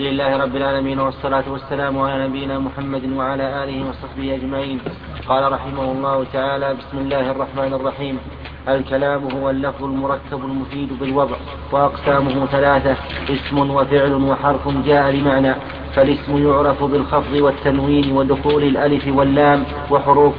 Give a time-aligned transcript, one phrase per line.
[0.00, 4.78] الحمد لله رب العالمين والصلاة والسلام على نبينا محمد وعلى آله وصحبه أجمعين.
[5.28, 8.18] قال رحمه الله تعالى بسم الله الرحمن الرحيم.
[8.68, 11.36] الكلام هو اللفظ المركب المفيد بالوضع
[11.72, 12.96] وأقسامه ثلاثة
[13.28, 15.54] اسم وفعل وحرف جاء لمعنى
[15.94, 20.34] فالاسم يعرف بالخفض والتنوين ودخول الألف واللام وحروف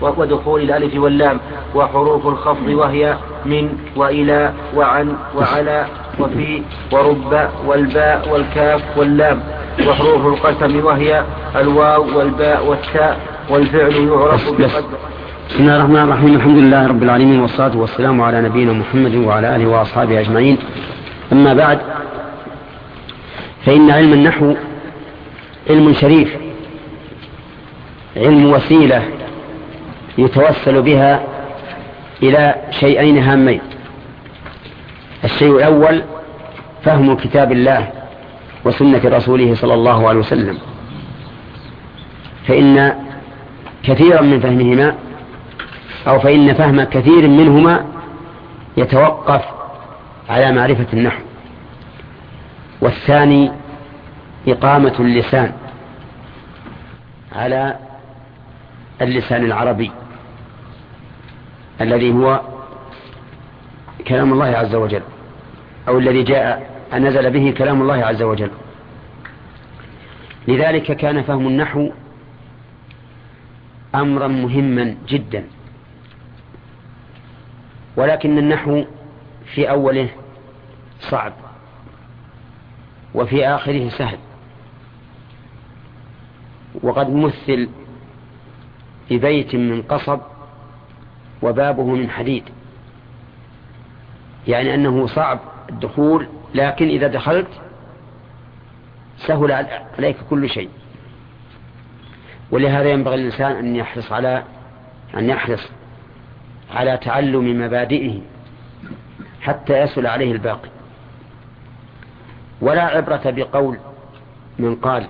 [0.00, 1.40] ودخول الألف واللام
[1.74, 5.86] وحروف الخفض وهي من وإلى وعن وعلى
[6.20, 6.62] وفي
[6.92, 9.40] ورب والباء والكاف واللام
[9.88, 11.24] وحروف القسم وهي
[11.56, 13.18] الواو والباء والتاء
[13.50, 14.98] والفعل يعرف بقدر.
[15.50, 16.34] بسم الله الرحمن الرحيم.
[16.34, 20.58] الحمد لله رب العالمين والصلاة والسلام على نبينا محمد وعلى آله وأصحابه أجمعين.
[21.32, 21.78] أما بعد
[23.66, 24.54] فإن علم النحو
[25.70, 26.36] علم شريف
[28.16, 29.02] علم وسيلة
[30.18, 31.22] يتوسل بها
[32.22, 33.60] إلى شيئين هامين.
[35.24, 36.02] الشيء الأول
[36.84, 37.92] فهم كتاب الله
[38.64, 40.58] وسنة رسوله صلى الله عليه وسلم.
[42.46, 42.94] فإن
[43.82, 44.94] كثيرا من فهمهما
[46.08, 47.84] أو فإن فهم كثير منهما
[48.76, 49.44] يتوقف
[50.28, 51.22] على معرفة النحو.
[52.80, 53.52] والثاني
[54.48, 55.52] إقامة اللسان
[57.32, 57.76] على
[59.02, 59.90] اللسان العربي
[61.80, 62.40] الذي هو
[64.06, 65.02] كلام الله عز وجل
[65.88, 68.50] أو الذي جاء نزل به كلام الله عز وجل.
[70.48, 71.90] لذلك كان فهم النحو
[73.94, 75.44] أمرا مهما جدا.
[77.96, 78.84] ولكن النحو
[79.54, 80.08] في أوله
[81.00, 81.32] صعب
[83.14, 84.18] وفي آخره سهل.
[86.82, 87.68] وقد مثل
[89.10, 90.20] ببيت من قصب
[91.42, 92.44] وبابه من حديد.
[94.46, 97.48] يعني أنه صعب الدخول لكن إذا دخلت
[99.26, 99.52] سهل
[99.98, 100.70] عليك كل شيء.
[102.50, 104.44] ولهذا ينبغي الإنسان أن يحرص على
[105.14, 105.68] أن يحرص
[106.70, 108.20] على تعلم مبادئه
[109.40, 110.68] حتى يسهل عليه الباقي.
[112.60, 113.78] ولا عبرة بقول
[114.58, 115.06] من قال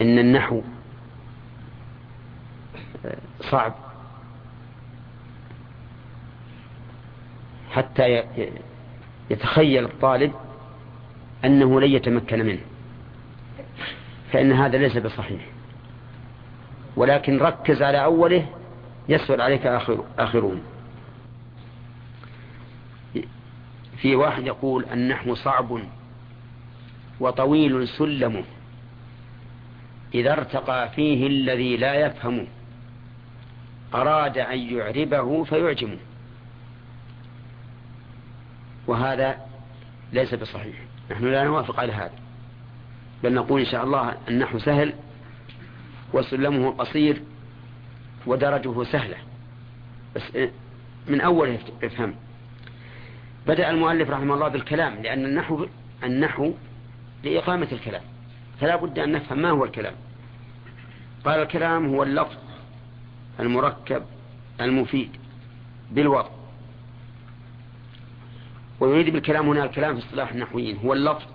[0.00, 0.62] إن النحو
[3.50, 3.74] صعب.
[7.72, 8.24] حتى
[9.30, 10.32] يتخيل الطالب
[11.44, 12.60] أنه لن يتمكن منه
[14.32, 15.46] فإن هذا ليس بصحيح.
[16.96, 18.46] ولكن ركز على أوله
[19.08, 20.62] يسهل عليك آخر آخرون.
[23.96, 25.78] في واحد يقول النحو صعب
[27.20, 28.44] وطويل سلمه
[30.14, 32.46] إذا ارتقى فيه الذي لا يفهم
[33.94, 35.98] أراد أن يعربه فيعجمه.
[38.86, 39.36] وهذا
[40.12, 40.76] ليس بصحيح.
[41.10, 42.12] نحن لا نوافق على هذا.
[43.24, 44.94] بل نقول إن شاء الله النحو سهل
[46.12, 47.22] وسلمه قصير
[48.26, 49.16] ودرجه سهلة.
[50.16, 50.22] بس
[51.08, 52.14] من أول افهم.
[53.46, 55.66] بدأ المؤلف رحمه الله بالكلام لأن النحو
[56.04, 56.52] النحو
[57.24, 58.02] لإقامة الكلام.
[58.60, 59.94] فلا بد أن نفهم ما هو الكلام.
[61.24, 62.36] قال الكلام هو اللفظ
[63.40, 64.02] المركب
[64.60, 65.10] المفيد
[65.90, 66.30] بالوضع.
[68.82, 70.76] ويريد بالكلام هنا الكلام في اصطلاح النحويين.
[70.76, 71.26] هو اللفظ.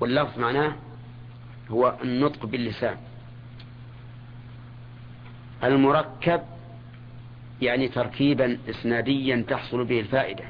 [0.00, 0.72] واللفظ معناه
[1.70, 2.96] هو النطق باللسان.
[5.64, 6.40] المركب
[7.62, 10.44] يعني تركيبا إسناديا تحصل به الفائدة.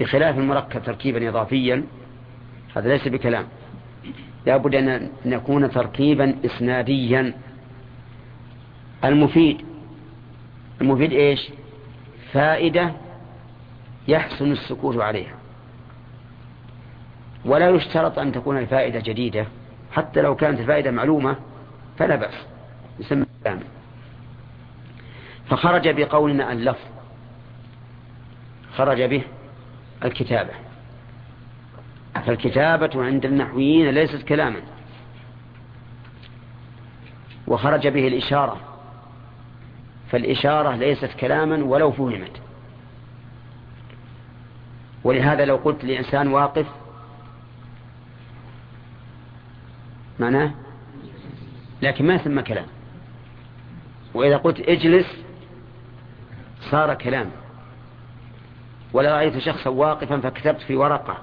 [0.00, 1.84] بخلاف المركب تركيبا إضافيا
[2.76, 3.46] هذا ليس بكلام.
[4.46, 7.34] لابد أن نكون تركيبا إسناديا.
[9.04, 9.64] المفيد.
[10.80, 11.50] المفيد إيش؟
[12.36, 12.92] فائدة
[14.08, 15.34] يحسن السكوت عليها.
[17.44, 19.46] ولا يشترط أن تكون الفائدة جديدة.
[19.92, 21.36] حتى لو كانت الفائدة معلومة
[21.98, 22.34] فلا بأس.
[22.98, 23.60] يسمى كلام
[25.48, 26.88] فخرج بقولنا اللفظ.
[28.74, 29.22] خرج به
[30.04, 30.52] الكتابة.
[32.26, 34.60] فالكتابة عند النحويين ليست كلاما.
[37.46, 38.75] وخرج به الإشارة.
[40.10, 42.40] فالإشارة ليست كلاما ولو فهمت.
[45.04, 46.66] ولهذا لو قلت لإنسان واقف
[50.20, 50.50] معناه؟
[51.82, 52.66] لكن ما ثم كلام.
[54.14, 55.06] وإذا قلت اجلس
[56.70, 57.30] صار كلام.
[58.92, 61.18] ولا رأيت شخصا واقفا فكتبت في ورقة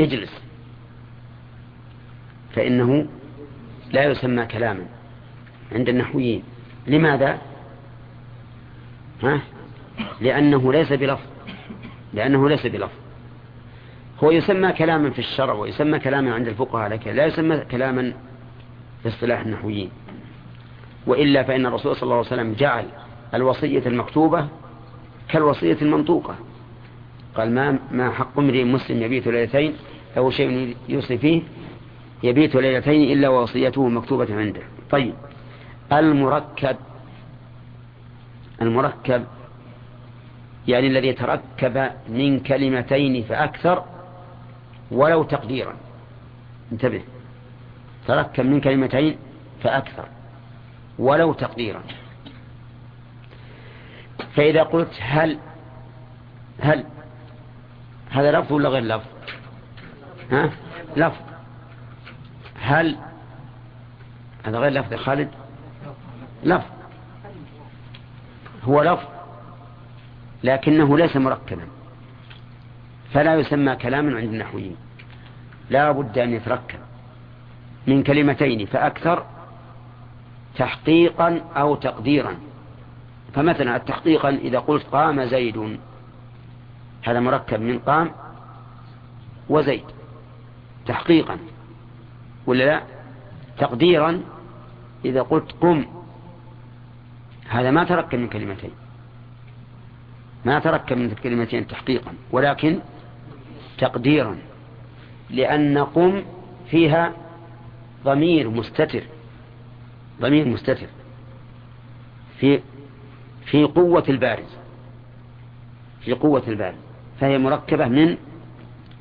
[0.00, 0.42] اجلس.
[2.54, 3.06] فإنه
[3.90, 4.86] لا يسمى كلاما
[5.72, 6.42] عند النحويين.
[6.86, 7.38] لماذا؟
[9.22, 9.40] ها؟
[10.20, 11.26] لأنه ليس بلفظ.
[12.14, 12.94] لأنه ليس بلفظ.
[14.24, 18.12] هو يسمى كلاما في الشرع ويسمى كلاما عند الفقهاء لكن لا يسمى كلاما
[19.02, 19.90] في اصطلاح النحويين.
[21.06, 22.84] وإلا فإن الرسول صلى الله عليه وسلم جعل
[23.34, 24.48] الوصية المكتوبة
[25.28, 26.36] كالوصية المنطوقة.
[27.36, 29.74] قال ما ما حق امرئ مسلم يبيت ليلتين
[30.16, 31.42] له شيء يوصي فيه
[32.22, 34.60] يبيت ليلتين إلا ووصيته مكتوبة عنده.
[34.90, 35.14] طيب.
[35.92, 36.76] المركب
[38.62, 39.24] المركب
[40.68, 43.84] يعني الذي تركب من كلمتين فأكثر
[44.90, 45.76] ولو تقديرا.
[46.72, 47.02] انتبه.
[48.06, 49.18] تركب من كلمتين
[49.62, 50.08] فأكثر
[50.98, 51.82] ولو تقديرا.
[54.34, 55.38] فإذا قلت هل
[56.60, 56.84] هل
[58.10, 59.06] هذا لفظ ولا غير لفظ؟
[60.32, 60.50] ها؟
[60.96, 61.22] لفظ.
[62.60, 62.96] هل
[64.44, 65.30] هذا غير لفظ خالد؟
[66.44, 66.75] لفظ.
[68.66, 69.06] هو لفظ
[70.44, 71.66] لكنه ليس مركبا
[73.12, 74.76] فلا يسمى كلاما عند النحويين.
[75.70, 76.78] لا بد أن يتركب
[77.86, 79.26] من كلمتين فأكثر
[80.56, 82.34] تحقيقا أو تقديرا.
[83.34, 85.78] فمثلا التحقيقا إذا قلت قام زيد
[87.02, 88.10] هذا مركب من قام
[89.48, 89.84] وزيد
[90.86, 91.38] تحقيقا
[92.46, 92.82] ولا لا؟
[93.58, 94.22] تقديرا
[95.04, 95.86] إذا قلت قم
[97.48, 98.70] هذا ما تركب من كلمتين.
[100.44, 102.78] ما تركب من كلمتين تحقيقا ولكن
[103.78, 104.38] تقديرا
[105.30, 106.22] لأن قم
[106.70, 107.12] فيها
[108.04, 109.02] ضمير مستتر
[110.20, 110.86] ضمير مستتر
[112.38, 112.60] في
[113.46, 114.56] في قوة البارز
[116.00, 116.76] في قوة البارز.
[117.20, 118.16] فهي مركبة من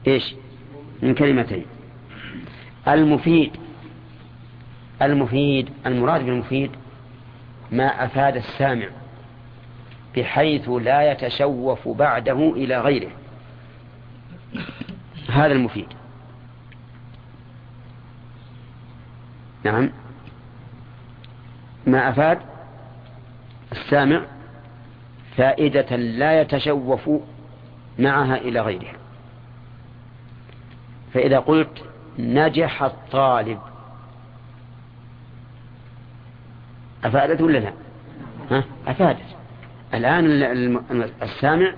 [0.08, 0.36] إيش؟
[1.02, 1.66] من كلمتين.
[2.88, 3.52] المفيد
[5.02, 6.72] المفيد المراد بالمفيد
[7.72, 8.88] ما أفاد السامع
[10.18, 13.12] بحيث لا يتشوف بعده إلى غيره.
[15.30, 15.88] هذا المفيد.
[19.64, 19.92] نعم.
[21.88, 22.40] ما أفاد
[23.72, 24.22] السامع
[25.38, 27.10] فائدة لا يتشوف
[28.00, 28.94] معها إلى غيرها
[31.14, 31.84] فإذا قلت
[32.20, 33.60] نجح الطالب
[37.06, 37.74] أفادت ولا لا؟
[38.52, 39.36] ها؟ أفادت.
[39.94, 40.26] الآن
[41.22, 41.74] السامع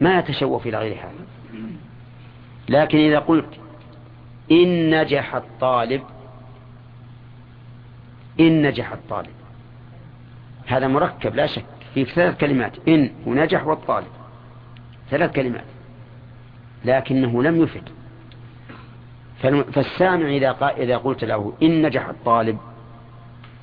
[0.00, 1.24] ما يتشوف إلى غير هذا.
[2.68, 3.48] لكن إذا قلت
[4.50, 6.02] إن نجح الطالب
[8.40, 9.34] إن نجح الطالب.
[10.66, 11.64] هذا مركب لا شك.
[11.94, 14.06] في ثلاث كلمات إن ونجح والطالب.
[15.10, 15.64] ثلاث كلمات.
[16.84, 17.88] لكنه لم يفد.
[19.72, 22.58] فالسامع إذا, إذا قلت له إن نجح الطالب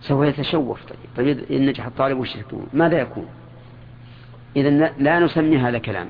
[0.01, 0.79] سوف يتشوف.
[0.85, 3.27] طيب, طيب إن نجح الطالب وش يكون؟ ماذا يكون؟
[4.55, 6.09] إذا لا نسمي هذا كلاما.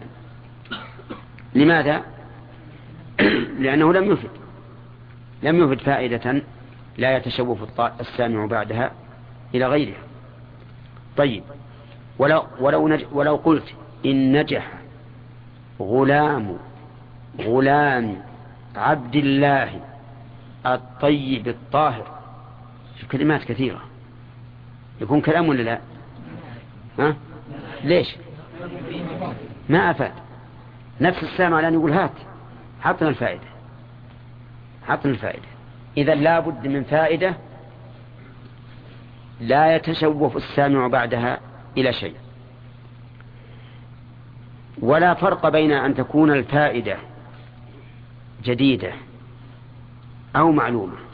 [1.55, 2.01] لماذا؟
[3.63, 4.29] لأنه لم يفد.
[5.43, 6.41] لم يفد فائدة
[6.97, 8.91] لا يتشوف السامع بعدها
[9.55, 10.03] إلى غيرها.
[11.17, 11.43] طيب
[12.19, 13.73] ولو, ولو, نج ولو قلت
[14.05, 14.71] إن نجح
[15.81, 16.57] غلام
[17.39, 18.21] غلام
[18.75, 19.81] عبد الله
[20.65, 22.20] الطيب الطاهر
[23.01, 23.81] في كلمات كثيرة.
[25.01, 25.79] يكون كلام ولا لا؟
[26.99, 27.15] ها؟
[27.83, 28.15] ليش؟
[29.69, 30.11] ما أفاد.
[31.01, 32.11] نفس السامع الآن يقول هات
[32.81, 33.47] حطنا الفائدة.
[34.87, 35.47] حطنا الفائدة.
[35.97, 37.35] إذا لا بد من فائدة
[39.41, 41.39] لا يتشوف السامع بعدها
[41.77, 42.15] إلى شيء.
[44.81, 46.97] ولا فرق بين أن تكون الفائدة
[48.43, 48.93] جديدة
[50.35, 51.10] أو معلومة.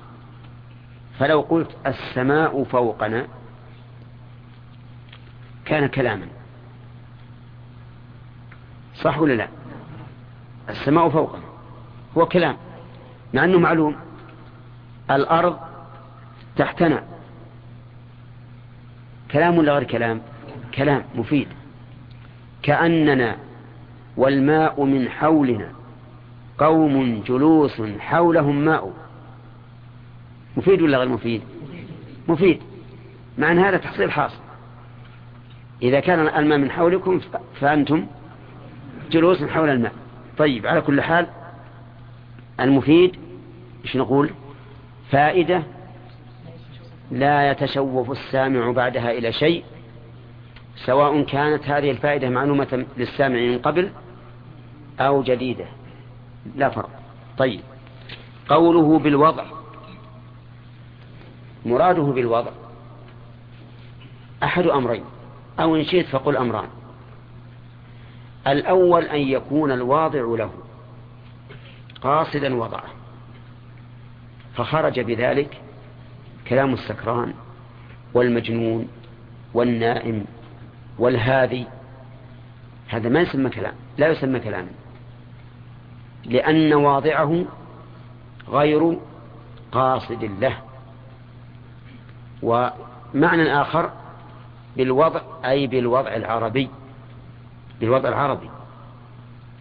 [1.19, 3.27] فلو قلت السماء فوقنا
[5.65, 6.27] كان كلاما.
[8.95, 9.47] صح ولا لا؟
[10.69, 11.43] السماء فوقنا.
[12.17, 12.57] هو كلام.
[13.33, 13.95] مع أنه معلوم.
[15.11, 15.59] الأرض
[16.55, 17.03] تحتنا.
[19.31, 20.21] كلام ولا غير كلام؟
[20.75, 21.47] كلام مفيد.
[22.63, 23.37] كأننا
[24.17, 25.71] والماء من حولنا.
[26.57, 29.06] قوم جلوس حولهم ماء.
[30.57, 31.41] مفيد ولا غير مفيد؟
[32.27, 32.61] مفيد.
[33.37, 34.39] مع أن هذا تحصيل حاصل
[35.81, 37.21] إذا كان الماء من حولكم
[37.59, 38.07] فأنتم
[39.11, 39.93] جلوس حول الماء.
[40.37, 41.27] طيب على كل حال
[42.59, 43.15] المفيد
[43.85, 44.29] إيش نقول؟
[45.11, 45.63] فائدة
[47.11, 49.63] لا يتشوف السامع بعدها إلى شيء
[50.85, 53.89] سواء كانت هذه الفائدة معلومة للسامع من قبل
[54.99, 55.65] أو جديدة.
[56.55, 56.89] لا فرق.
[57.37, 57.59] طيب.
[58.49, 59.56] قوله بالوضع.
[61.65, 62.51] مراده بالوضع.
[64.43, 65.03] أحد أمرين.
[65.59, 66.67] أو إن شئت فقل أمران.
[68.47, 70.51] الأول أن يكون الواضع له.
[72.01, 72.89] قاصدا وضعه.
[74.55, 75.61] فخرج بذلك
[76.47, 77.33] كلام السكران
[78.13, 78.87] والمجنون
[79.53, 80.25] والنائم
[80.99, 81.65] والهادي.
[82.87, 83.73] هذا ما يسمى كلام.
[83.97, 84.71] لا يسمى كلاما
[86.25, 87.45] لأن واضعه
[88.49, 88.97] غير
[89.71, 90.66] قاصد له.
[92.43, 93.91] ومعنى آخر
[94.77, 96.69] بالوضع أي بالوضع العربي
[97.79, 98.49] بالوضع العربي.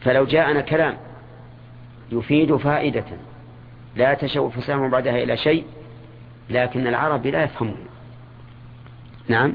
[0.01, 0.97] فلو جاءنا كلام
[2.13, 3.05] يفيد فائدة
[3.97, 5.65] لا تشوف فسامه بعدها إلى شيء
[6.51, 7.77] لكن العربي لا يفهمه
[9.29, 9.53] نعم؟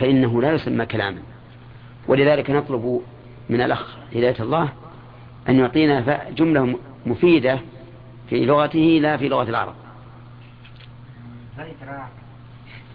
[0.00, 1.22] فإنه لا يسمى كلاما.
[2.08, 3.02] ولذلك نطلب
[3.48, 4.68] من الأخ هداية الله
[5.48, 7.60] أن يعطينا جملة مفيدة
[8.30, 9.74] في لغته لا في لغة العرب.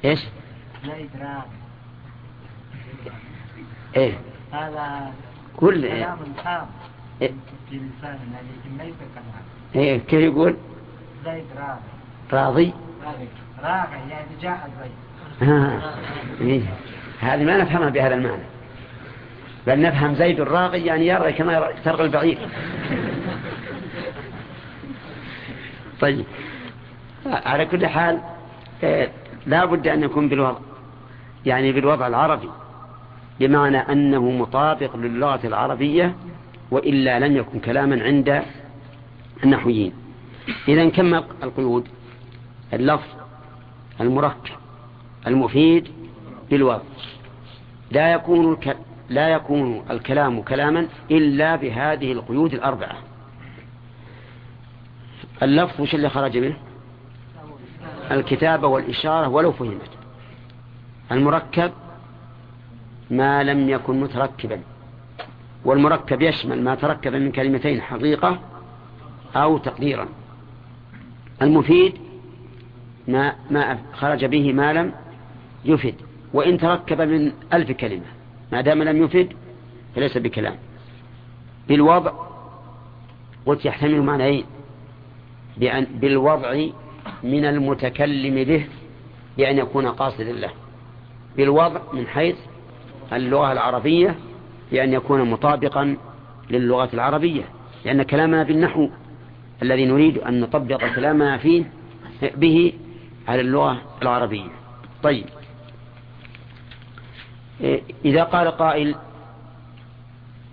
[0.05, 0.19] إيش؟
[0.83, 1.45] لا إدراك
[3.97, 4.13] إيه.
[4.51, 5.13] هذا
[5.57, 6.17] كل كلام
[7.21, 7.31] إيه؟
[7.71, 7.87] كلام
[9.75, 10.55] إيه كيف يقول؟
[11.25, 11.79] إدراك
[12.33, 12.73] راضي.
[13.63, 14.69] راضي يعني جاء.
[16.41, 16.61] إيه.
[17.19, 18.43] هذه ما نفهمها بهذا المعنى.
[19.67, 22.37] بل نفهم زيد الراغي يعني يرى كما ترغى البعير.
[25.99, 26.25] طيب.
[27.25, 28.21] على كل حال
[28.83, 29.09] آه،
[29.45, 30.59] لا بد أن يكون بالوضع
[31.45, 32.49] يعني بالوضع العربي
[33.39, 36.15] بمعنى أنه مطابق للغة العربية
[36.71, 38.43] وإلا لم يكن كلاما عند
[39.43, 39.93] النحويين.
[40.67, 41.87] إذا كم القيود
[42.73, 43.07] اللفظ
[44.01, 44.53] المركب
[45.27, 45.87] المفيد
[46.49, 46.83] بالوضع.
[47.91, 48.57] لا يكون
[49.09, 52.97] لا يكون الكلام كلاما إلا بهذه القيود الأربعة.
[55.43, 56.57] اللفظ وش اللي خرج منه؟
[58.11, 59.89] الكتابة والإشارة ولو فهمت.
[61.11, 61.71] المركب
[63.09, 64.61] ما لم يكن متركبا
[65.65, 68.39] والمركب يشمل ما تركب من كلمتين حقيقة
[69.35, 70.07] أو تقديرا.
[71.41, 71.93] المفيد
[73.07, 74.93] ما, ما خرج به ما لم
[75.65, 75.95] يفد
[76.33, 78.05] وإن تركب من ألف كلمة
[78.51, 79.33] ما دام لم يفد
[79.95, 80.55] فليس بكلام.
[81.67, 82.11] بالوضع
[83.45, 84.45] قلت يحتمل معنيين
[85.57, 86.67] بأن بالوضع
[87.23, 88.67] من المتكلم به
[89.37, 90.51] بأن يكون قاصدا له
[91.37, 92.35] بالوضع من حيث
[93.13, 94.15] اللغة العربية
[94.71, 95.97] بأن يكون مطابقا
[96.49, 97.43] للغة العربية
[97.85, 98.89] لأن كلامنا بالنحو
[99.61, 101.63] الذي نريد أن نطبق كلامنا فيه
[102.21, 102.73] به
[103.27, 104.49] على اللغة العربية.
[105.03, 105.25] طيب.
[108.05, 108.95] إذا قال قائل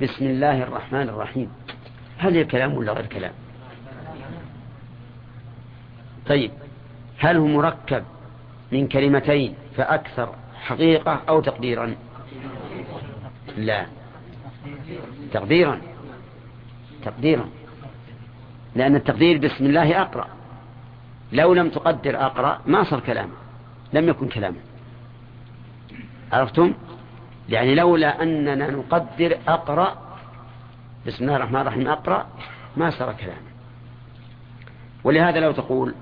[0.02, 1.50] بسم الله الرحمن الرحيم
[2.18, 3.32] هل هي كلام ولا غير كلام؟
[6.28, 6.50] طيب
[7.18, 8.04] هل هو مركب
[8.72, 11.94] من كلمتين فأكثر حقيقة أو تقديرا؟
[13.56, 13.86] لا.
[15.32, 15.80] تقديرا.
[17.04, 17.48] تقديرا.
[18.76, 20.28] لأن التقدير بسم الله أقرأ.
[21.32, 23.28] لو لم تقدر أقرأ ما صار كلام
[23.92, 24.56] لم يكن كلاما
[26.32, 26.74] عرفتم؟
[27.48, 29.98] يعني لولا أننا نقدر أقرأ
[31.06, 32.26] بسم الله الرحمن الرحيم أقرأ
[32.76, 33.48] ما صار كلاما
[35.04, 35.94] ولهذا لو تقول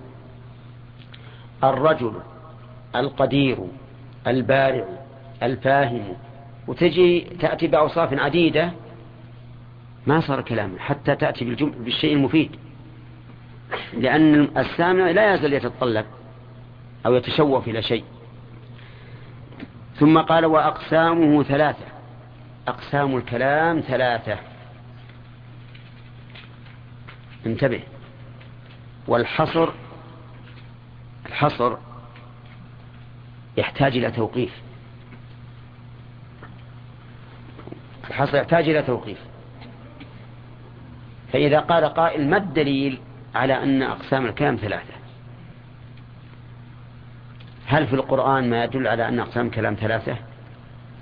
[1.70, 2.12] الرجل
[2.96, 3.58] القدير
[4.26, 4.84] البارع
[5.42, 6.16] الفاهم.
[6.66, 8.70] وتجي تأتي بأوصاف عديدة
[10.06, 12.50] ما صار كلاما حتى تأتي بالشيء المفيد.
[13.92, 16.06] لأن السامع لا يزال يتطلب
[17.06, 18.04] أو يتشوف إلى شيء.
[19.96, 21.84] ثم قال وأقسامه ثلاثة.
[22.68, 24.38] أقسام الكلام ثلاثة.
[27.46, 27.80] انتبه.
[29.08, 29.70] والحصر
[31.36, 31.76] الحصر
[33.56, 34.52] يحتاج إلى توقيف.
[38.08, 39.18] الحصر يحتاج إلى توقيف.
[41.32, 43.00] فإذا قال قائل ما الدليل
[43.34, 44.94] على أن أقسام الكلام ثلاثة؟
[47.66, 50.16] هل في القرآن ما يدل على أن أقسام الكلام ثلاثة؟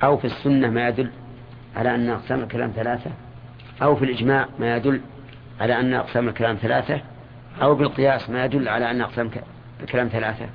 [0.02, 1.10] أو في السنة ما يدل
[1.76, 3.10] على أن أقسام الكلام ثلاثة؟
[3.82, 5.00] أو في الإجماع ما يدل
[5.60, 7.00] على أن أقسام الكلام ثلاثة؟
[7.62, 9.30] أو بالقياس ما يدل على أن أقسام
[9.80, 10.48] الكلام ثلاثة.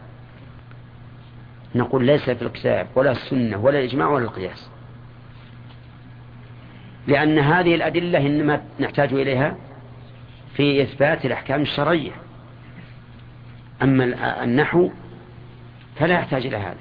[1.75, 4.69] نقول ليس في الكتاب ولا السنة ولا الإجماع ولا القياس.
[7.07, 9.55] لأن هذه الأدلة إنما نحتاج إليها
[10.53, 12.11] في إثبات الأحكام الشرعية.
[13.81, 14.03] أما
[14.43, 14.89] النحو
[15.95, 16.77] فلا يحتاج إلى هذا.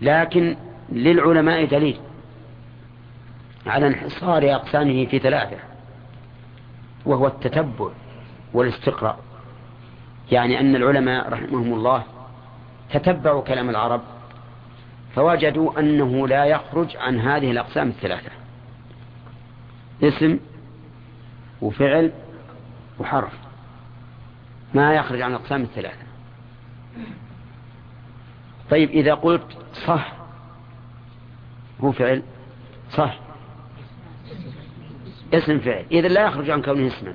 [0.00, 0.56] لكن
[0.92, 2.00] للعلماء دليل
[3.66, 5.56] على انحصار أقسامه في ثلاثة
[7.06, 7.88] وهو التتبع
[8.54, 9.27] والاستقراء.
[10.32, 12.04] يعني أن العلماء رحمهم الله
[12.92, 14.00] تتبعوا كلام العرب
[15.14, 18.30] فوجدوا أنه لا يخرج عن هذه الأقسام الثلاثة
[20.02, 20.38] اسم
[21.62, 22.12] وفعل
[22.98, 23.32] وحرف
[24.74, 26.08] ما يخرج عن الأقسام الثلاثة.
[28.70, 30.12] طيب إذا قلت صح
[31.80, 32.22] هو فعل
[32.92, 33.18] صح
[35.34, 37.14] اسم فعل إذا لا يخرج عن كونه اسما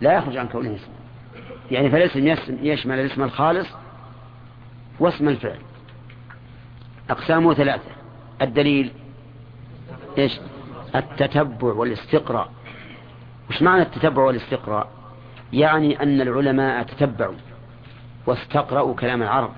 [0.00, 1.03] لا يخرج عن كونه اسما.
[1.70, 3.68] يعني فالاسم يشمل الاسم الخالص
[5.00, 5.58] واسم الفعل.
[7.10, 7.90] أقسامه ثلاثة.
[8.42, 8.92] الدليل
[10.18, 10.40] إيش؟
[10.94, 12.50] التتبع والاستقراء.
[13.50, 14.88] وش معنى التتبع والاستقراء؟
[15.52, 17.34] يعني أن العلماء تتبعوا
[18.26, 19.52] واستقرأوا كلام العرب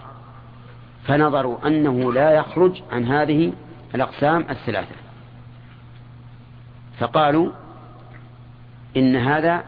[1.05, 3.53] فنظروا أنه لا يخرج عن هذه
[3.95, 4.95] الأقسام الثلاثة.
[6.99, 7.51] فقالوا
[8.97, 9.65] إن هذا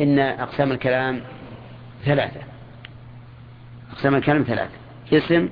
[0.00, 1.20] إن أقسام الكلام
[2.04, 2.40] ثلاثة.
[3.92, 4.74] أقسام الكلام ثلاثة.
[5.12, 5.48] اسم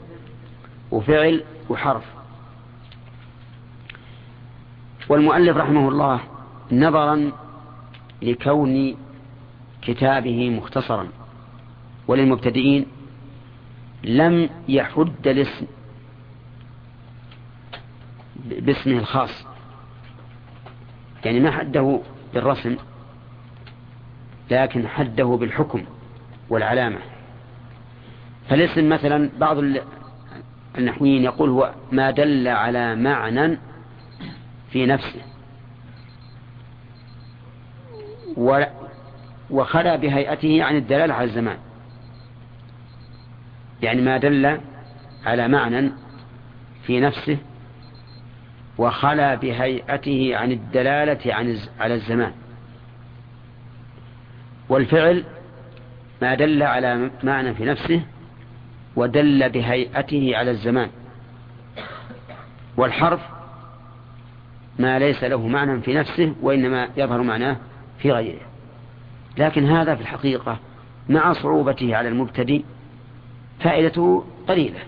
[0.91, 2.05] وفعل وحرف.
[5.09, 6.21] والمؤلف رحمه الله
[6.73, 7.33] نظرا
[8.23, 8.97] لكون
[9.83, 11.09] كتابه مختصرا.
[12.09, 12.87] وللمبتدئين
[14.05, 15.67] لم يحد الاسم
[18.45, 19.45] باسمه الخاص.
[21.25, 22.01] يعني ما حده
[22.35, 22.77] بالرسم
[24.51, 25.85] لكن حده بالحكم.
[26.51, 26.99] والعلامة.
[28.49, 29.57] فالاسم مثلا بعض
[30.79, 33.59] النحويين يقول هو ما دل على معنى
[34.71, 35.21] في نفسه.
[39.51, 41.59] وخلا بهيئته عن الدلالة على الزمان.
[43.83, 44.61] يعني ما دل
[45.27, 45.93] على معنى
[46.83, 47.39] في نفسه
[48.79, 52.33] وخلا بهيئته عن الدلالة عن على الزمان.
[54.69, 55.25] والفعل
[56.23, 58.03] ما دل على معنى في نفسه
[58.97, 60.91] ودل بهيئته على الزمان.
[62.77, 63.21] والحرف
[64.79, 67.57] ما ليس له معنى في نفسه وإنما يظهر معناه
[67.99, 68.41] في غيره.
[69.39, 70.59] لكن هذا في الحقيقة
[71.09, 72.63] مع صعوبته على المبتدئ
[73.61, 74.81] فائدته قليلة.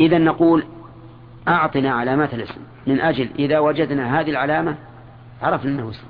[0.00, 0.64] إذا نقول
[1.48, 4.76] أعطنا علامات الاسم من أجل إذا وجدنا هذه العلامة
[5.42, 6.06] عرفنا أنه اسم.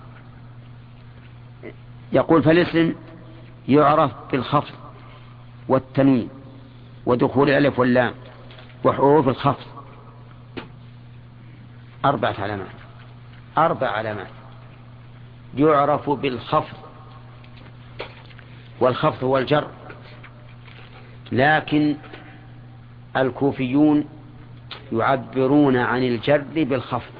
[2.12, 2.94] يقول فالاسم
[3.68, 4.74] يعرف بالخفض
[5.68, 6.28] والتنوين
[7.06, 8.14] ودخول الألف واللام
[8.84, 9.66] وحروف الخفض.
[12.04, 12.66] أربعة علامات.
[13.58, 14.30] أربع علامات.
[15.56, 16.76] يعرف بالخفض
[18.80, 19.68] والخفض هو الجر.
[21.32, 21.96] لكن
[23.16, 24.04] الكوفيون
[24.92, 27.12] يعبرون عن الجر بالخفض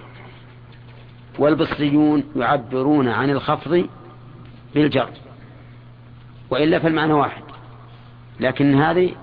[1.38, 3.88] والبصريون يعبرون عن الخفض
[4.74, 5.10] بالجر.
[6.50, 7.42] وإلا فالمعنى واحد.
[8.40, 9.14] لكن هذه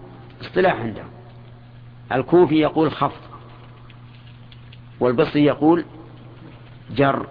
[0.41, 1.11] اصطلاح عندهم.
[2.11, 3.21] الكوفي يقول خفض.
[4.99, 5.85] والبصري يقول
[6.95, 7.27] جر.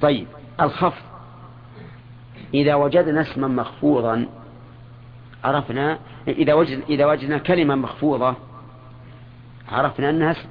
[0.00, 0.26] طيب
[0.60, 1.02] الخفض.
[2.54, 4.26] إذا وجدنا اسما مخفوضا
[5.44, 5.98] عرفنا
[6.28, 8.36] إذا وجد إذا وجدنا كلمة مخفوضة
[9.68, 10.48] عرفنا أنها اسم.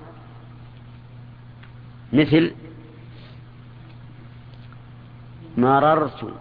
[2.13, 2.54] مثل
[5.58, 6.34] مررت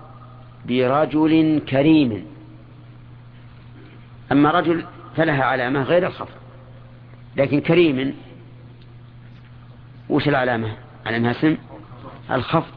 [0.66, 2.27] برجل كريم.
[4.33, 4.85] أما رجل
[5.16, 6.37] فلها علامة غير الخفض
[7.37, 8.14] لكن كريم
[10.09, 11.57] وش العلامة؟ على أنها اسم
[12.31, 12.75] الخفض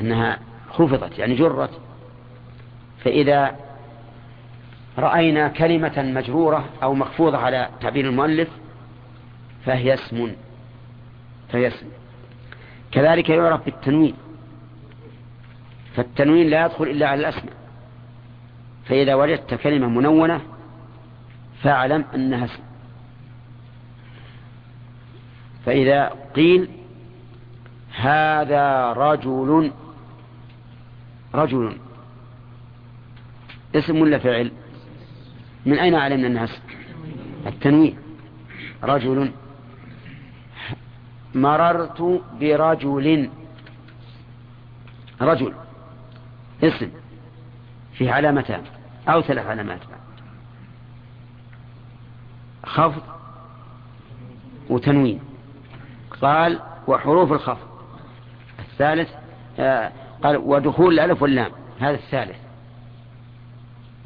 [0.00, 0.38] أنها
[0.70, 1.80] خفضت يعني جرت.
[3.04, 3.56] فإذا
[4.98, 8.48] رأينا كلمة مجرورة أو مخفوضة على تعبير المؤلف
[9.64, 10.32] فهي اسم
[11.52, 11.86] فهي اسم.
[12.92, 14.14] كذلك يعرف بالتنوين.
[15.96, 17.56] فالتنوين لا يدخل إلا على الأسماء.
[18.84, 20.40] فإذا وجدت كلمة منونة
[21.62, 22.62] فاعلم أنها اسم.
[25.66, 26.68] فإذا قيل
[27.96, 29.72] هذا رجل
[31.34, 31.76] رجل
[33.74, 34.52] اسم ولا فعل؟
[35.66, 36.62] من أين علمنا أنها اسم؟
[37.46, 37.98] التنوين.
[38.82, 39.30] رجل.
[41.34, 43.30] مررت برجل.
[45.20, 45.54] رجل.
[46.62, 46.90] اسم.
[47.92, 48.62] فيه علامتان.
[49.08, 49.80] أو ثلاث علامات.
[52.66, 53.02] خفض
[54.70, 55.20] وتنوين.
[56.22, 57.68] قال وحروف الخفض.
[58.58, 59.10] الثالث
[59.58, 59.92] آه
[60.22, 61.50] قال ودخول الألف واللام.
[61.80, 62.36] هذا الثالث.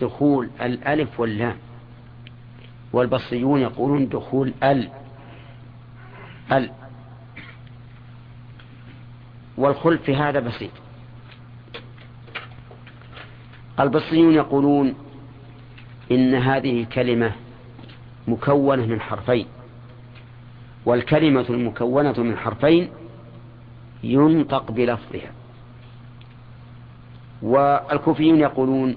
[0.00, 1.56] دخول الألف واللام.
[2.92, 4.90] والبصريون يقولون دخول ال.
[6.52, 6.70] ال.
[9.56, 10.70] والخلف في هذا بسيط.
[13.80, 14.94] البصريون يقولون
[16.10, 17.32] إن هذه الكلمة
[18.28, 19.46] مكونة من حرفين
[20.86, 22.88] والكلمة المكونة من حرفين
[24.02, 25.30] ينطق بلفظها.
[27.42, 28.96] والكوفيون يقولون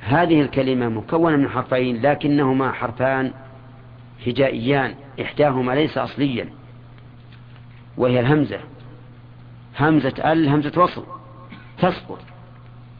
[0.00, 3.32] هذه الكلمة مكونة من حرفين لكنهما حرفان
[4.26, 6.48] هجائيان إحداهما ليس أصليا
[7.96, 8.60] وهي الهمزة.
[9.80, 11.04] همزة ال همزة وصل
[11.78, 12.20] تسقط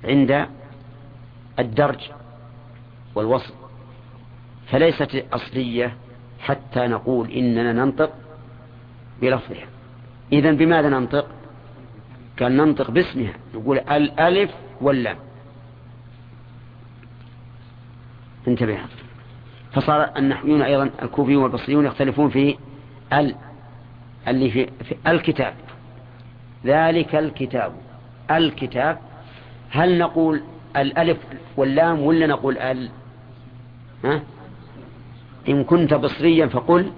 [0.05, 0.47] عند
[1.59, 2.11] الدرج
[3.15, 3.55] والوصل
[4.67, 5.97] فليست أصلية
[6.41, 8.13] حتى نقول إننا ننطق
[9.23, 9.67] بلفظها.
[10.33, 11.27] إذا بماذا ننطق؟
[12.37, 15.17] كان ننطق باسمها نقول الألف واللام.
[18.49, 18.79] انتبه.
[19.73, 22.57] فصار النحويون أيضا الكوفيون والبصريون يختلفون في
[23.13, 23.35] ال
[24.29, 25.55] اللي في, في الكتاب.
[26.65, 27.73] ذلك الكتاب.
[28.31, 28.99] الكتاب.
[29.71, 30.43] هل نقول
[30.77, 31.19] الألف
[31.57, 32.89] واللام ولا نقول ال؟
[34.05, 34.23] ها؟
[35.49, 36.93] إن كنت بصريا فقل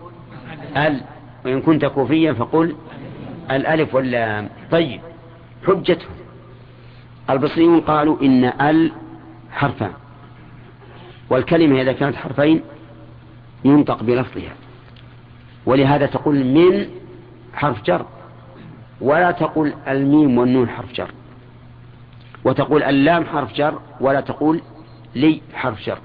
[0.77, 1.01] ال
[1.45, 2.77] وإن كنت كوفيا فقل
[3.51, 4.49] الألف واللام.
[4.71, 5.01] طيب
[5.67, 6.11] حجتهم.
[7.31, 8.93] البصريون قالوا إن ال
[9.51, 9.93] حرفان
[11.31, 12.61] والكلمة إذا كانت حرفين
[13.65, 14.53] ينطق بلفظها.
[15.67, 16.87] ولهذا تقول من
[17.55, 18.07] حرف جر
[19.01, 21.11] ولا تقول الميم والنون حرف جر.
[22.47, 24.63] وتقول اللام حرف جر ولا تقول
[25.15, 25.99] لي حرف جر.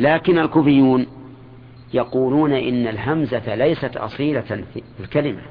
[0.00, 1.06] لكن الكوفيون
[1.94, 5.42] يقولون إن الهمزة ليست أصيلة في الكلمة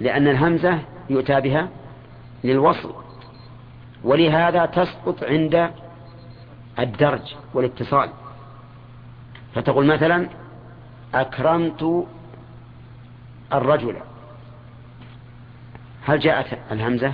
[0.00, 0.78] لأن الهمزة
[1.10, 1.68] يؤتى بها
[2.44, 2.94] للوصل
[4.04, 5.70] ولهذا تسقط عند
[6.78, 8.10] الدرج والاتصال.
[9.54, 10.28] فتقول مثلا
[11.14, 12.06] أكرمت
[13.52, 13.96] الرجل.
[16.04, 17.12] هل جاءت الهمزة؟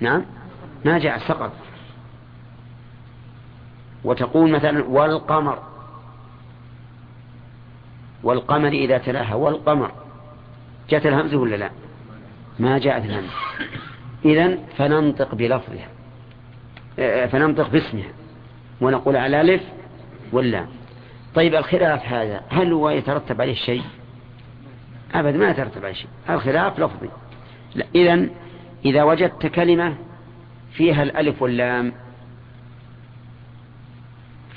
[0.00, 0.24] نعم.
[0.84, 1.52] ما جاء سقط
[4.04, 5.58] وتقول مثلا والقمر.
[8.22, 9.92] والقمر إذا تلاها والقمر.
[10.88, 11.70] جاءت الهمزة ولا لا؟
[12.58, 13.34] ما جاءت الهمزة.
[14.24, 15.88] إذن فننطق بلفظها.
[16.98, 18.12] آه، فننطق باسمها.
[18.80, 19.62] ونقول على الألف
[20.32, 20.66] ولا
[21.34, 23.82] طيب الخلاف هذا هل هو يترتب عليه شيء؟
[25.14, 26.08] أبدا ما يترتب عليه شيء.
[26.30, 27.08] الخلاف لفظي.
[27.94, 28.30] إذن
[28.84, 29.96] إذا وجدت كلمة
[30.72, 31.92] فيها الألف واللام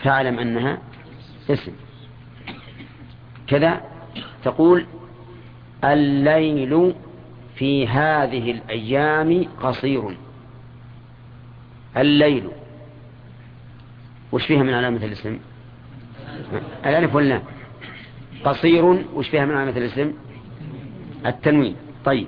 [0.03, 0.77] فاعلم أنها
[1.49, 1.71] اسم.
[3.47, 3.81] كذا
[4.43, 4.85] تقول
[5.83, 6.95] الليل
[7.55, 10.17] في هذه الأيام قصير.
[11.97, 12.49] الليل.
[14.31, 15.39] وش فيها من علامة الاسم؟
[16.85, 17.41] الألف واللام.
[18.43, 18.85] قصير.
[19.13, 20.13] وش فيها من علامة الاسم؟
[21.25, 21.75] التنوين.
[22.05, 22.27] طيب.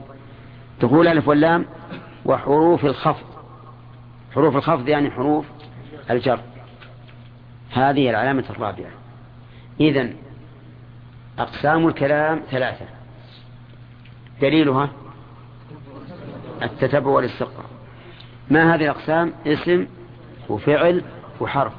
[0.80, 1.66] تقول ألف واللام
[2.26, 3.30] وحروف الخفض.
[4.36, 5.46] حروف الخفض يعني حروف
[6.12, 6.40] الجر.
[7.72, 8.92] هذه العلامة الرابعة.
[9.80, 10.16] إذن
[11.40, 12.86] أقسام الكلام ثلاثة.
[14.42, 14.90] دليلها
[16.62, 17.70] التتبع والاستقراء
[18.50, 19.88] ما هذه الأقسام؟ اسم
[20.50, 21.04] وفعل
[21.40, 21.74] وحرف.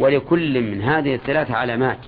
[0.00, 1.98] ولكل من هذه الثلاثة علامات.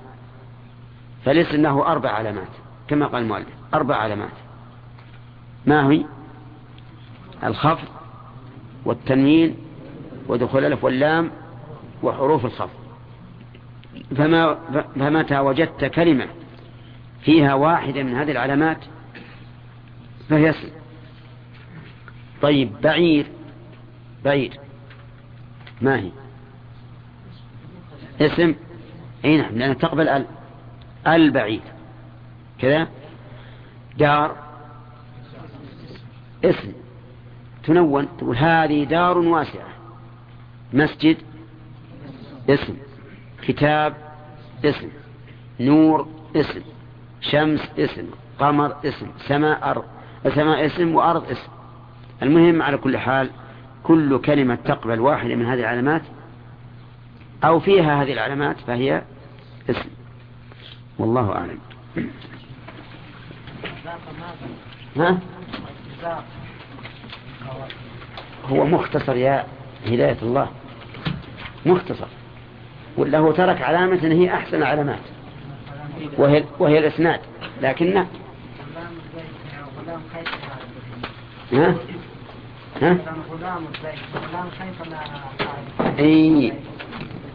[1.25, 2.49] فالاسم له أربع علامات
[2.89, 3.58] كما قال المؤلف.
[3.75, 4.33] أربع علامات.
[5.67, 6.05] ما هي؟
[7.45, 7.89] الخفض
[8.85, 9.57] والتنوين
[10.29, 11.31] ودخول الألف واللام
[12.03, 12.79] وحروف الخفض.
[14.17, 14.59] فما
[14.97, 16.27] فمتى وجدت كلمة
[17.25, 18.79] فيها واحدة من هذه العلامات
[20.29, 20.69] فهي اسم.
[22.43, 23.27] طيب بعير.
[24.25, 24.61] بعير.
[25.81, 26.11] ما هي؟
[28.21, 28.55] اسم.
[29.25, 30.27] اي نعم لأنها تقبل ال
[31.07, 31.63] البعيد
[32.59, 32.89] كذا؟
[33.99, 34.37] دار
[36.45, 36.73] اسم
[37.65, 39.69] تنون تقول هذه دار واسعة.
[40.73, 41.17] مسجد
[42.51, 42.77] اسم
[43.43, 43.97] كتاب
[44.65, 44.89] اسم
[45.61, 46.63] نور اسم
[47.21, 48.07] شمس اسم
[48.39, 49.85] قمر اسم سماء أرض
[50.35, 51.51] سماء اسم وأرض اسم.
[52.23, 53.31] المهم على كل حال
[53.85, 56.03] كل كلمة تقبل واحدة من هذه العلامات
[57.45, 59.03] أو فيها هذه العلامات فهي
[59.71, 59.89] اسم.
[60.99, 61.59] والله أعلم.
[64.97, 65.19] ها؟
[68.49, 69.47] هو مختصر يا
[69.87, 70.49] هداية الله.
[71.67, 72.07] مختصر.
[72.97, 75.01] ولا هو ترك علامة هي أحسن علامات.
[76.19, 77.21] وهي, وهي الإسناد.
[77.63, 78.07] لكن
[81.53, 81.75] ها؟
[82.83, 82.97] ها؟
[85.99, 86.53] إي.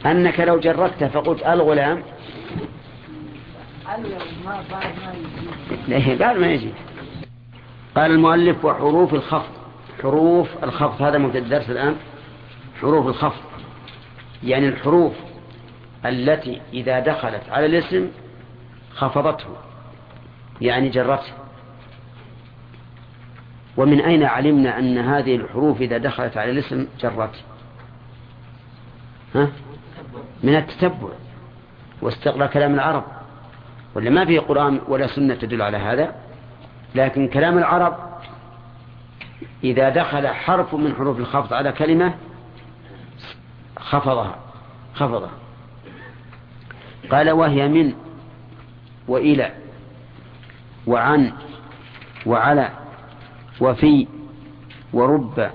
[0.06, 2.04] أنك لو جردته فقلت الغلام.
[5.91, 6.72] قال ما يجي.
[7.96, 9.54] قال المؤلف وحروف الخفض.
[10.04, 11.96] حروف الخفض هذا مبتدأ الدرس الآن.
[12.82, 13.41] حروف الخفض.
[14.43, 15.13] يعني الحروف
[16.06, 18.08] التي إذا دخلت على الاسم
[18.96, 19.48] خفضته.
[20.62, 21.34] يعني جرته
[23.78, 27.36] ومن أين علمنا أن هذه الحروف إذا دخلت على الاسم جرت
[29.36, 29.50] ها؟
[30.43, 31.10] من التتبع
[32.02, 33.04] واستقرأ كلام العرب.
[33.95, 36.15] ولا ما في قرآن ولا سنة تدل على هذا
[36.95, 37.97] لكن كلام العرب
[39.63, 42.13] إذا دخل حرف من حروف الخفض على كلمة
[43.79, 44.36] خفضها
[44.93, 45.32] خفضها.
[47.12, 47.93] قال وهي من
[49.08, 49.51] وإلى
[50.88, 51.34] وعن
[52.25, 52.69] وعلى
[53.60, 54.08] وفي
[54.93, 55.51] ورب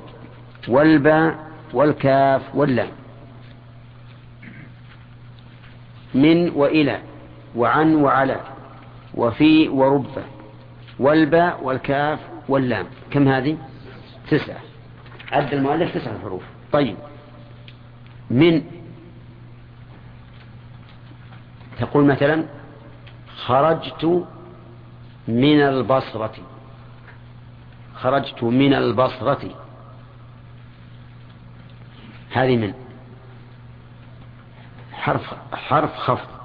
[0.69, 2.89] والباء والكاف واللام.
[6.15, 7.08] من وإلى.
[7.57, 8.41] وعن وعلى
[9.15, 10.25] وفي ورب
[10.99, 12.87] والباء والكاف واللام.
[13.11, 13.59] كم هذه؟
[14.31, 14.61] تسعة.
[15.33, 16.43] عد المؤلف تسعة حروف.
[16.73, 16.97] طيب.
[18.31, 18.63] من
[21.79, 22.45] تقول مثلا
[23.37, 24.27] خرجت
[25.29, 26.35] من البصرة.
[27.95, 29.51] خرجت من البصرة.
[32.33, 32.75] هذه من
[34.93, 36.38] حرف حرف خفض.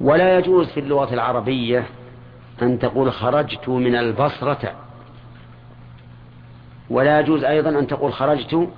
[0.00, 1.86] ولا يجوز في اللغة العربية
[2.62, 4.74] أن تقول خرجت من البصرة.
[6.90, 8.68] ولا يجوز أيضا أن تقول خرجت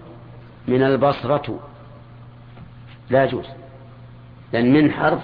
[0.68, 1.60] من البصرة.
[3.10, 3.46] لا يجوز
[4.52, 5.20] لأن من حرف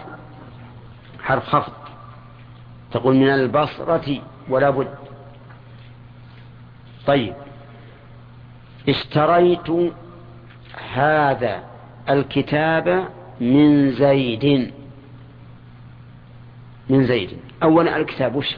[1.22, 1.72] حرف خفض.
[2.92, 4.94] تقول من البصرة ولا بد.
[7.06, 7.34] طيب
[8.88, 9.92] اشتريت
[10.92, 11.62] هذا
[12.08, 13.08] الكتاب
[13.40, 14.72] من زيد.
[16.88, 17.30] من زيد.
[17.62, 18.56] أولا الكتاب وش؟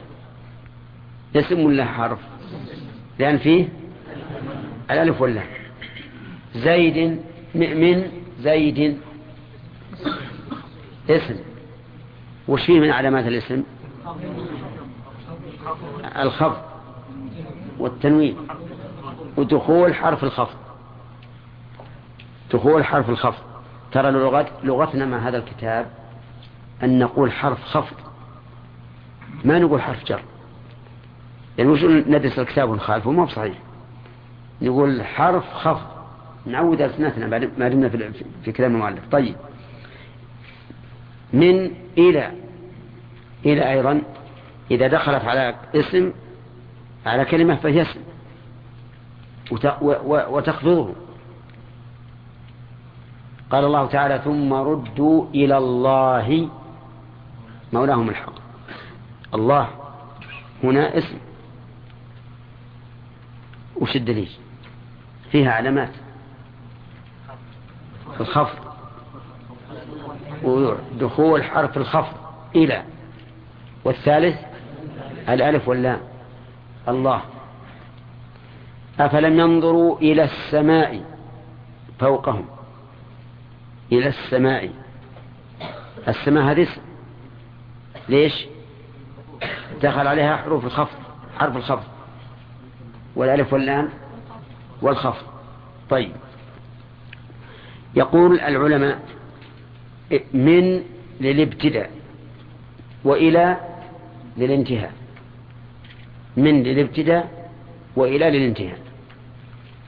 [1.35, 2.19] اسم ولا حرف؟
[3.19, 3.69] لأن فيه
[4.91, 5.47] الألف واللام
[6.55, 7.19] زيد
[7.55, 8.97] من زيد.
[11.09, 11.35] اسم.
[12.47, 13.63] وش فيه من علامات الاسم؟
[16.15, 16.61] الخفض
[17.79, 18.37] والتنوين.
[19.37, 20.57] ودخول حرف الخفض.
[22.53, 23.43] دخول حرف الخفض.
[23.91, 25.91] ترى لغت لغتنا مع هذا الكتاب
[26.83, 28.08] أن نقول حرف خفض.
[29.45, 30.21] ما نقول حرف جر.
[31.57, 33.57] يعني وش ندرس الكتاب ونخالفه؟ ما بصحيح.
[34.61, 35.87] نقول حرف خفض.
[36.45, 38.11] نعود ألسنتنا ما دمنا في,
[38.43, 39.07] في كلام المؤلف.
[39.11, 39.35] طيب.
[41.33, 42.31] من إلى.
[43.45, 44.01] إلى أيضا
[44.71, 46.11] إذا دخلت على اسم
[47.05, 47.99] على كلمة فهي اسم.
[50.05, 50.93] وتخفضه.
[53.51, 56.49] قال الله تعالى ثم ردوا إلى الله
[57.73, 58.38] مولاهم الحق.
[59.33, 59.69] الله.
[60.63, 61.17] هنا اسم.
[63.75, 64.29] وش الدليل؟
[65.31, 65.91] فيها علامات.
[68.19, 68.69] الخفض.
[70.43, 72.17] ودخول حرف الخفض
[72.55, 72.83] إلى.
[73.85, 74.39] والثالث
[75.29, 75.99] الألف واللام.
[76.87, 77.21] الله.
[78.99, 81.03] أفلم ينظروا إلى السماء
[81.99, 82.45] فوقهم.
[83.91, 84.69] إلى السماء.
[86.07, 86.81] السماء هذه اسم.
[88.09, 88.47] ليش؟
[89.81, 90.97] دخل عليها حروف الخفض
[91.37, 91.87] حرف الخفض.
[93.15, 93.89] والألف واللام
[94.81, 95.27] والخفض.
[95.89, 96.11] طيب.
[97.95, 98.99] يقول العلماء
[100.33, 100.83] من
[101.21, 101.91] للابتداء
[103.03, 103.57] وإلى
[104.37, 104.93] للانتهاء.
[106.37, 107.49] من للابتداء
[107.95, 108.79] وإلى للانتهاء.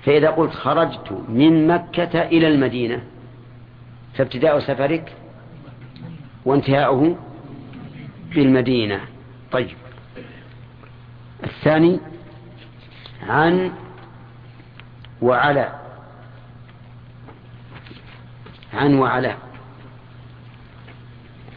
[0.04, 3.04] فإذا قلت خرجت من مكة إلى المدينة
[4.14, 5.14] فابتداء سفرك
[6.46, 7.18] وانتهاؤه
[8.36, 9.02] بالمدينة.
[9.52, 9.78] طيب.
[11.44, 12.00] الثاني
[13.24, 13.72] عن
[15.22, 15.80] وعلى.
[18.74, 19.38] عن وعلى.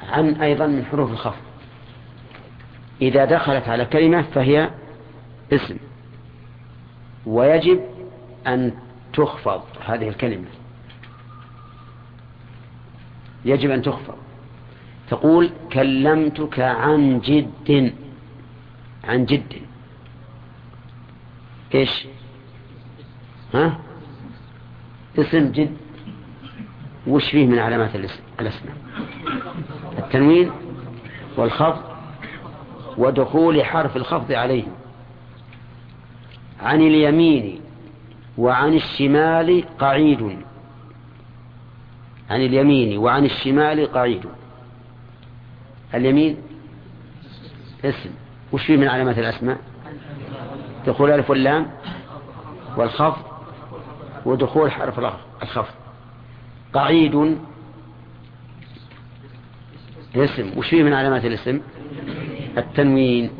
[0.09, 1.45] عن أيضا من حروف الخفض
[3.03, 4.71] إذا دخلت على كلمة فهي
[5.53, 5.77] اسم.
[7.27, 7.81] ويجب
[8.47, 8.73] أن
[9.13, 10.47] تخفض هذه الكلمة.
[13.45, 14.24] يجب أن تخفض.
[15.11, 17.95] تقول كلمتك عن جد.
[19.05, 19.53] عن جد.
[21.75, 22.07] إيش؟
[23.55, 23.79] ها؟
[25.19, 25.77] اسم جد.
[27.07, 27.95] وش فيه من علامات
[28.41, 28.77] الأسماء.
[29.99, 30.51] التنوين
[31.37, 31.83] والخفض
[32.99, 34.65] ودخول حرف الخفض عليه.
[36.61, 37.61] عن اليمين
[38.39, 40.39] وعن الشمال قعيد.
[42.31, 44.27] عن اليمين وعن الشمال قعيد.
[45.95, 46.37] اليمين
[47.85, 48.11] اسم.
[48.53, 49.59] وش فيه من علامات الأسماء؟
[50.87, 51.71] دخول ألف واللام
[52.77, 53.23] والخفض
[54.25, 54.99] ودخول حرف
[55.43, 55.75] الخفض.
[56.73, 57.39] قعيد
[60.17, 60.59] اسم.
[60.59, 61.61] وش فيه من علامات الاسم؟
[62.59, 63.31] التنوين.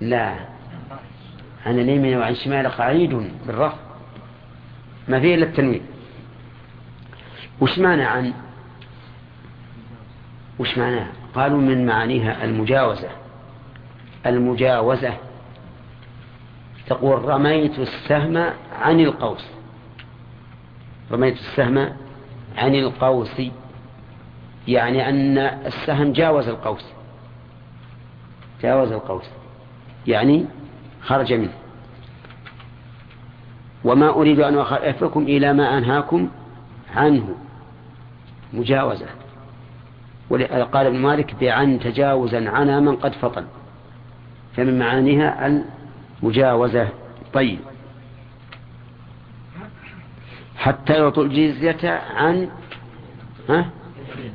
[0.00, 0.34] لا.
[1.66, 3.76] عن اليمين وعن الشمال قعيد بالرفع
[5.08, 5.82] ما فيه إلا التنوين.
[7.60, 8.32] وش معنى عن
[10.58, 13.08] وش معناها؟ قالوا من معانيها المجاوزة.
[14.26, 15.14] المجاوزة
[16.86, 18.36] تقول رميت السهم
[18.80, 19.46] عن القوس.
[21.12, 21.78] رميت السهم
[22.56, 23.42] عن القوس.
[24.68, 26.84] يعني أن السهم جاوز القوس.
[28.62, 29.30] جاوز القوس.
[30.06, 30.46] يعني
[31.02, 31.52] خرج منه.
[33.84, 36.28] وما أريد أن أخالفكم إلى ما أنهاكم
[36.96, 37.36] عنه.
[38.52, 39.06] مجاوزة.
[40.72, 43.44] قال ابن مالك بعن تجاوزا عنا من قد فطن.
[44.56, 45.62] فمن معانيها
[46.22, 46.88] المجاوزة
[47.32, 47.58] طيب.
[50.56, 52.48] حتى يعطوا الجزية عن
[53.48, 53.70] ها؟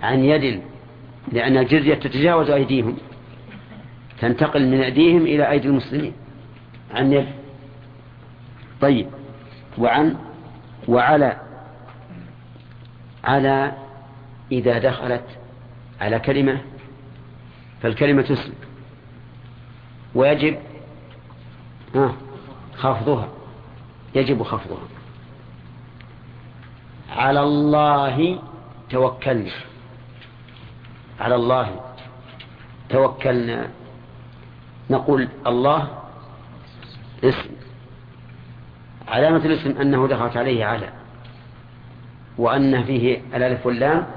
[0.04, 0.62] عن يد.
[1.32, 2.98] لأن الجزية تتجاوز أيديهم.
[4.20, 6.14] تنتقل من أيديهم إلى أيدي المسلمين.
[6.94, 7.28] عن يد.
[8.82, 9.08] طيب.
[9.78, 10.16] وعن
[10.88, 11.38] وعلى
[13.24, 13.72] على
[14.52, 15.24] إذا دخلت
[16.02, 16.62] على كلمة
[17.82, 18.54] فالكلمة اسم
[20.16, 20.60] ويجب
[22.76, 23.30] خفضها.
[24.16, 24.88] يجب خفضها.
[27.10, 28.40] على الله
[28.90, 29.52] توكلنا.
[31.20, 31.82] على الله
[32.90, 33.70] توكلنا.
[34.90, 36.04] نقول الله
[37.24, 37.50] اسم.
[39.08, 40.90] علامة الاسم أنه دخلت عليه على
[42.38, 44.08] وأن فيه ألألف واللام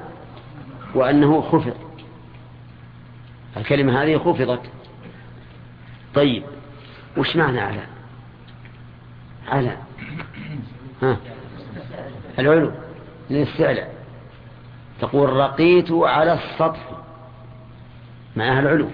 [0.95, 1.75] وأنه خفض
[3.57, 4.63] الكلمة هذه خفضت.
[6.15, 6.43] طيب
[7.17, 7.81] وش معنى على
[9.49, 9.77] على
[11.03, 11.17] ها؟
[12.39, 12.73] العلو.
[13.31, 13.95] للاستعلاء.
[15.01, 16.91] تقول رقيت على السطح.
[18.37, 18.89] معها العلو.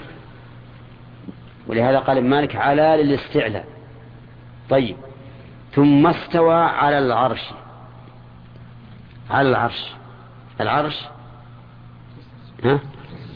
[1.67, 3.67] ولهذا قال ابن مالك على للاستعلاء.
[4.71, 4.97] طيب.
[5.75, 7.51] ثم استوى على العرش.
[9.31, 9.93] على العرش.
[10.61, 11.05] العرش
[12.65, 12.81] ها؟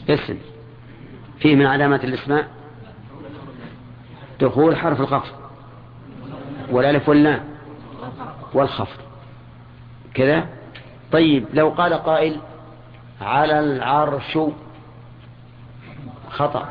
[0.09, 0.37] اسم.
[1.39, 2.47] فيه من علامات الإسماء؟
[4.41, 5.35] دخول حرف الخفض
[6.69, 7.43] والألف واللام.
[8.53, 9.01] والخفض.
[10.13, 10.45] كذا؟
[11.11, 12.39] طيب لو قال قائل
[13.21, 14.37] على العرش
[16.29, 16.69] خطأ.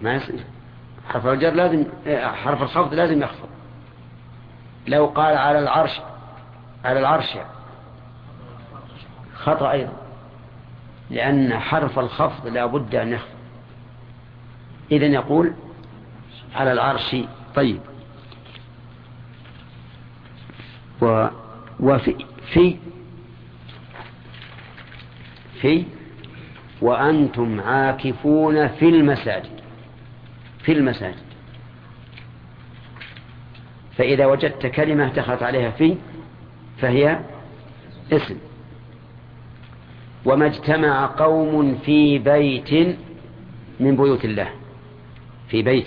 [0.00, 0.44] ما يصير.
[1.08, 1.84] حرف الجر لازم
[2.34, 3.48] حرف الخفض لازم يخفض.
[4.86, 6.00] لو قال على العرش
[6.84, 7.38] على العرش
[9.34, 10.07] خطأ أيضا.
[11.10, 13.38] لأن حرف الخفض لا بد أن يخفض.
[14.92, 15.52] إذن يقول
[16.54, 17.16] على العرش
[17.54, 17.80] طيب.
[21.02, 21.26] و
[21.80, 22.16] وفي
[22.52, 22.76] في
[25.60, 25.84] في
[26.80, 29.60] وأنتم عاكفون في المساجد
[30.62, 31.28] في المساجد.
[33.96, 35.96] فإذا وجدت كلمة دخلت عليها في
[36.80, 37.20] فهي
[38.12, 38.38] اسم.
[40.24, 42.96] وما اجتمع قوم في بيت
[43.80, 44.48] من بيوت الله.
[45.48, 45.86] في بيت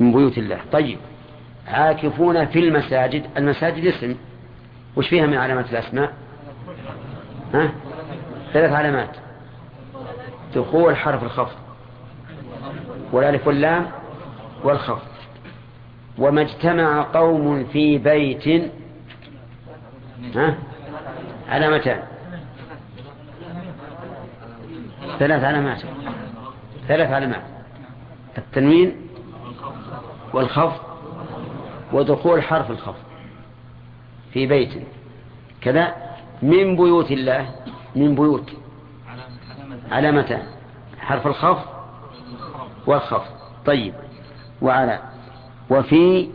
[0.00, 0.60] من بيوت الله.
[0.72, 0.98] طيب
[1.68, 3.24] عاكفون في المساجد.
[3.36, 4.14] المساجد اسم.
[4.96, 6.12] وش فيها من علامات الأسماء؟
[7.54, 7.72] ها؟
[8.52, 9.16] ثلاث علامات.
[10.54, 11.56] دخول حرف الخفض.
[13.12, 13.86] والألف واللام
[14.64, 15.08] والخفض.
[16.18, 18.70] وما اجتمع قوم في بيت
[20.36, 20.54] ها؟
[21.48, 22.02] علامتان.
[25.18, 25.82] ثلاث علامات
[26.88, 27.42] ثلاث علامات
[28.38, 28.96] التنوين
[30.32, 30.80] والخفض
[31.92, 33.02] ودخول حرف الخفض
[34.32, 34.82] في بيت.
[35.60, 35.94] كذا
[36.42, 37.54] من بيوت الله
[37.96, 38.50] من بيوت
[39.90, 40.42] علامتان.
[40.98, 41.64] حرف الخفض
[42.86, 43.36] والخفض.
[43.66, 43.94] طيب.
[44.62, 45.00] وعلى
[45.70, 46.30] وفي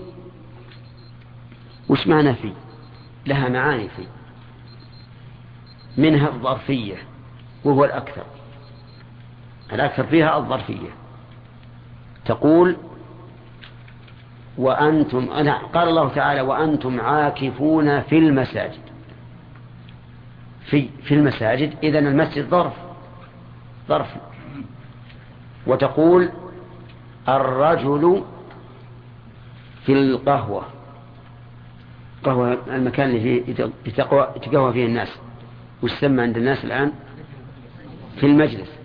[1.89, 2.53] وش معنى في؟
[3.25, 4.07] لها معاني في.
[5.97, 6.95] منها الظرفية
[7.63, 8.23] وهو الأكثر.
[9.73, 10.89] الأكثر فيها الظرفية.
[12.25, 12.77] تقول
[14.57, 18.81] وأنتم أنا قال الله تعالى وأنتم عاكفون في المساجد.
[20.65, 22.73] في في المساجد إذن المسجد ظرف
[23.87, 24.15] ظرف.
[25.67, 26.29] وتقول
[27.29, 28.23] الرجل
[29.85, 30.63] في القهوة
[32.23, 33.55] قهوة المكان اللي
[33.85, 35.09] يتقوى فيه الناس
[35.81, 36.91] ويسمى عند الناس الآن؟
[38.19, 38.80] في المجلس.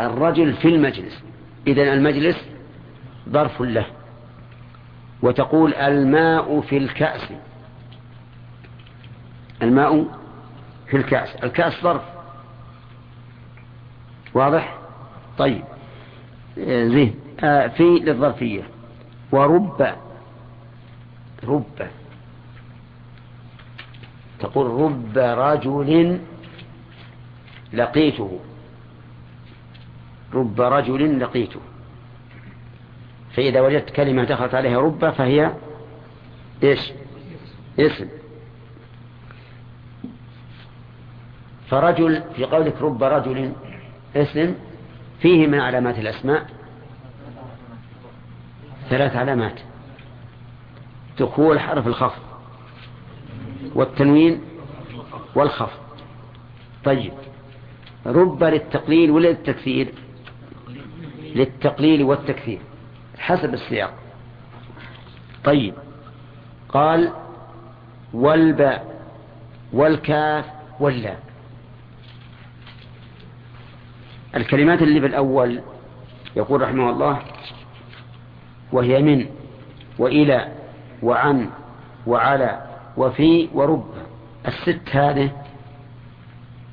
[0.00, 1.22] الرجل في المجلس.
[1.66, 2.36] إذن المجلس
[3.28, 3.86] ظرف له.
[5.22, 7.32] وتقول الماء في الكأس.
[9.62, 10.06] الماء
[10.86, 11.36] في الكأس.
[11.44, 12.02] الكأس ظرف.
[14.34, 14.78] واضح؟
[15.38, 15.64] طيب.
[16.66, 17.14] زين.
[17.44, 18.62] آه في للظرفية.
[19.32, 19.94] ورب.
[21.44, 21.88] رب.
[24.40, 26.18] تقول رب رجل
[27.72, 28.40] لقيته.
[30.34, 31.60] رب رجل لقيته
[33.36, 35.52] فإذا وجدت كلمة دخلت عليها رب فهي
[36.62, 36.92] إيش؟
[37.80, 38.08] اسم.
[41.68, 43.52] فرجل في قولك رب رجل
[44.16, 44.54] اسم
[45.20, 46.46] فيه من علامات الأسماء.
[48.90, 49.60] ثلاث علامات.
[51.18, 52.22] دخول حرف الخفض
[53.74, 54.40] والتنوين
[55.34, 55.80] والخفض.
[56.84, 57.12] طيب.
[58.06, 59.94] رب للتقليل ولا للتكثير
[61.38, 62.58] للتقليل والتكثير
[63.18, 63.94] حسب السياق.
[65.44, 65.74] طيب
[66.68, 67.12] قال
[68.12, 69.00] والباء
[69.72, 70.44] والكاف
[70.80, 71.18] واللام
[74.36, 75.62] الكلمات اللي بالأول
[76.36, 77.18] يقول رحمه الله
[78.72, 79.26] وهي من
[79.98, 80.52] وإلى
[81.02, 81.50] وعن
[82.06, 82.66] وعلى
[82.96, 83.94] وفي ورب.
[84.46, 85.30] الست هذه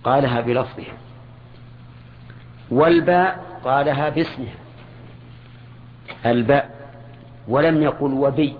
[0.04, 0.94] قالها بلفظها.
[2.72, 4.56] والباء قالها باسمها
[6.26, 6.90] الباء
[7.48, 8.56] ولم يقل وبي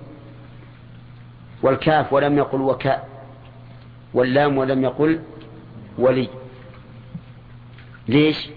[1.64, 3.10] والكاف ولم يقل وكاء
[4.14, 5.20] واللام ولم يقل
[5.98, 6.30] ولي.
[8.08, 8.50] ليش؟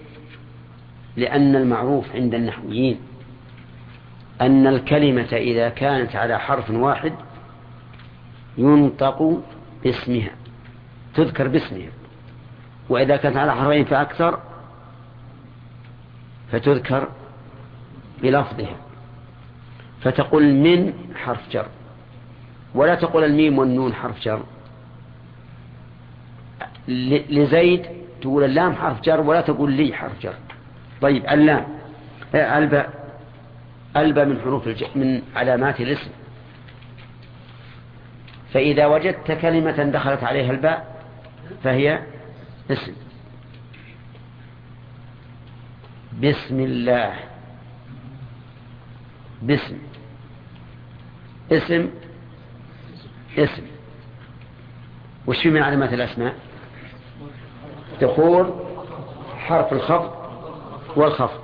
[1.16, 3.00] لأن المعروف عند النحويين
[4.40, 7.12] أن الكلمة إذا كانت على حرف واحد
[8.58, 9.42] ينطق
[9.84, 10.30] باسمها
[11.14, 11.90] تذكر باسمها
[12.88, 14.47] وإذا كانت على حرفين فأكثر
[16.52, 17.08] فتذكر
[18.22, 18.76] بلفظها.
[20.00, 21.66] فتقول من حرف جر.
[22.74, 24.42] ولا تقول الميم والنون حرف جر.
[27.28, 27.86] لزيد
[28.20, 30.34] تقول اللام حرف جر ولا تقول لي حرف جر.
[31.00, 31.66] طيب اللام.
[32.34, 33.10] آه، الباء.
[33.96, 34.84] الباء من حروف الج...
[34.94, 36.10] من علامات الاسم.
[38.52, 41.04] فإذا وجدت كلمة دخلت عليها الباء
[41.64, 42.02] فهي
[42.70, 43.07] اسم.
[46.22, 47.14] بسم الله.
[49.42, 49.78] باسم
[51.52, 51.90] اسم.
[53.38, 53.62] اسم.
[55.26, 56.34] وش في من علامات الأسماء؟
[58.00, 58.52] دخول
[59.36, 60.12] حرف الخفض
[60.96, 61.40] والخفض.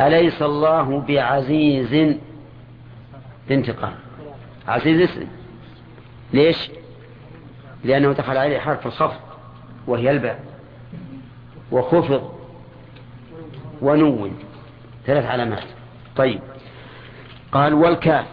[0.00, 2.16] أليس الله بعزيز
[3.48, 3.94] بانتقام
[4.68, 5.26] عزيز اسم.
[6.32, 6.70] ليش؟
[7.84, 9.20] لأنه دخل عليه حرف الخفض
[9.86, 10.44] وهي الباء.
[11.72, 12.39] وخفض.
[13.82, 14.38] ونون
[15.06, 15.64] ثلاث علامات.
[16.16, 16.40] طيب.
[17.52, 18.26] قال والكاف.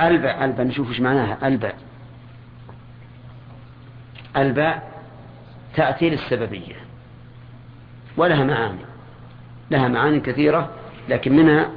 [0.00, 1.48] الباء الباء نشوف إيش معناها.
[1.48, 1.76] الباء
[4.36, 5.02] الباء
[5.76, 6.76] تأتي للسببية
[8.16, 8.84] ولها معاني.
[9.70, 10.70] لها معاني كثيرة
[11.08, 11.70] لكن منها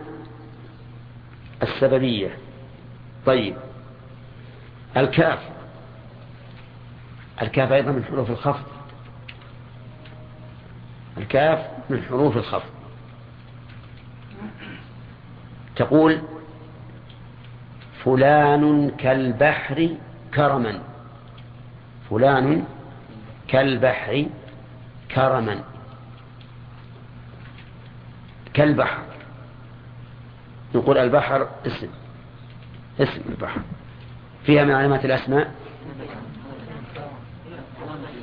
[1.63, 2.37] السببية.
[3.25, 3.55] طيب.
[4.97, 5.39] الكاف.
[7.41, 8.65] الكاف أيضا من حروف الخفض.
[11.17, 12.69] الكاف من حروف الخفض
[15.75, 16.21] تقول
[18.03, 19.89] فلان كالبحر
[20.33, 20.79] كرما.
[22.09, 22.63] فلان
[23.47, 24.25] كالبحر
[25.15, 25.63] كرما.
[28.53, 29.03] كالبحر.
[30.75, 31.89] نقول البحر اسم.
[32.99, 33.61] اسم البحر.
[34.45, 35.51] فيها من علامات الأسماء؟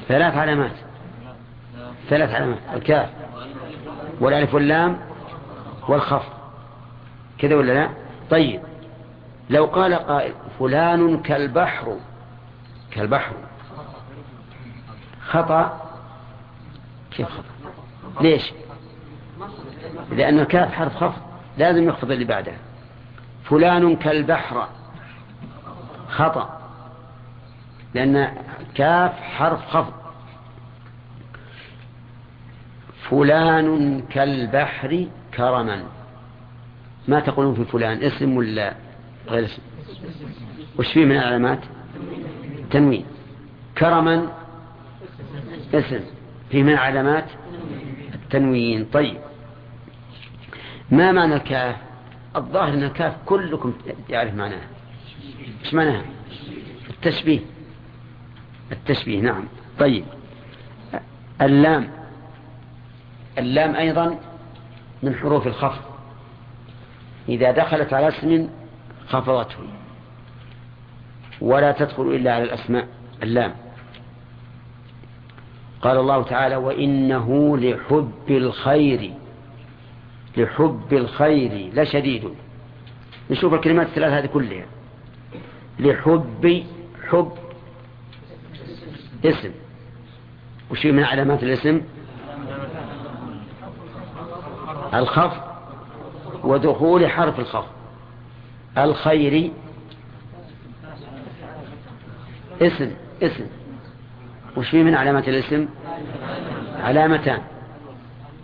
[0.08, 0.76] ثلاث علامات.
[2.08, 2.58] ثلاث علامات.
[2.74, 3.23] الكاف.
[4.20, 5.00] والألف واللام
[5.88, 6.32] والخفض.
[7.38, 7.90] كذا ولا لا؟
[8.30, 8.62] طيب.
[9.50, 11.96] لو قال قائل فلان كالبحر
[12.90, 13.32] كالبحر.
[15.28, 15.80] خطأ؟
[17.10, 18.52] كيف خطأ؟ ليش؟
[20.10, 21.22] لأن الكاف حرف خفض
[21.58, 22.52] لازم يخفض اللي بعده
[23.44, 24.68] فلان كالبحر.
[26.08, 26.60] خطأ.
[27.94, 28.34] لأن
[28.74, 30.03] كاف حرف خفض.
[33.10, 35.84] فلان كالبحر كرما.
[37.08, 38.74] ما تقولون في فلان؟ اسم ولا
[39.28, 39.62] غير اسم؟
[40.78, 41.60] وش فيه من العلامات؟
[42.70, 43.04] تنوين.
[43.78, 44.28] كرما
[45.74, 46.00] اسم.
[46.50, 47.24] فيه من علامات
[48.14, 48.84] التنوين.
[48.84, 49.16] طيب.
[50.90, 51.76] ما معنى الكاف؟
[52.36, 53.74] الظاهر أن الكاف كلكم
[54.08, 54.68] يعرف معناها
[55.64, 56.04] إيش معناها؟
[56.90, 57.40] التشبيه.
[58.72, 59.44] التشبيه نعم.
[59.78, 60.04] طيب.
[61.42, 62.03] اللام.
[63.38, 64.18] اللام أيضا
[65.02, 65.82] من حروف الخفض.
[67.28, 68.48] إذا دخلت على اسم
[69.08, 69.58] خفضته.
[71.40, 72.88] ولا تدخل إلا على الأسماء.
[73.22, 73.54] اللام.
[75.82, 79.12] قال الله تعالى وإنه لحب الخير.
[80.36, 82.28] لحب الخير لشديد
[83.30, 84.66] نشوف الكلمات الثلاث هذه كلها.
[85.78, 86.64] لحب
[87.08, 87.32] حب
[89.24, 89.50] اسم.
[90.70, 91.80] وشي من علامات الاسم؟
[94.94, 95.40] الخفض
[96.44, 97.72] ودخول حرف الخفض.
[98.78, 99.50] الخير
[102.62, 102.90] اسم
[103.22, 103.46] اسم.
[104.56, 105.68] وش فيه من علامات الاسم؟
[106.76, 107.42] علامتان.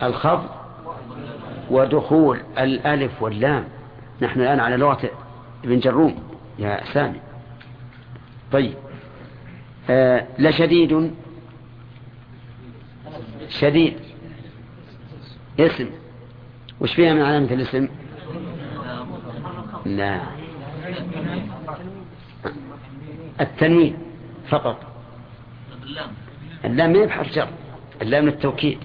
[0.02, 0.48] الخفض
[1.70, 3.64] ودخول الألف واللام.
[4.22, 5.10] نحن الآن على لغة
[5.64, 6.22] ابن جروم.
[6.58, 7.20] يا سامي
[8.52, 8.74] طيب.
[9.90, 11.14] آه لشديد.
[13.48, 13.96] شديد.
[15.60, 15.99] اسم.
[16.80, 17.88] وش فيها من علامة الاسم؟
[19.86, 20.20] لا.
[23.40, 23.96] التنوين
[24.48, 24.80] فقط.
[26.64, 27.48] اللام ما يبحث جر
[28.02, 28.78] اللام التوكيد.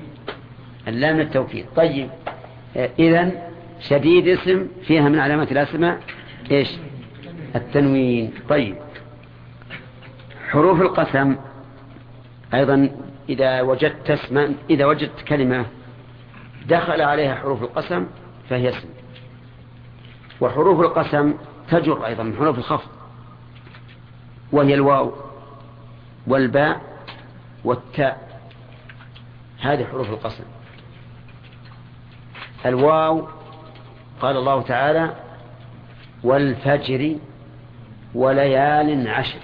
[0.87, 1.65] اللام التوكيد.
[1.75, 2.09] طيب.
[2.75, 5.99] إذا شديد اسم فيها من علامات الأسماء
[6.51, 6.69] إيش؟
[7.55, 8.33] التنوين.
[8.49, 8.75] طيب.
[10.49, 11.35] حروف القسم
[12.53, 12.89] أيضا
[13.29, 15.65] إذا وجدت اسما إذا وجدت كلمة
[16.67, 18.07] دخل عليها حروف القسم
[18.49, 18.89] فهي اسم.
[20.41, 21.33] وحروف القسم
[21.69, 22.89] تجر أيضا من حروف الخفض.
[24.51, 25.13] وهي الواو
[26.27, 26.81] والباء
[27.63, 28.41] والتاء.
[29.59, 30.43] هذه حروف القسم.
[32.65, 33.27] الواو
[34.21, 35.15] قال الله تعالى
[36.23, 37.15] والفجر
[38.15, 39.39] وليال عشر.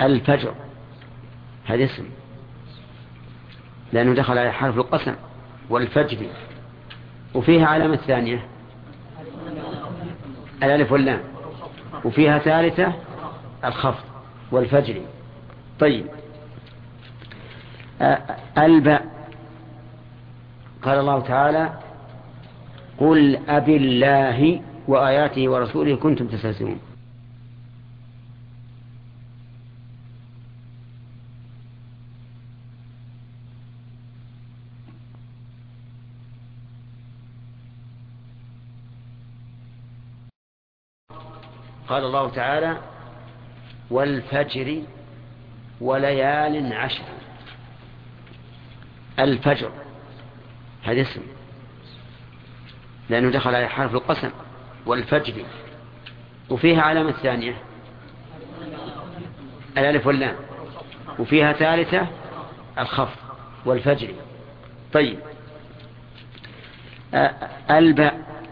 [0.00, 0.54] الفجر
[1.64, 2.21] هذا اسم.
[3.92, 5.14] لأنه دخل على حرف القسم
[5.70, 6.26] والفجر.
[7.34, 8.46] وفيها علامة ثانية.
[10.62, 11.20] الألف واللام.
[12.04, 12.92] وفيها ثالثة
[13.64, 14.04] الخفض
[14.52, 15.00] والفجر.
[15.80, 16.06] طيب.
[18.58, 19.06] الباء
[20.82, 21.72] قال الله تعالى
[22.98, 26.80] قل أبي الله وآياته ورسوله كنتم تستهزئون.
[41.92, 42.76] قال الله تعالى
[43.90, 44.82] والفجر
[45.80, 47.04] وليال عشر.
[49.18, 49.72] الفجر
[50.82, 51.22] هذا اسم.
[53.10, 54.30] لأنه دخل على حرف القسم.
[54.86, 55.44] والفجر.
[56.50, 57.56] وفيها علامة ثانية.
[59.78, 60.36] الألف واللام.
[61.18, 62.06] وفيها ثالثة
[62.78, 63.16] الخفض
[63.64, 64.14] والفجر.
[64.92, 65.18] طيب.
[67.70, 68.42] الباء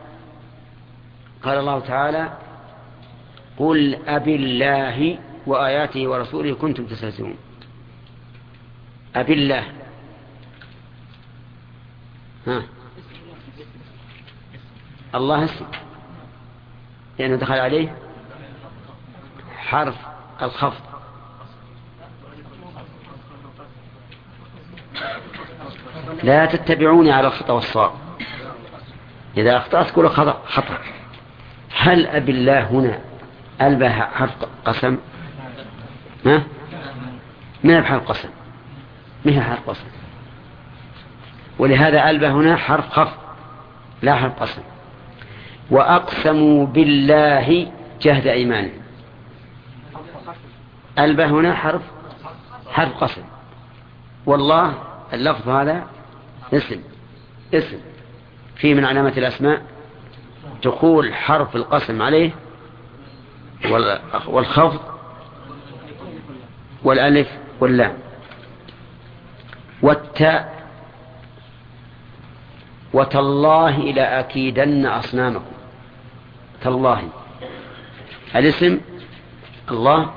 [1.43, 2.33] قال الله تعالى
[3.61, 7.37] قل أبي الله وآياته ورسوله كنتم تستهزئون.
[9.17, 9.65] أبي الله
[12.47, 12.63] ها.
[15.15, 15.67] الله اسم.
[17.19, 17.97] لأنه دخل عليه
[19.57, 19.97] حرف
[20.43, 20.85] الخفض.
[26.23, 27.93] لا تتبعوني على الخطأ والصواب.
[29.37, 30.43] إذا أخطأت كل خطأ.
[30.47, 30.79] خطأ.
[31.71, 33.10] هل أبي الله هنا
[33.63, 34.31] ألبى حرف
[34.65, 34.99] قسم.
[36.27, 36.43] ها؟
[37.65, 38.29] ما بحرف قسم؟
[39.25, 39.87] ما حرف قسم؟
[41.59, 43.19] ولهذا ألبى هنا حرف خفض
[44.03, 44.63] لا حرف قسم.
[45.71, 48.81] وأقسموا بالله جهد إيمانهم.
[50.99, 51.83] ألبى هنا حرف
[52.71, 53.23] حرف قسم.
[54.27, 54.75] والله
[55.13, 55.87] اللفظ هذا
[56.53, 56.81] اسم
[57.55, 57.79] اسم.
[58.57, 59.63] في من علامة الأسماء
[60.65, 62.31] دخول حرف القسم عليه
[64.27, 64.81] والخفض
[66.85, 67.29] والألف
[67.61, 67.99] واللام
[69.83, 70.61] والتاء
[72.93, 75.53] وتالله لأكيدن أصنامكم.
[76.63, 77.09] تالله.
[78.37, 78.81] الاسم
[79.71, 80.11] الله.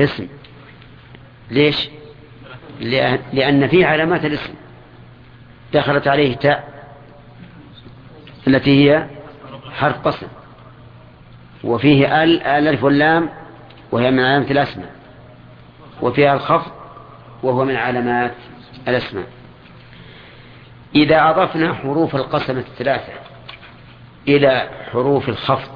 [0.00, 0.28] اسم.
[1.50, 1.88] ليش؟
[3.32, 4.54] لأن فيه علامات الاسم.
[5.74, 6.86] دخلت عليه تاء
[8.46, 9.06] التي هي
[9.72, 10.26] حرف قسم.
[11.64, 13.30] وفيه آل الالف واللام
[13.92, 14.90] وهي من علامات الأسماء.
[16.02, 16.72] وفيها الخفض
[17.42, 18.34] وهو من علامات
[18.88, 19.26] الأسماء.
[20.94, 23.12] إذا أضفنا حروف القسم الثلاثة
[24.28, 25.70] إلى حروف الخفض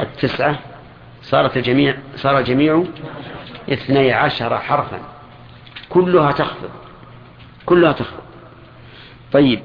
[0.00, 0.58] التسعة
[1.22, 2.84] صارت الجميع صار الجميع
[3.72, 5.00] اثني عشر حرفا.
[5.88, 6.70] كلها تخفض.
[7.66, 8.22] كلها تخفض.
[9.32, 9.62] طيب.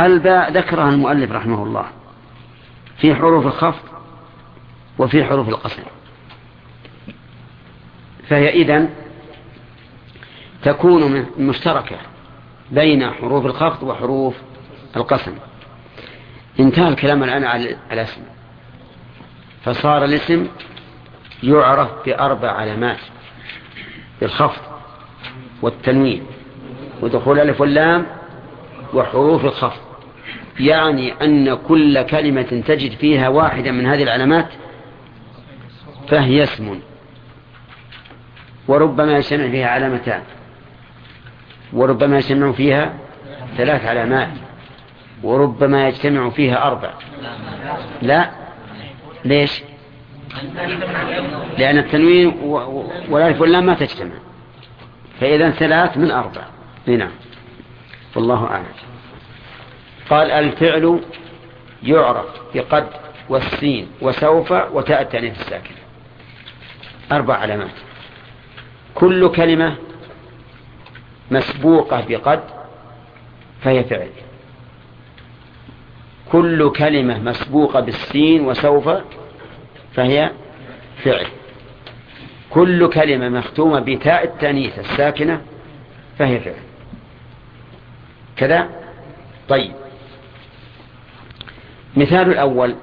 [0.00, 1.86] الباء ذكرها المؤلف رحمه الله.
[3.00, 3.88] في حروف الخفض
[4.98, 5.82] وفي حروف القسم
[8.28, 8.88] فهي إذن
[10.62, 11.96] تكون مشتركة
[12.70, 14.34] بين حروف الخفض وحروف
[14.96, 15.34] القسم.
[16.60, 18.22] انتهى الكلام الآن على الاسم.
[19.64, 20.48] فصار الاسم
[21.42, 22.98] يعرف بأربع علامات
[24.20, 24.62] بالخفض
[25.62, 26.26] والتنوين
[27.02, 28.06] ودخول الألف واللام
[28.94, 29.89] وحروف الخفض.
[30.60, 34.48] يعني أن كل كلمة تجد فيها واحدة من هذه العلامات
[36.08, 36.80] فهي اسم.
[38.68, 40.22] وربما يجتمع فيها علامتان.
[41.72, 42.94] وربما يجتمع فيها
[43.56, 44.28] ثلاث علامات.
[45.22, 46.90] وربما يجتمع فيها أربع.
[48.02, 48.30] لا.
[49.24, 49.62] ليش؟
[51.58, 52.28] لأن التنوين
[53.08, 54.14] والألف واللام ما تجتمع.
[55.20, 56.42] فإذا ثلاث من أربع.
[56.86, 57.10] نعم.
[58.16, 58.89] والله أعلم.
[60.10, 61.00] قال الفعل
[61.82, 62.86] يعرف بقد
[63.28, 65.74] والسين وسوف وتاء التانيث الساكن.
[67.12, 67.74] أربع علامات.
[68.94, 69.76] كل كلمة
[71.30, 72.40] مسبوقة بقد
[73.62, 74.10] فهي فعل.
[76.32, 78.88] كل كلمة مسبوقة بالسين وسوف
[79.94, 80.30] فهي
[81.04, 81.26] فعل.
[82.50, 85.42] كل كلمة مختومة بتاء التانيث الساكنة
[86.18, 86.62] فهي فعل.
[88.36, 88.68] كذا؟
[89.48, 89.72] طيب.
[91.96, 92.76] مثال الأول.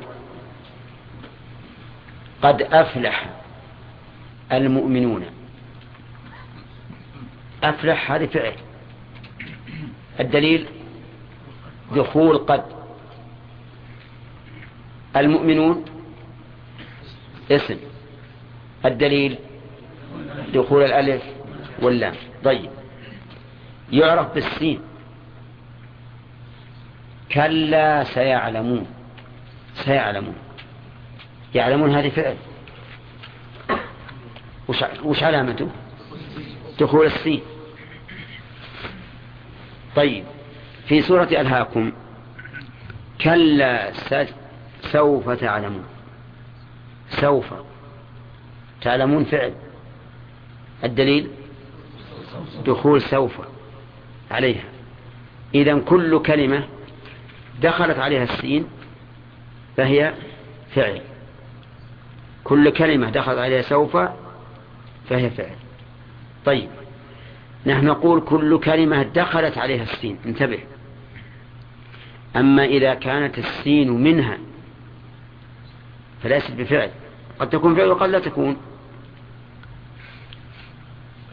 [2.41, 3.29] قد أفلح
[4.51, 5.25] المؤمنون.
[7.63, 8.53] أفلح هذه فعل.
[10.19, 10.65] الدليل
[11.95, 12.63] دخول قد.
[15.15, 15.85] المؤمنون
[17.51, 17.77] اسم.
[18.85, 19.37] الدليل
[20.53, 21.23] دخول الألف
[21.81, 22.13] واللام.
[22.43, 22.69] طيب.
[23.91, 24.81] يعرف بالسين.
[27.31, 28.96] كلا سيعلمون.
[29.85, 30.35] سيعلمون.
[31.55, 32.35] يعلمون هذه فعل.
[34.67, 35.69] وش, وش علامته؟
[36.79, 37.41] دخول السين.
[39.95, 40.25] طيب
[40.87, 41.91] في سورة ألهاكم
[43.21, 43.91] كلا
[44.81, 45.85] سوف تعلمون.
[47.09, 47.53] سوف.
[48.81, 49.53] تعلمون فعل.
[50.83, 51.31] الدليل؟
[52.65, 53.41] دخول سوف
[54.31, 54.63] عليها.
[55.55, 56.67] إذا كل كلمة
[57.61, 58.67] دخلت عليها السين
[59.77, 60.13] فهي
[60.75, 61.01] فعل.
[62.43, 63.97] كل كلمة دخلت عليها سوف
[65.09, 65.55] فهي فعل.
[66.45, 66.69] طيب.
[67.65, 70.17] نحن نقول كل كلمة دخلت عليها السين.
[70.25, 70.59] انتبه.
[72.35, 74.37] أما إذا كانت السين منها
[76.23, 76.91] فليست بفعل.
[77.39, 78.57] قد تكون فعل وقد لا تكون.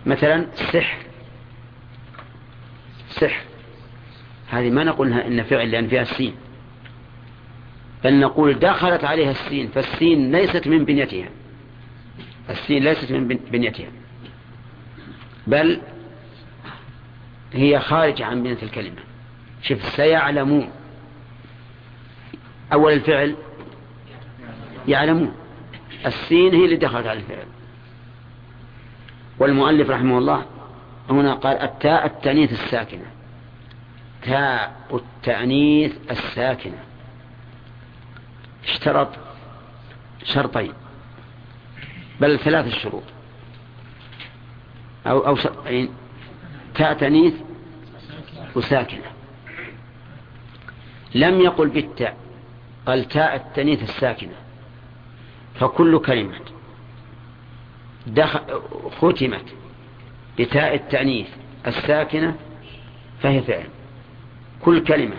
[0.07, 0.99] مثلا سحر.
[3.09, 3.43] سحر.
[4.49, 6.35] هذه ما نقولها إن فعل لأن فيها السين.
[8.05, 11.29] بل نقول دخلت عليها السين فالسين ليست من بنيتها.
[12.51, 13.89] السين ليست من بنيتها.
[15.47, 15.81] بل
[17.53, 19.03] هي خارجة عن بنية الكلمة.
[19.63, 20.71] شوف سيعلمون.
[22.73, 23.37] أول الفعل
[24.89, 25.35] يعلمون.
[26.07, 27.47] السين هي اللي دخلت على الفعل.
[29.39, 30.47] والمؤلف رحمه الله
[31.11, 33.07] هنا قال التاء التأنيث الساكنة.
[34.23, 36.79] تاء التأنيث الساكنة.
[38.69, 39.09] اشترط
[40.25, 40.73] شرطين
[42.21, 43.03] بل ثلاث الشروط
[45.07, 45.89] أو, أو شرطين
[46.75, 47.35] تاء تأنيث
[48.57, 49.11] وساكنة.
[51.15, 52.17] لم يقل بالتاء
[52.87, 54.35] قال تاء التأنيث الساكنة.
[55.55, 56.41] فكل كلمة
[58.07, 58.41] دخل
[59.01, 59.45] ختمت
[60.39, 61.29] بتاء التأنيث
[61.67, 62.37] الساكنة
[63.23, 63.69] فهي فعل
[64.61, 65.17] كل كلمة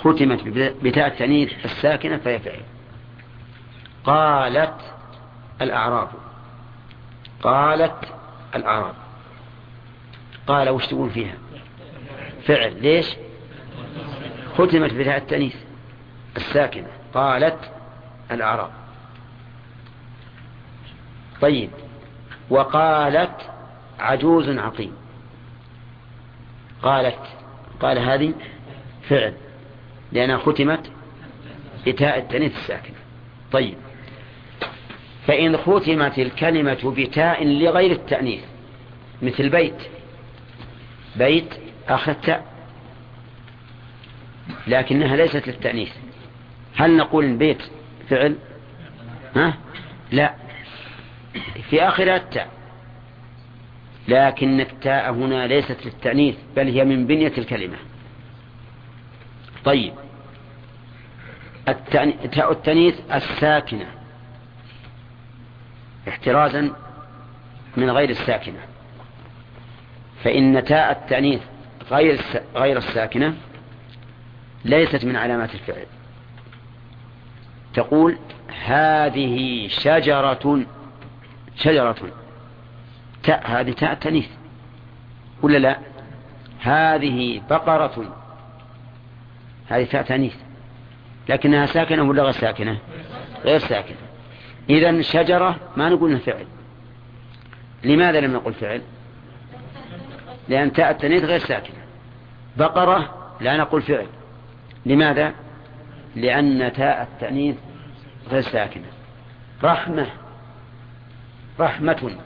[0.00, 0.42] ختمت
[0.82, 2.60] بتاء التأنيث الساكنة فهي فعل
[4.04, 4.94] قالت
[5.62, 6.08] الأعراب.
[7.42, 8.14] قالت
[8.54, 8.94] الأعراب.
[10.46, 11.34] قال وش تقول فيها؟
[12.46, 12.82] فعل.
[12.82, 13.06] ليش؟
[14.54, 15.56] ختمت بتاء التأنيث
[16.36, 16.88] الساكنة.
[17.14, 17.70] قالت
[18.30, 18.70] الأعراب.
[21.40, 21.70] طيب.
[22.50, 23.50] وقالت
[23.98, 24.96] عجوز عقيم.
[26.82, 27.18] قالت
[27.80, 28.34] قال هذه
[29.08, 29.34] فعل.
[30.12, 30.90] لأنها ختمت
[31.86, 32.96] بتاء التنيث الساكنة
[33.52, 33.74] طيب.
[35.26, 38.42] فإن ختمت الكلمة بتاء لغير التأنيث
[39.22, 39.82] مثل بيت.
[41.16, 41.54] بيت
[42.08, 42.46] التاء.
[44.66, 45.92] لكنها ليست للتأنيث.
[46.76, 47.62] هل نقول البيت
[48.08, 48.36] فعل؟
[49.36, 49.54] ها؟
[50.12, 50.34] لا.
[51.70, 52.48] في آخر التاء.
[54.08, 57.76] لكن التاء هنا ليست للتأنيث بل هي من بنية الكلمة.
[59.64, 59.92] طيب.
[62.32, 63.86] تاء التأنيث الساكنة.
[66.08, 66.72] احترازا
[67.76, 68.58] من غير الساكنة.
[70.24, 71.42] فإن تاء التأنيث
[71.90, 72.20] غير
[72.54, 73.36] غير الساكنة
[74.64, 75.86] ليست من علامات الفعل.
[77.74, 78.18] تقول
[78.64, 80.66] هذه شجرة
[81.56, 82.12] شجرة.
[83.22, 84.28] تاء هذه تاء تنيث
[85.42, 85.78] ولا لا؟
[86.60, 88.19] هذه بقرة.
[89.70, 90.34] هذه تاء تنيث
[91.28, 92.78] لكنها ساكنة ولا غير ساكنة؟
[93.44, 93.96] غير ساكنة.
[94.70, 96.46] إذا شجرة ما نقول فعل.
[97.84, 98.82] لماذا لم نقل فعل؟
[100.48, 101.76] لأن تاء التنيث غير ساكنة.
[102.56, 104.06] بقرة لا نقول فعل.
[104.86, 105.34] لماذا؟
[106.16, 107.56] لأن تاء التأنيث
[108.30, 108.86] غير ساكنة.
[109.64, 110.06] رحمة.
[111.60, 112.16] رحمة.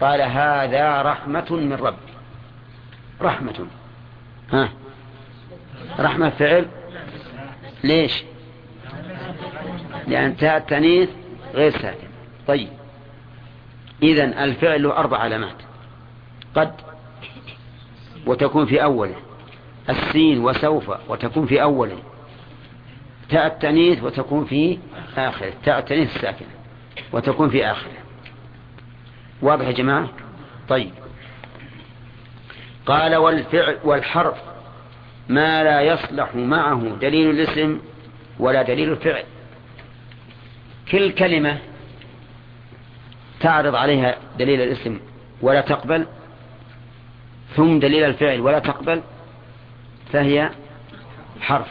[0.00, 1.96] قال هذا رحمة من رب
[3.22, 3.66] رحمة.
[4.52, 4.68] ها؟
[6.00, 6.68] رحمة فعل.
[7.84, 8.24] ليش؟
[10.06, 11.08] لأن تاء التأنيث
[11.54, 12.08] غير ساكن
[12.46, 12.68] طيب.
[14.02, 15.56] إذن الفعل له أربع علامات.
[16.54, 16.72] قد
[18.26, 19.16] وتكون في أوله.
[19.90, 21.98] السين وسوف وتكون في أوله.
[23.28, 24.78] تاء التأنيث وتكون في
[25.16, 25.52] آخره.
[25.64, 26.48] تاء التأنيث الساكنة
[27.12, 27.92] وتكون في آخره.
[29.42, 30.08] واضح يا جماعة؟
[30.68, 30.90] طيب.
[32.86, 34.53] قال والفعل والحرف
[35.28, 37.80] ما لا يصلح معه دليل الاسم
[38.38, 39.24] ولا دليل الفعل.
[40.90, 41.58] كل كلمة
[43.40, 45.00] تعرض عليها دليل الاسم
[45.42, 46.06] ولا تقبل
[47.56, 49.02] ثم دليل الفعل ولا تقبل
[50.12, 50.50] فهي
[51.40, 51.68] حرف.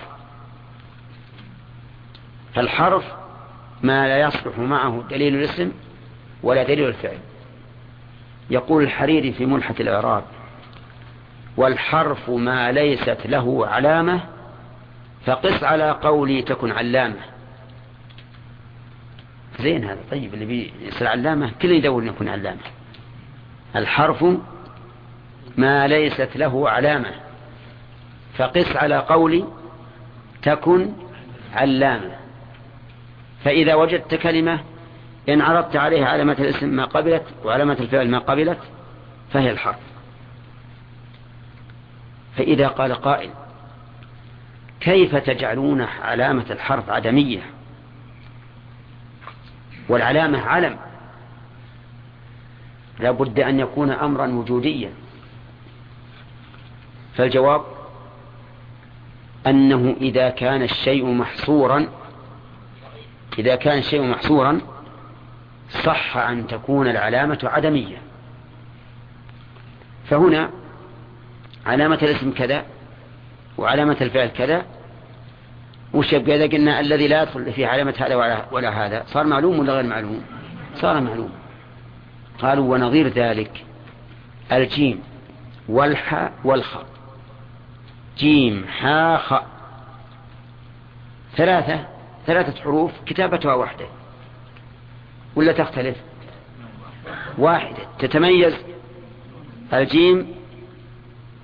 [2.55, 3.03] فالحرف
[3.81, 5.71] ما لا يصلح معه دليل الاسم
[6.43, 7.17] ولا دليل الفعل.
[8.49, 10.23] يقول الحريري في ملحة الإعراب
[11.57, 14.21] والحرف ما ليست له علامة
[15.25, 17.19] فقس على قولي تكن علامة.
[19.59, 19.99] زين هذا.
[20.11, 22.61] طيب اللي بيصير علامة كل يدور يكون علامة.
[23.75, 24.25] الحرف
[25.57, 27.11] ما ليست له علامة.
[28.37, 29.45] فقس على قولي
[30.41, 30.93] تكن
[31.53, 32.15] علامة.
[33.43, 34.59] فإذا وجدت كلمة
[35.29, 38.59] إن عرضت عليها علامة الاسم ما قبلت وعلامة الفعل ما قبلت
[39.31, 39.92] فهي الحرف.
[42.37, 43.29] فإذا قال قائل
[44.79, 47.41] كيف تجعلون علامة الحرف عدمية؟
[49.89, 50.77] والعلامة علم.
[52.99, 54.91] لا بد أن يكون أمرا وجوديا.
[57.15, 57.61] فالجواب
[59.47, 61.87] أنه إذا كان الشيء محصورا
[63.39, 64.61] إذا كان الشيء محصورا
[65.69, 67.97] صح أن تكون العلامة عدمية.
[70.05, 70.49] فهنا
[71.65, 72.65] علامة الاسم كذا
[73.57, 74.65] وعلامة الفعل كذا.
[75.93, 79.59] وش يبقى إذا قلنا الذي لا يدخل في علامة هذا ولا, ولا هذا؟ صار معلوم
[79.59, 80.23] ولا غير معلوم؟
[80.75, 81.31] صار معلوم.
[82.39, 83.65] قالوا ونظير ذلك
[84.51, 85.01] الجيم
[85.69, 86.85] والحاء والخاء
[88.17, 89.47] جيم حاء خاء
[91.35, 91.85] ثلاثة
[92.27, 93.85] ثلاثة حروف كتابتها واحدة.
[95.35, 95.97] ولا تختلف؟
[97.37, 97.83] واحدة.
[97.99, 98.53] تتميز
[99.73, 100.42] الجيم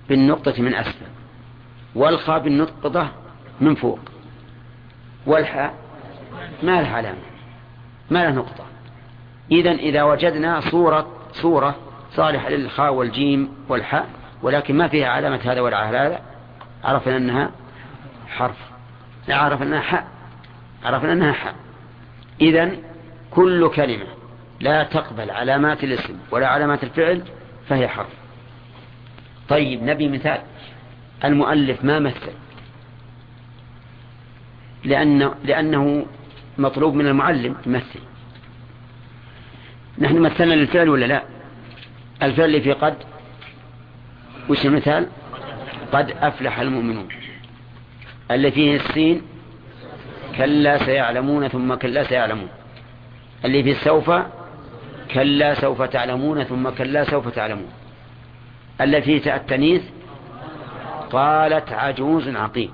[0.09, 1.05] بالنقطة من أسفل
[1.95, 3.11] والخاء بالنقطة
[3.61, 3.99] من فوق
[5.25, 5.73] والحاء
[6.63, 7.17] ما لها علامة
[8.09, 8.65] ما لها نقطة.
[9.51, 11.75] إذا إذا وجدنا صورة صورة
[12.11, 14.09] صالحة للخاء والجيم والحاء
[14.43, 16.21] ولكن ما فيها علامة هذا ولا هذا
[16.83, 17.51] عرفنا أنها
[18.27, 18.57] حرف
[19.29, 20.07] عرفنا أنها حاء
[20.85, 21.55] عرفنا أنها حاء.
[22.41, 22.71] إذا
[23.31, 24.05] كل كلمة
[24.59, 27.23] لا تقبل علامات الاسم ولا علامات الفعل
[27.67, 28.09] فهي حرف.
[29.49, 30.41] طيب نبي مثال.
[31.25, 32.31] المؤلف ما مثل.
[34.83, 36.05] لأنه, لأنه
[36.57, 37.99] مطلوب من المعلم يمثل.
[39.99, 41.23] نحن مثلنا للفعل ولا لا؟
[42.23, 42.97] الفعل اللي في قد.
[44.49, 45.07] وش المثال؟
[45.91, 47.07] قد أفلح المؤمنون.
[48.31, 49.21] اللي فيه السين
[50.37, 52.49] كلا سيعلمون ثم كلا سيعلمون.
[53.45, 54.11] اللي فيه سوف
[55.13, 57.78] كلا سوف تعلمون ثم كلا سوف تعلمون.
[58.81, 59.83] اللي فيه التنيث
[61.11, 62.73] قالت عجوز عقيم.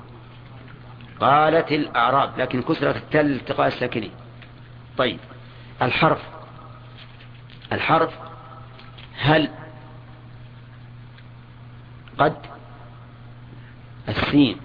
[1.20, 4.12] قالت الأعراب لكن كسرت التل التقاء الساكنين.
[4.98, 5.20] طيب
[5.82, 6.22] الحرف.
[7.72, 8.14] الحرف
[9.18, 9.50] هل
[12.18, 12.36] قد
[14.10, 14.58] السين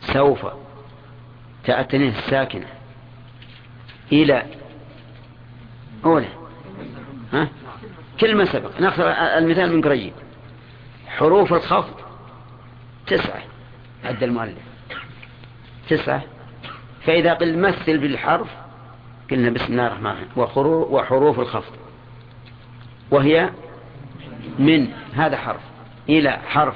[0.00, 0.46] سوف
[1.64, 2.66] تأتني الساكنة
[4.12, 4.46] إلى
[6.04, 6.28] أولى؟
[7.32, 7.48] ها؟
[8.20, 8.80] كلمة سبق.
[8.80, 10.12] نأخذ المثال من قريب.
[11.06, 11.94] حروف الخفض.
[13.06, 13.42] تسعة.
[14.04, 14.58] عد المؤلف.
[15.88, 16.22] تسعة.
[17.06, 18.48] فإذا قل مثل بالحرف
[19.30, 20.28] قلنا بسم الله الرحمن الرحيم.
[20.90, 21.72] وحروف الخفض.
[23.10, 23.50] وهي
[24.58, 24.88] من.
[25.14, 25.60] هذا حرف.
[26.08, 26.74] إلى حرف.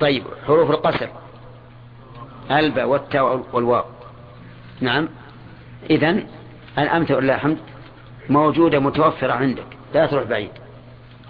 [0.00, 1.08] طيب حروف القصر
[2.50, 3.84] الباء والتاء والواو.
[4.80, 5.08] نعم.
[5.90, 6.26] إذن
[6.78, 7.58] الأمثلة لله الحمد
[8.28, 9.75] موجودة متوفرة عندك.
[9.94, 10.50] لا تروح بعيد.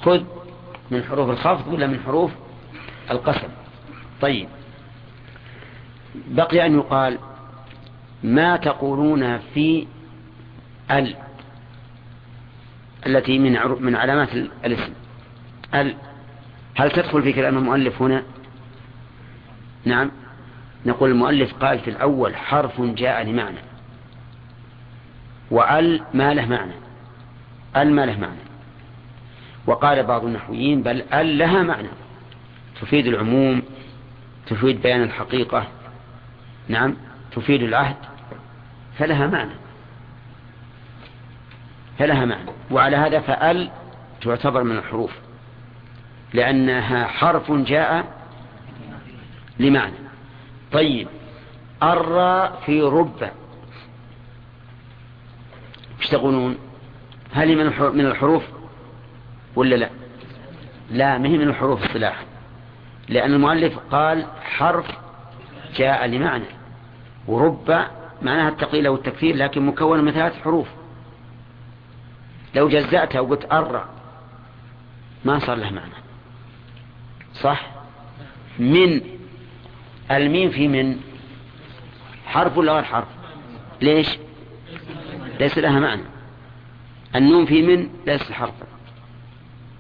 [0.03, 0.23] خذ
[0.91, 2.31] من حروف الخفض ولا من حروف
[3.11, 3.49] القسم.
[4.21, 4.49] طيب.
[6.15, 7.19] بقي أن يقال
[8.23, 9.87] ما تقولون في
[10.91, 11.17] ال
[13.07, 14.35] التي من من علامات
[14.65, 14.93] الاسم.
[15.75, 15.97] ال
[16.77, 18.23] هل تدخل في كلام المؤلف هنا؟
[19.85, 20.11] نعم.
[20.87, 23.59] نقول المؤلف قال في الأول حرف جاء لمعنى.
[25.51, 26.86] وأل ما له معنى.
[27.77, 28.47] أل ما له معنى.
[29.67, 31.89] وقال بعض النحويين بل أل لها معنى.
[32.81, 33.63] تفيد العموم
[34.47, 35.67] تفيد بيان الحقيقة.
[36.69, 36.97] نعم
[37.33, 37.97] تفيد العهد
[38.99, 39.55] فلها معنى.
[41.99, 42.51] فلها معنى.
[42.71, 43.71] وعلى هذا فأل
[44.21, 45.13] تعتبر من الحروف.
[46.35, 48.05] لأنها حرف جاء
[49.59, 49.95] لمعنى.
[50.73, 51.09] طيب
[51.83, 53.31] الراء في رب.
[56.01, 56.59] إيش تقولون؟
[57.37, 57.57] هل
[57.95, 58.43] من الحروف
[59.57, 59.91] ولا لا؟
[60.91, 62.25] لا ما هي من الحروف الصلاح
[63.09, 64.87] لأن المؤلف قال حرف
[65.77, 66.45] جاء لمعنى.
[67.29, 67.85] ورب
[68.23, 70.69] معناها التقليل والتكثير لكن مكون من ثلاث حروف.
[72.55, 73.85] لو جزأتها وقلت أر
[75.25, 75.95] ما صار له معنى.
[77.35, 77.71] صح؟
[78.59, 79.01] من
[80.11, 81.01] الميم في من؟
[82.27, 83.09] حرف ولا غير حرف؟
[83.83, 84.19] ليش؟
[85.41, 86.16] ليس لها معنى.
[87.17, 88.67] النون في من؟ ليس حرفا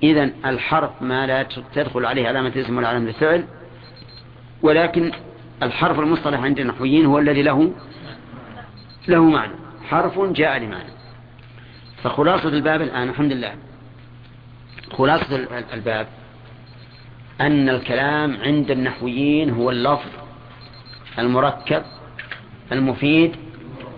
[0.03, 3.45] إذا الحرف ما لا تدخل عليه علامة الاسم ولا علامة الفعل
[4.63, 5.13] ولكن
[5.63, 7.73] الحرف المصطلح عند النحويين هو الذي له
[9.09, 9.53] له معنى.
[9.89, 10.91] حرف جاء لمعنى.
[12.03, 13.55] فخلاصة الباب الآن الحمد لله.
[14.93, 15.37] خلاصة
[15.73, 16.07] الباب.
[17.41, 20.11] أن الكلام عند النحويين هو اللفظ
[21.19, 21.83] المركب
[22.73, 23.37] المفيد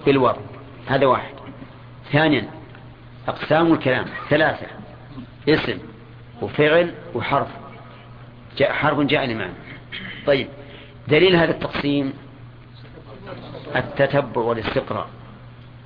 [0.06, 0.40] بالوضع.
[0.86, 1.34] هذا واحد.
[2.12, 2.57] ثانيا
[3.28, 4.66] أقسام الكلام ثلاثة
[5.48, 5.78] اسم
[6.42, 7.48] وفعل وحرف
[8.56, 9.52] جاء حرف جاء لمعنى
[10.26, 10.48] طيب
[11.08, 12.12] دليل هذا التقسيم
[13.76, 15.08] التتبع والاستقراء.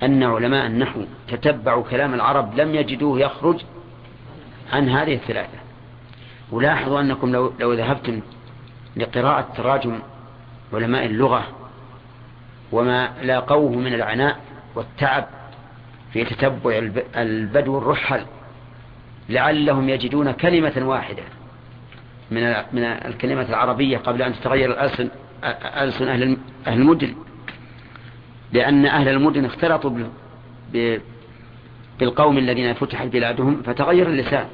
[0.03, 3.61] أن علماء النحو تتبعوا كلام العرب لم يجدوه يخرج
[4.73, 5.59] عن هذه الثلاثة.
[6.53, 8.21] ولاحظوا أنكم لو, لو ذهبتم
[8.97, 9.99] لقراءة تراجم
[10.73, 11.47] علماء اللغة
[12.73, 14.41] وما لاقوه من العناء
[14.75, 15.29] والتعب
[16.13, 18.25] في تتبع البدو الرحل
[19.29, 21.23] لعلهم يجدون كلمة واحدة
[22.31, 25.09] من من الكلمة العربية قبل أن تتغير الألسن
[25.65, 26.37] ألسن أهل
[26.67, 27.15] أهل المدن.
[28.53, 29.91] لأن أهل المدن اختلطوا
[32.01, 34.47] بالقوم الذين فتحت بلادهم فتغير اللسان.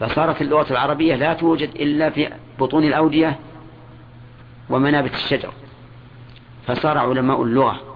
[0.00, 3.38] فصارت اللغة العربية لا توجد إلا في بطون الأودية
[4.70, 5.52] ومنابت الشجر.
[6.66, 7.89] فصار علماء اللغة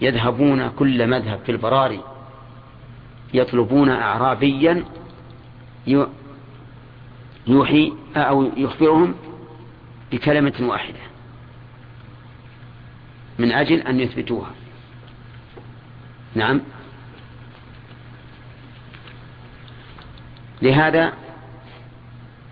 [0.00, 2.00] يذهبون كل مذهب في البراري
[3.34, 4.84] يطلبون أعرابيا
[7.46, 9.14] يوحي أو يخبرهم
[10.12, 10.98] بكلمة واحدة
[13.38, 14.50] من أجل أن يثبتوها.
[16.34, 16.60] نعم.
[20.62, 21.12] لهذا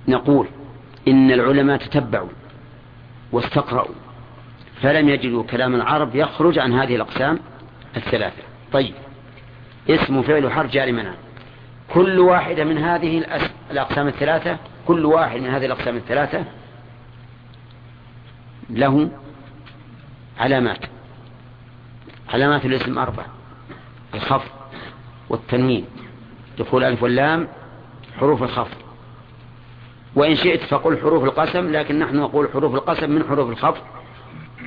[0.09, 0.49] نقول
[1.09, 2.29] إن العلماء تتبعوا
[3.33, 4.06] واستقرأوا.
[4.83, 7.39] فلم يجدوا كلام العرب يخرج عن هذه الأقسام
[7.97, 8.43] الثلاثة.
[8.73, 8.95] طيب.
[9.91, 11.15] اسم فعل حرف جاري منها
[11.95, 13.25] كل واحدة من هذه
[13.71, 16.45] الأقسام الثلاثة كل واحد من هذه الأقسام الثلاثة
[18.71, 19.11] له
[20.39, 20.79] علامات.
[22.29, 23.27] علامات الاسم أربع
[24.15, 24.51] الخفض
[25.29, 25.85] والتنوين.
[26.59, 27.49] دخول ألف واللام
[28.21, 28.77] حروف الخفض.
[30.15, 33.96] وإن شئت فقل حروف القسم لكن نحن نقول حروف القسم من حروف الخفض.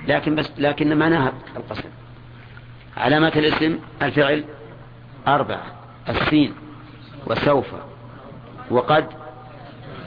[0.09, 1.89] لكن بس لكن معناها القسم.
[2.97, 4.43] علامات الاسم الفعل
[5.27, 5.63] أربعة
[6.09, 6.53] السين
[7.27, 7.65] وسوف
[8.71, 9.07] وقد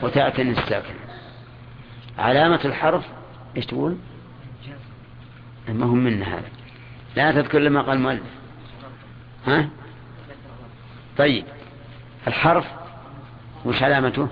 [0.02, 0.94] وتأتي الساكن.
[2.18, 3.04] علامة الحرف
[3.56, 3.96] إيش تقول؟
[5.68, 6.48] ما هم من هذا.
[7.16, 8.22] لا تذكر لما قال المؤلف.
[9.46, 9.68] ها؟
[11.18, 11.44] طيب.
[12.26, 12.66] الحرف
[13.64, 14.28] وش علامته؟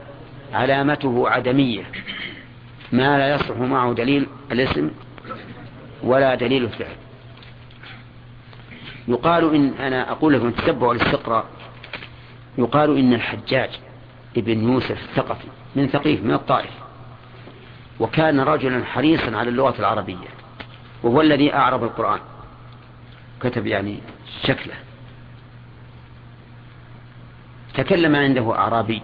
[0.52, 1.84] علامته عدمية.
[2.92, 4.90] ما لا يصلح معه دليل الاسم
[6.02, 6.96] ولا دليل الفعل.
[9.08, 11.44] يقال إن أنا أقول لكم تتبع والاستقراء
[12.58, 13.70] يقال إن الحجاج
[14.36, 16.70] ابن يوسف الثقفي من ثقيف من الطائف.
[18.00, 20.28] وكان رجلا حريصا على اللغة العربية.
[21.02, 22.20] وهو الذي أعرب القرآن.
[23.40, 23.98] كتب يعني
[24.42, 24.74] شكله.
[27.74, 29.02] تكلم عنده أعرابي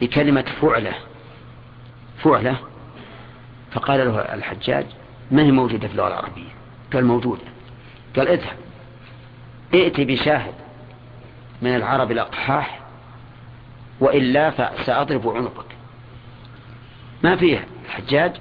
[0.00, 0.94] بكلمة فعلة.
[2.24, 2.73] فعلة
[3.74, 4.86] فقال له الحجاج
[5.30, 6.50] ما هي موجودة في اللغة العربية؟
[6.92, 7.42] قال موجودة.
[8.16, 8.56] قال اذهب
[9.74, 10.54] ائت بشاهد
[11.62, 12.80] من العرب الأقحاح
[14.00, 15.76] وإلا فسأضرب عنقك.
[17.24, 18.32] ما فيها الحجاج؟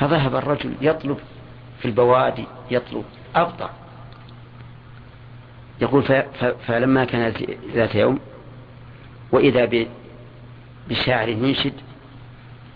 [0.00, 1.18] فذهب الرجل يطلب
[1.78, 3.04] في البوادي يطلب
[3.34, 3.70] أبطأ
[5.80, 6.02] يقول
[6.66, 7.32] فلما كان
[7.74, 8.18] ذات يوم
[9.32, 9.88] وإذا
[10.88, 11.72] بشاعر ينشد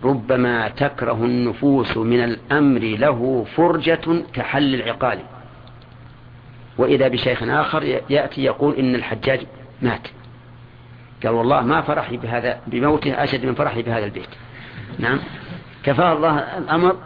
[0.05, 5.19] ربما تكره النفوس من الأمر له فرجة كحل العقال.
[6.79, 9.41] وإذا بشيخ آخر يأتي يقول إن الحجاج
[9.83, 10.09] مات.
[11.25, 14.29] قال والله ما فرحي بهذا بموته أشد من فرحي بهذا البيت.
[14.99, 15.19] نعم.
[15.85, 16.97] كفاه الله الأمر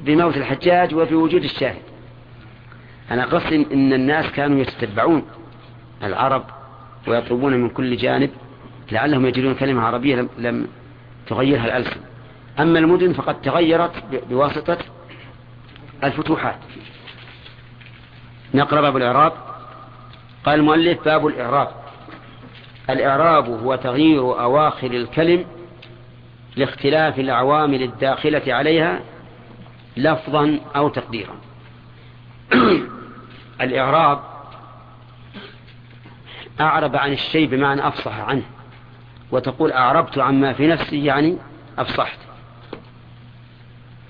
[0.00, 1.82] بموت الحجاج وفي وجود الشاهد.
[3.10, 5.22] أنا قصدي إن الناس كانوا يتتبعون
[6.02, 6.44] العرب
[7.08, 8.30] ويطلبون من كل جانب
[8.92, 10.66] لعلهم يجدون كلمة عربية لم, لم
[11.26, 12.00] تغيرها الألسن
[12.58, 13.92] أما المدن فقد تغيرت
[14.30, 14.78] بواسطة
[16.04, 16.58] الفتوحات.
[18.54, 19.32] نقرأ باب الإعراب.
[20.44, 21.68] قال المؤلف باب الإعراب.
[22.90, 25.44] الإعراب هو تغيير أواخر الكلم
[26.56, 29.00] لاختلاف العوامل الداخلة عليها
[29.96, 31.34] لفظا أو تقديرا.
[33.60, 34.20] الإعراب
[36.60, 38.42] أعرب عن الشيء بمعنى أفصح عنه.
[39.30, 41.36] وتقول أعربت عما في نفسي يعني
[41.78, 42.18] أفصحت.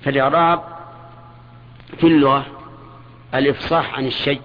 [0.03, 0.63] فالإعراب
[1.99, 2.47] في اللغة
[3.35, 4.41] الإفصاح عن الشيء.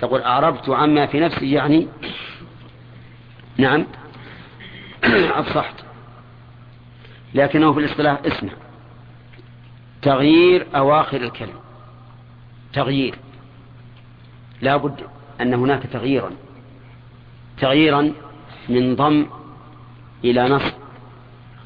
[0.00, 1.88] تقول أعربت عما في نفسي يعني
[3.56, 3.86] نعم
[5.40, 5.74] أفصحت.
[7.34, 8.50] لكنه في الاصطلاح اسمه
[10.02, 11.60] تغيير أواخر الكلم.
[12.72, 13.18] تغيير.
[14.60, 15.00] لا بد
[15.40, 16.30] أن هناك تغييرا.
[17.58, 18.12] تغييرا
[18.68, 19.26] من ضم
[20.24, 20.74] إلى نصب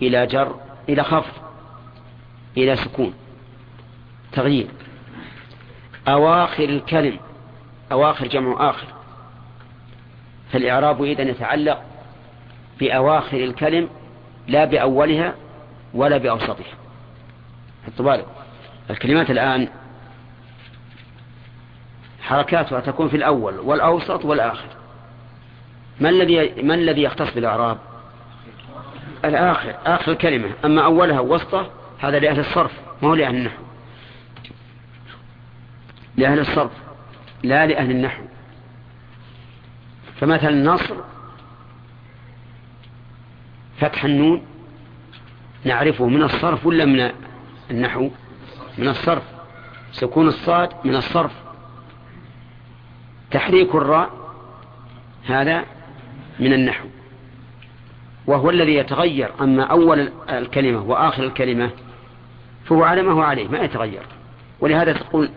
[0.03, 0.55] إلى جر
[0.88, 1.42] إلى خفض
[2.57, 3.14] إلى سكون.
[4.32, 4.68] تغيير.
[6.09, 7.18] أواخر الكلم
[7.92, 8.86] أواخر جمع آخر.
[10.53, 11.82] فالإعراب إذن يتعلق
[12.80, 13.88] بأواخر الكلم
[14.49, 15.34] لا بأولها
[15.94, 16.74] ولا بأوسطها.
[17.86, 18.16] حطوا
[18.90, 19.68] الكلمات الآن
[22.20, 24.86] حركاتها تكون في الأول والأوسط والآخر.
[26.01, 27.78] ما الذي ما الذي يختص بالإعراب؟
[29.24, 32.72] الآخر آخر الكلمة أما أولها ووسطه هذا لأهل الصرف
[33.03, 33.62] ما هو لأهل النحو.
[36.16, 36.72] لأهل الصرف
[37.42, 38.22] لا لأهل النحو.
[40.20, 40.97] فمثل النصر
[43.78, 44.42] فتح النون
[45.64, 47.12] نعرفه من الصرف ولا من
[47.70, 48.11] النحو؟
[48.78, 49.22] من الصرف.
[49.92, 51.32] سكون الصاد من الصرف.
[53.30, 54.11] تحريك الراء
[55.26, 55.64] هذا
[56.39, 56.89] من النحو.
[58.26, 59.30] وهو الذي يتغير.
[59.41, 61.70] أما أول الكلمة وآخر الكلمة
[62.64, 64.03] فهو على ما هو عليه ما يتغير.
[64.61, 65.30] ولهذا تقول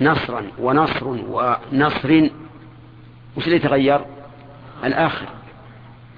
[0.00, 2.28] نصرا ونصر ونصر.
[3.36, 4.00] وش اللي يتغير؟
[4.84, 5.26] الآخر.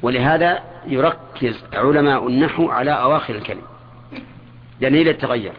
[0.02, 3.62] ولهذا يركز علماء النحو على أواخر الكلم.
[4.80, 5.52] لأن هي تغير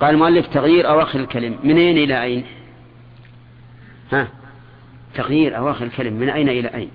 [0.00, 1.58] قال المؤلف تغيير أواخر الكلم.
[1.62, 2.44] من أين إلى أين؟
[4.12, 4.28] ها؟
[5.14, 6.12] تغيير أواخر الكلم.
[6.12, 6.90] من أين إلى أين؟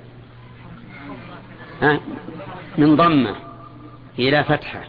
[2.78, 3.36] من ضمة
[4.20, 4.84] إلى فتحة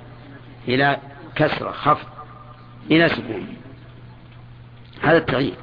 [0.69, 0.99] إلى
[1.37, 2.09] كسرة خفض
[2.91, 3.57] إلى سكون.
[5.03, 5.55] هذا التغيير.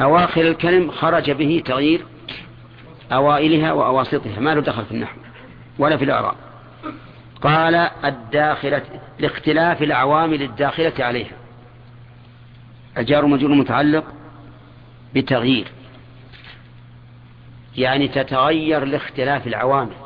[0.00, 2.06] أواخر الكلم خرج به تغيير
[3.12, 5.16] أوائلها وأواسطها ما له دخل في النحو
[5.78, 6.36] ولا في الأعراب.
[7.42, 7.74] قال
[8.04, 8.82] الداخلة
[9.18, 11.36] لاختلاف العوامل الداخلة عليها.
[12.98, 14.04] الجار مجرور متعلق
[15.14, 15.66] بتغيير
[17.76, 20.01] يعني تتغير لاختلاف العوامل.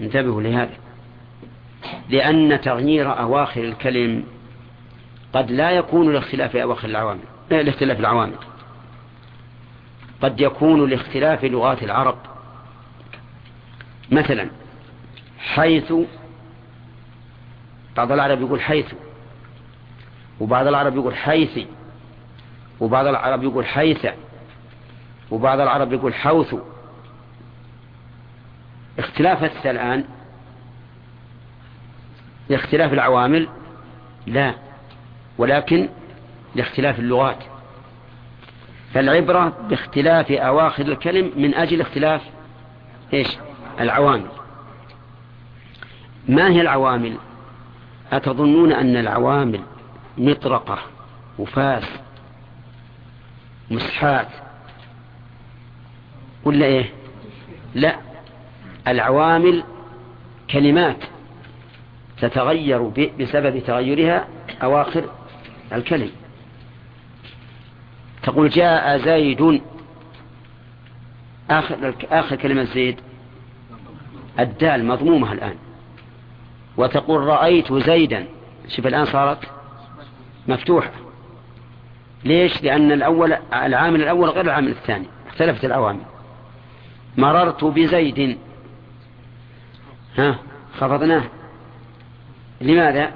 [0.00, 0.74] انتبهوا لهذا.
[2.08, 4.24] لأن تغيير أواخر الكلم
[5.32, 7.20] قد لا يكون لاختلاف أواخر العوامل
[7.50, 8.36] لاختلاف العوامل.
[10.22, 12.16] قد يكون لاختلاف لغات العرب.
[14.10, 14.50] مثلا
[15.38, 15.92] حيث
[17.96, 18.92] بعض العرب يقول حيث
[20.40, 21.58] وبعض العرب يقول حيث
[22.80, 24.06] وبعض العرب يقول حيث
[25.30, 26.54] وبعض العرب يقول حوث.
[29.00, 30.04] اختلاف الآن؟
[32.48, 33.48] لاختلاف العوامل؟
[34.26, 34.54] لا.
[35.38, 35.88] ولكن
[36.54, 37.38] لاختلاف اللغات.
[38.94, 42.22] فالعبرة باختلاف أواخر الكلم من أجل اختلاف
[43.14, 43.28] إيش؟
[43.80, 44.28] العوامل.
[46.28, 47.16] ما هي العوامل؟
[48.12, 49.60] أتظنون أن العوامل
[50.18, 50.78] مطرقة
[51.38, 51.84] وفاس
[53.70, 54.28] مسحات
[56.44, 56.90] ولا إيه؟
[57.74, 58.09] لا.
[58.90, 59.64] العوامل
[60.50, 60.96] كلمات
[62.20, 62.82] تتغير
[63.20, 64.28] بسبب تغيرها
[64.62, 65.04] أواخر
[65.72, 66.10] الكلم.
[68.22, 69.60] تقول جاء زيد.
[71.50, 73.00] آخر, آخر كلمة زيد.
[74.40, 75.54] الدال مضمومة الآن.
[76.76, 78.26] وتقول رأيت زيدا.
[78.68, 79.38] شوف الآن صارت
[80.48, 80.90] مفتوحة.
[82.24, 85.06] ليش؟ لأن الأول العامل الأول غير العامل الثاني.
[85.28, 86.02] اختلفت العوامل.
[87.16, 88.38] مررت بزيد.
[90.18, 90.38] ها؟
[90.78, 91.22] خفضناه.
[92.60, 93.12] لماذا؟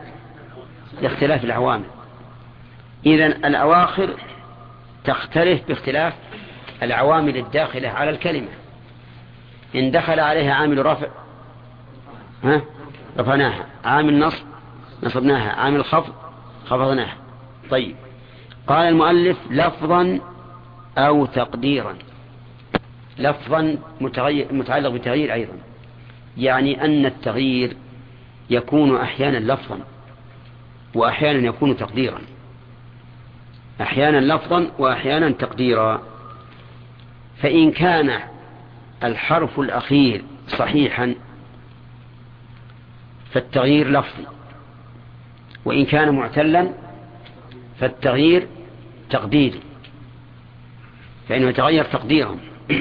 [1.03, 1.85] لاختلاف العوامل.
[3.07, 4.11] إذا الأواخر
[5.05, 6.15] تختلف باختلاف
[6.83, 8.49] العوامل الداخلة على الكلمة.
[9.75, 11.09] إن دخل عليها عامل رفع
[12.45, 12.63] ها؟
[13.19, 13.67] رفعناها.
[13.85, 14.45] عامل نصب
[15.03, 15.53] نصبناها.
[15.53, 16.13] عامل خفض
[16.67, 17.17] خفضناها.
[17.71, 17.97] طيب.
[18.67, 20.21] قال المؤلف لفظا
[20.99, 21.97] أو تقديرا.
[23.19, 23.79] لفظا
[24.51, 25.53] متعلق بالتغيير أيضا.
[26.39, 27.77] يعني أن التغيير
[28.51, 29.81] يكون أحيانا لفظا
[30.95, 32.21] وأحيانا يكون تقديرا.
[33.81, 36.03] أحيانا لفظا وأحيانا تقديرا.
[37.43, 38.21] فإن كان
[39.05, 41.15] الحرف الأخير صحيحا
[43.33, 44.27] فالتغيير لفظي.
[45.65, 46.71] وإن كان معتلا
[47.81, 48.47] فالتغيير
[49.11, 49.61] تقديري.
[51.29, 52.39] فإنه يتغير تقديرا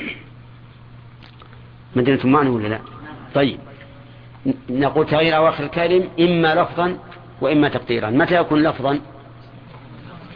[1.96, 2.93] مدينة معنى ولا لا؟
[3.34, 3.60] طيب.
[4.70, 6.98] نقول تغيير أواخر الكلم إما لفظا
[7.42, 8.10] وإما تقديرا.
[8.10, 9.00] متى يكون لفظا؟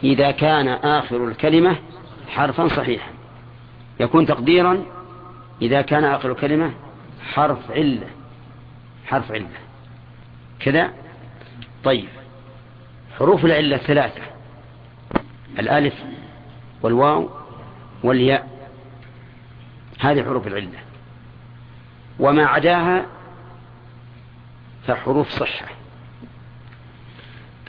[0.04, 1.76] إذا كان آخر الكلمة
[2.28, 3.10] حرفا صحيحا.
[4.00, 4.84] يكون تقديرا
[5.62, 6.72] إذا كان آخر الكلمة
[7.32, 8.06] حرف علة.
[9.06, 9.46] حرف علة.
[10.60, 10.90] كذا؟
[11.84, 12.08] طيب.
[13.18, 14.22] حروف العلة ثلاثة.
[15.58, 15.94] الألف
[16.82, 17.30] والواو
[18.02, 18.48] والياء.
[20.00, 20.87] هذه حروف العلة.
[22.18, 23.06] وما عداها
[24.86, 25.66] فحروف صحة.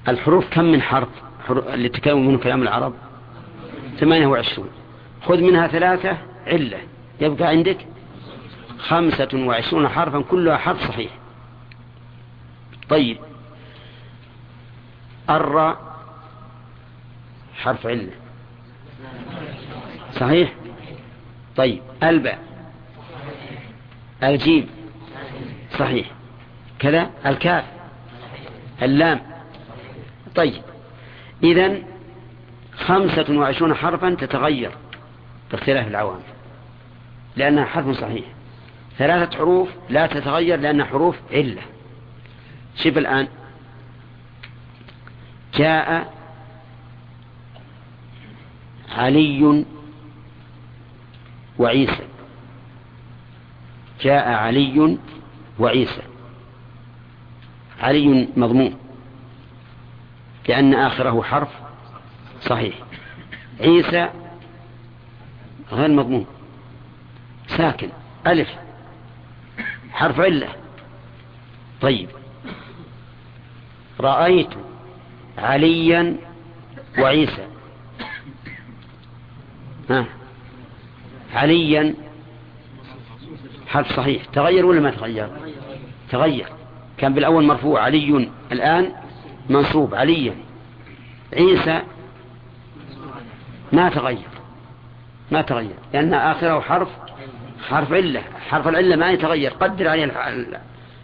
[0.08, 1.08] الحروف كم من حرف؟
[1.50, 2.94] اللي تكون منه كلام العرب؟
[4.00, 4.70] ثمانية وعشرون.
[5.22, 6.80] خذ منها ثلاثة علة.
[7.22, 7.78] يبقى عندك
[8.78, 11.12] خمسة وعشرون حرفا كلها حرف صحيح.
[12.90, 13.18] طيب.
[15.30, 15.78] الراء
[17.58, 18.12] حرف علة.
[20.14, 20.54] صحيح؟
[21.56, 21.82] طيب.
[22.04, 22.49] الباء.
[24.24, 24.70] الجيم.
[25.80, 26.12] صحيح.
[26.80, 27.66] كذا الكاف.
[28.82, 29.22] اللام.
[30.36, 30.62] طيب.
[31.44, 31.84] إذن
[32.78, 34.72] خمسة وعشرون حرفا تتغير
[35.52, 36.24] باختلاف العوامل
[37.36, 38.26] لأنها حرف صحيح.
[38.98, 41.62] ثلاثة حروف لا تتغير لأنها حروف علة.
[42.76, 43.28] شوف الآن.
[45.54, 46.14] جاء
[48.92, 49.66] علي
[51.60, 52.04] وعيسى.
[54.02, 54.98] جاء علي
[55.60, 56.02] وعيسى.
[57.80, 58.76] علي مضمون
[60.50, 61.50] لأن آخره حرف
[62.42, 62.76] صحيح.
[63.60, 64.10] عيسى
[65.72, 66.26] غير مضمون
[67.48, 67.90] ساكن
[68.28, 68.50] ألف
[69.92, 70.48] حرف علة.
[71.82, 72.10] طيب.
[74.00, 74.50] رأيت
[75.38, 76.16] عليا
[77.00, 77.48] وعيسى.
[79.90, 80.06] ها؟
[81.34, 81.96] عليا
[83.70, 85.30] حرف صحيح؟ تغير ولا ما تغير؟
[86.12, 86.48] تغير.
[86.98, 88.92] كان بالأول مرفوع علي الآن
[89.50, 90.36] منصوب عليا
[91.34, 91.82] عيسى
[93.72, 94.28] ما تغير
[95.32, 95.76] ما تغير.
[95.94, 96.88] لأن آخره حرف
[97.70, 98.22] حرف علة.
[98.50, 99.52] حرف العلة ما يتغير.
[99.52, 100.12] قدر عليه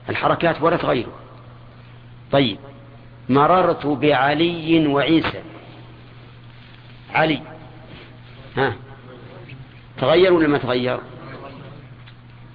[0.09, 1.13] الحركات ولا تغيره.
[2.31, 2.57] طيب.
[3.29, 5.41] مررت بعلي وعيسى.
[7.13, 7.41] علي.
[8.57, 8.75] ها؟
[9.97, 10.99] تغير ولا ما تغير؟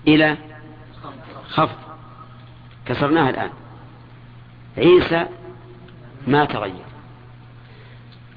[0.06, 0.36] إلى
[1.48, 1.78] خفض.
[2.86, 3.50] كسرناها الآن.
[4.78, 5.26] عيسى
[6.26, 6.84] ما تغير.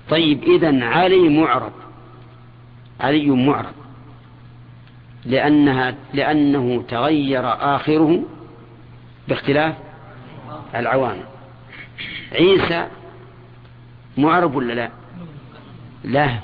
[0.10, 1.74] طيب إذن علي معرض.
[3.00, 3.74] علي معرض.
[5.26, 8.24] لأنها لأنه تغير آخره
[9.28, 9.76] باختلاف
[10.76, 11.24] العوامل
[12.32, 12.88] عيسى
[14.18, 14.90] معرب ولا لا؟
[16.04, 16.40] لا.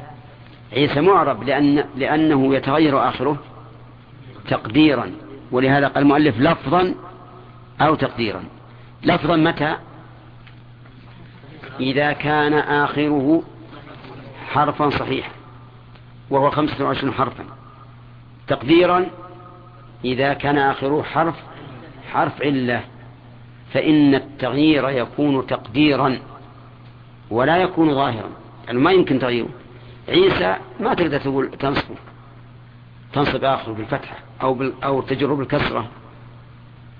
[0.73, 3.37] عيسى معرب لأن لأنه يتغير آخره.
[4.48, 5.11] تقديرا
[5.52, 6.95] ولهذا قال المؤلف لفظا
[7.82, 8.44] أو تقديرا.
[9.03, 9.76] لفظا متى؟
[11.80, 13.44] إذا كان آخره
[14.49, 15.32] حرفا صحيحا
[16.30, 17.44] وهو خمسة وعشرون حرفا.
[18.48, 19.06] تقديرا
[20.06, 21.36] إذا كان آخره حرف
[22.11, 22.82] حرف علة
[23.74, 26.20] فإن التغيير يكون تقديرا
[27.30, 28.30] ولا يكون ظاهرا.
[28.68, 29.49] يعني ما يمكن تغييره.
[30.10, 31.95] عيسى ما تقدر تقول تنصبه
[33.14, 34.28] تنصب آخره بالفتحة.
[34.41, 35.88] أو, بال أو تجر بالكسرة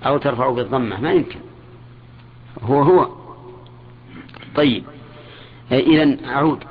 [0.06, 1.40] أو ترفعه بالضمة ما يمكن.
[2.62, 3.10] هو هو.
[4.56, 4.84] طيب.
[5.72, 6.64] إذا أعود.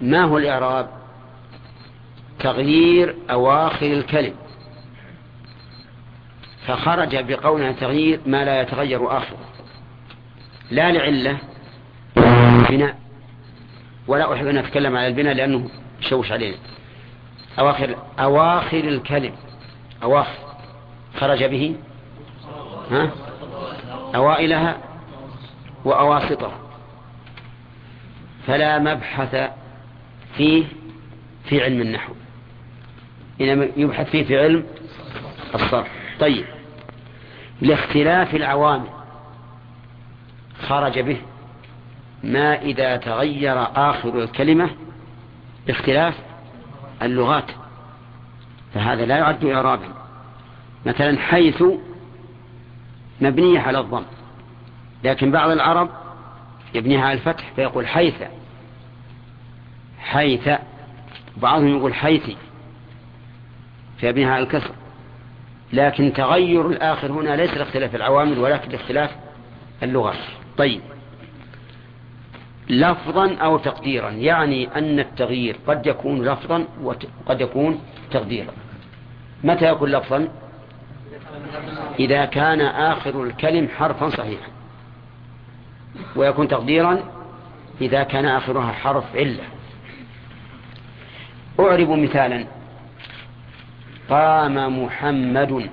[0.00, 0.90] ما هو الإعراب؟
[2.38, 4.34] تغيير أواخر الكلم.
[6.66, 9.38] فخرج بقولنا تغيير ما لا يتغير آخره.
[10.70, 11.38] لا لعلة
[12.70, 12.98] بناء
[14.06, 15.70] ولا أحب أن أتكلم على البناء لأنه
[16.00, 16.56] شوش علينا.
[17.58, 19.32] أواخر أواخر الكلم.
[20.02, 20.38] أواخر.
[21.20, 21.76] خرج به
[22.90, 23.10] ها؟
[24.14, 24.78] أوائلها
[25.84, 26.58] وأواسطها.
[28.46, 29.50] فلا مبحث
[30.36, 30.64] فيه
[31.44, 32.12] في علم النحو.
[33.40, 34.64] إنما يبحث فيه في علم
[35.54, 35.88] الصرف.
[36.20, 36.44] طيب.
[37.60, 38.88] لاختلاف العوامل
[40.68, 41.16] خرج به
[42.24, 44.70] ما إذا تغير آخر الكلمة
[45.66, 46.14] باختلاف
[47.02, 47.50] اللغات.
[48.74, 49.88] فهذا لا يعد إعرابا.
[50.86, 51.62] مثلا حيث
[53.20, 54.02] مبنية على الضم.
[55.04, 55.88] لكن بعض العرب
[56.74, 58.22] يبنيها على الفتح فيقول حيث.
[59.98, 60.48] حيث.
[61.36, 62.36] بعضهم يقول حيثي.
[63.98, 64.70] فيبنيها على الكسر.
[65.72, 69.10] لكن تغير الآخر هنا ليس لاختلاف العوامل ولكن لاختلاف
[69.82, 70.16] اللغات
[70.56, 70.80] طيب.
[72.68, 74.10] لفظا أو تقديرا.
[74.10, 77.80] يعني أن التغيير قد يكون لفظا وقد يكون
[78.10, 78.52] تقديرا.
[79.44, 80.28] متى يكون لفظا؟
[81.98, 84.48] إذا كان آخر الكلم حرفا صحيحا.
[86.16, 86.98] ويكون تقديرا
[87.80, 89.44] إذا كان آخرها حرف علة.
[91.60, 92.46] أعرب مثالا.
[94.10, 95.70] قام محمد.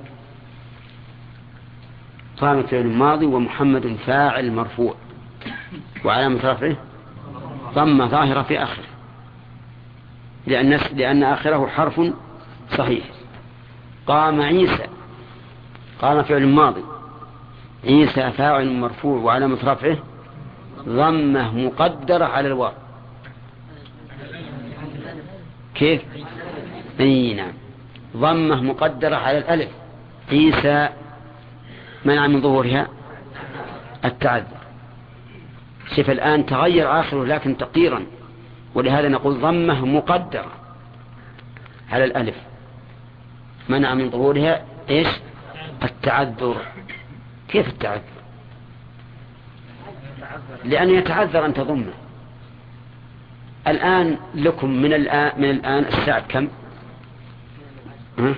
[2.37, 4.95] قام فعل ماضي ومحمد فاعل مرفوع.
[6.05, 6.75] وعلامة رفعه
[7.73, 8.83] ضم ظاهرة في آخره.
[10.47, 12.01] لأن, لأن آخره حرف
[12.77, 13.16] صحيح.
[14.07, 14.87] قام عيسى.
[16.01, 16.83] قام فعل ماضي.
[17.83, 19.97] عيسى فاعل مرفوع وعلامة رفعه
[20.87, 22.71] ضمة مقدرة على الواو.
[25.75, 26.01] كيف؟
[26.99, 27.53] أي نعم.
[28.17, 29.71] ضمة مقدرة على الألف.
[30.31, 30.89] عيسى
[32.05, 32.87] منع من ظهورها؟
[34.05, 34.57] التعذر.
[35.95, 38.05] شوف الآن تغير آخره لكن تقديرا.
[38.75, 40.51] ولهذا نقول ضمة مقدرة
[41.91, 42.35] على الألف.
[43.69, 45.07] منع من ظهورها إيش؟
[45.83, 46.57] التعذر.
[47.47, 48.01] كيف التعذر؟
[50.63, 51.93] لأنه يتعذر أن تضمه.
[53.67, 56.47] الآن لكم من الآن, من الآن الساعة كم؟
[58.19, 58.35] ها؟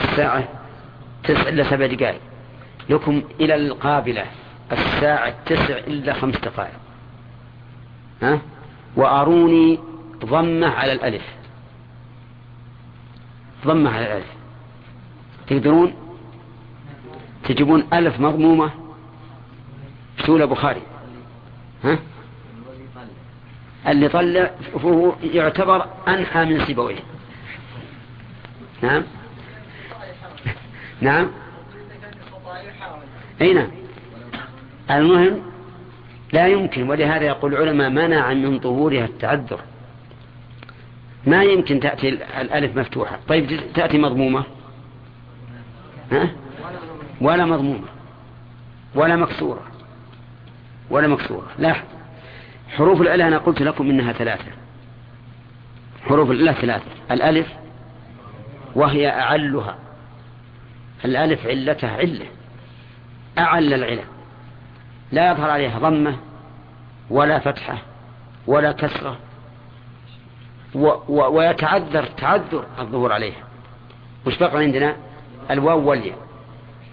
[0.00, 0.48] الساعة
[1.24, 2.20] تسع إلا سبع دقائق.
[2.90, 4.24] لكم إلى القابلة
[4.72, 6.78] الساعة تسع إلا خمس دقائق.
[8.22, 8.40] ها؟
[8.96, 9.78] وأروني
[10.24, 11.24] ضمة على الألف.
[13.66, 14.35] ضمة على الألف.
[15.46, 15.94] تقدرون
[17.44, 18.70] تجيبون ألف مضمومة
[20.26, 20.82] سولة بخاري
[21.84, 21.98] ها؟
[23.88, 26.96] اللي طلع فهو يعتبر أنحى من سيبويه.
[28.82, 29.02] نعم؟
[31.00, 31.30] نعم؟
[33.40, 33.68] أي نعم.
[34.90, 35.42] المهم
[36.32, 39.60] لا يمكن ولهذا يقول العلماء منع من ظهورها التعذر.
[41.26, 42.08] ما يمكن تأتي
[42.40, 43.18] الألف مفتوحة.
[43.28, 44.44] طيب تأتي مضمومة.
[47.20, 47.88] ولا مضمومة
[48.94, 49.62] ولا مكسورة
[50.90, 51.46] ولا مكسورة.
[51.58, 51.74] لا
[52.76, 54.52] حروف العلة أنا قلت لكم إنها ثلاثة.
[56.02, 56.90] حروف العلة ثلاثة.
[57.10, 57.46] الألف
[58.74, 59.78] وهي أعلها.
[61.04, 62.26] الألف علتها علة.
[63.38, 64.04] أعل العلة.
[65.12, 66.16] لا يظهر عليها ضمة
[67.10, 67.78] ولا فتحة
[68.46, 69.18] ولا كسرة.
[70.74, 73.44] و و ويتعذر تعذر الظهور عليها.
[74.26, 74.96] وش بقى عندنا
[75.50, 76.18] الواو والياء.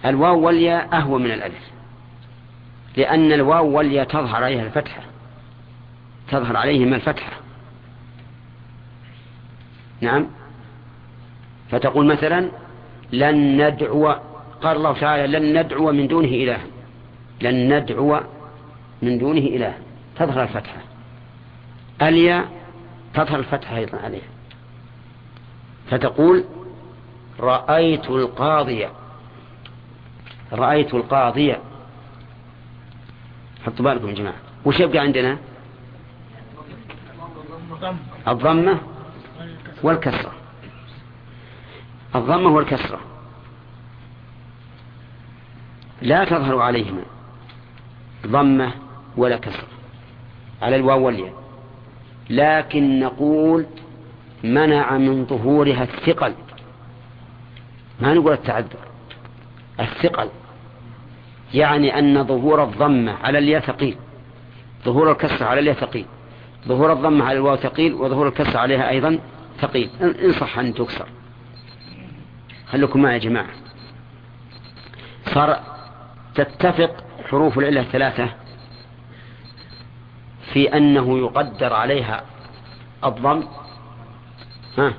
[0.04, 1.70] الواو والياء أهوى من الألف.
[2.96, 5.02] لأن الواو والياء تظهر عليها الفتحة.
[6.30, 7.32] تظهر عليهما الفتحة.
[10.00, 10.26] نعم.
[11.70, 12.50] فتقول مثلا
[13.12, 14.14] لن ندعو
[14.62, 16.58] قال الله تعالى لن ندعو من دونه إله
[17.40, 18.20] لن ندعو
[19.02, 19.74] من دونه إله
[20.16, 20.80] تظهر الفتحة.
[22.02, 22.44] اليا
[23.14, 24.28] تظهر الفتحة أيضا عليها.
[25.90, 26.44] فتقول
[27.44, 28.92] رأيت القاضية
[30.52, 31.60] رأيت القاضية
[33.66, 34.36] حطوا بالكم يا جماعة.
[34.64, 35.38] وش يبقى عندنا؟
[38.28, 38.78] الضمة
[39.82, 40.32] والكسرة.
[42.14, 43.00] الضمة والكسرة.
[46.02, 47.02] لا تظهر عليهما.
[48.26, 48.72] ضمة
[49.16, 49.68] ولا كسرة.
[50.62, 51.34] على الواو والياء.
[52.30, 53.66] لكن نقول
[54.44, 56.34] منع من ظهورها الثقل.
[58.00, 58.88] ما نقول التعذر
[59.80, 60.28] الثقل.
[61.54, 63.96] يعني أن ظهور الضمة على الياء ثقيل
[64.84, 66.06] ظهور الكسر على الياء ثقيل
[66.68, 69.18] ظهور الضمة على الواو ثقيل وظهور الكسر عليها أيضا
[69.60, 69.90] ثقيل.
[70.00, 71.08] إن صح أن تكسر.
[72.66, 73.50] خليكم معي يا جماعة.
[75.26, 75.60] صار
[76.34, 78.28] تتفق حروف العلة الثلاثة
[80.52, 82.24] في أنه يقدر عليها
[83.04, 83.44] الضم
[84.78, 84.94] ها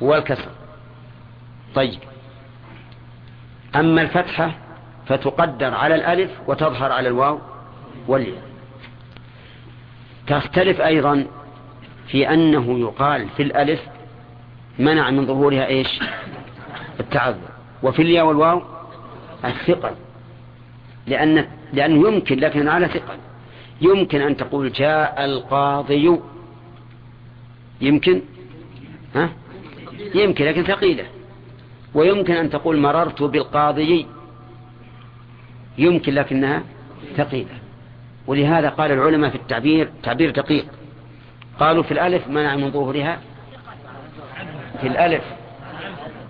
[0.00, 0.50] والكسر.
[1.76, 1.98] طيب.
[3.76, 4.54] أما الفتحة
[5.06, 7.38] فتقدر على الألف وتظهر على الواو
[8.08, 8.42] والياء.
[10.26, 11.26] تختلف أيضا
[12.08, 13.80] في أنه يقال في الألف
[14.78, 16.00] منع من ظهورها إيش؟
[17.00, 17.50] التعذر.
[17.82, 18.62] وفي الياء والواو
[19.44, 19.94] الثقل.
[21.06, 23.18] لأن لأنه يمكن لكن على ثقل.
[23.80, 26.20] يمكن أن تقول جاء القاضي.
[27.80, 28.22] يمكن؟
[29.14, 29.28] ها؟
[30.14, 31.15] يمكن لكن ثقيلة.
[31.96, 34.06] ويمكن أن تقول مررت بالقاضي
[35.78, 36.62] يمكن لكنها
[37.16, 37.58] ثقيلة.
[38.26, 40.66] ولهذا قال العلماء في التعبير تعبير دقيق.
[41.60, 43.20] قالوا في الألف منع من ظهورها.
[44.80, 45.24] في الألف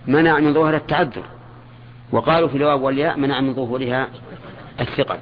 [0.07, 1.25] منع من ظهورها التعذر.
[2.13, 4.09] وقالوا في الواو والياء منع من ظهورها
[4.81, 5.19] الثقل.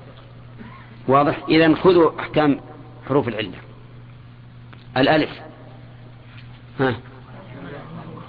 [1.09, 2.61] واضح؟ إذا خذوا أحكام
[3.09, 3.59] حروف العلة.
[4.97, 5.31] الألف.
[6.81, 6.97] ها.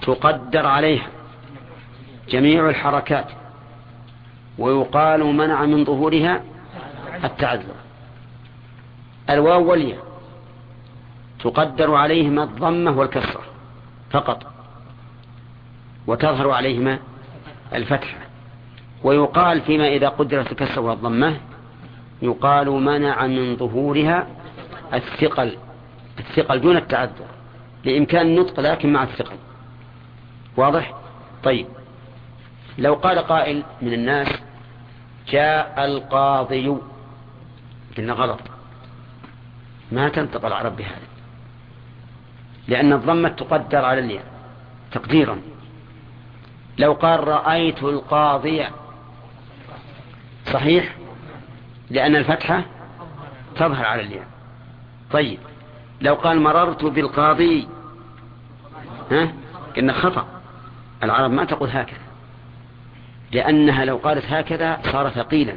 [0.02, 1.15] تقدر عليها.
[2.28, 3.26] جميع الحركات
[4.58, 6.42] ويقال منع من ظهورها
[7.24, 7.74] التعذر.
[9.30, 10.06] الواو والياء
[11.40, 13.40] تقدر عليهما الضمة والكسرة
[14.10, 14.52] فقط
[16.06, 16.98] وتظهر عليهما
[17.74, 18.18] الفتحة.
[19.04, 21.36] ويقال فيما إذا قدرت الكسرة والضمة
[22.22, 24.26] يقال منع من ظهورها
[24.94, 25.56] الثقل
[26.18, 27.26] الثقل دون التعذر
[27.84, 29.36] لإمكان النطق لكن مع الثقل.
[30.56, 30.94] واضح؟
[31.44, 31.66] طيب.
[32.78, 34.28] لو قال قائل من الناس
[35.28, 36.76] جاء القاضي
[37.96, 38.40] قلنا غلط.
[39.92, 41.06] ما تنطق العرب بهذا.
[42.68, 44.24] لأن الضمة تقدر على الياء
[44.92, 45.40] تقديرا.
[46.78, 48.66] لو قال رأيت القاضي
[50.52, 50.96] صحيح؟
[51.90, 52.64] لأن الفتحة
[53.56, 54.26] تظهر على الياء.
[55.12, 55.38] طيب
[56.00, 57.68] لو قال مررت بالقاضي
[59.10, 59.32] ها؟
[59.76, 60.26] قلنا خطأ.
[61.02, 62.05] العرب ما تقول هكذا.
[63.36, 65.54] لأنها لو قالت هكذا صار ثقيلا.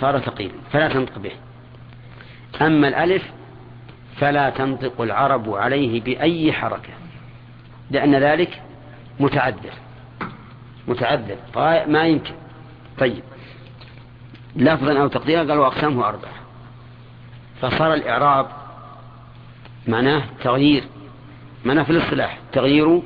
[0.00, 0.54] صار ثقيلا.
[0.72, 1.32] فلا تنطق به.
[2.62, 3.22] أما الألف
[4.16, 6.92] فلا تنطق العرب عليه بأي حركة
[7.90, 8.62] لأن ذلك
[9.20, 9.72] متعذر
[10.88, 11.36] متعذر
[11.88, 12.34] ما يمكن.
[12.98, 13.22] طيب.
[14.56, 16.34] لفظا أو تقديرا قالوا أقسامه أربعة.
[17.60, 18.46] فصار الإعراب
[19.88, 20.84] معناه تغيير.
[21.64, 23.02] معناه في الاصطلاح تغيير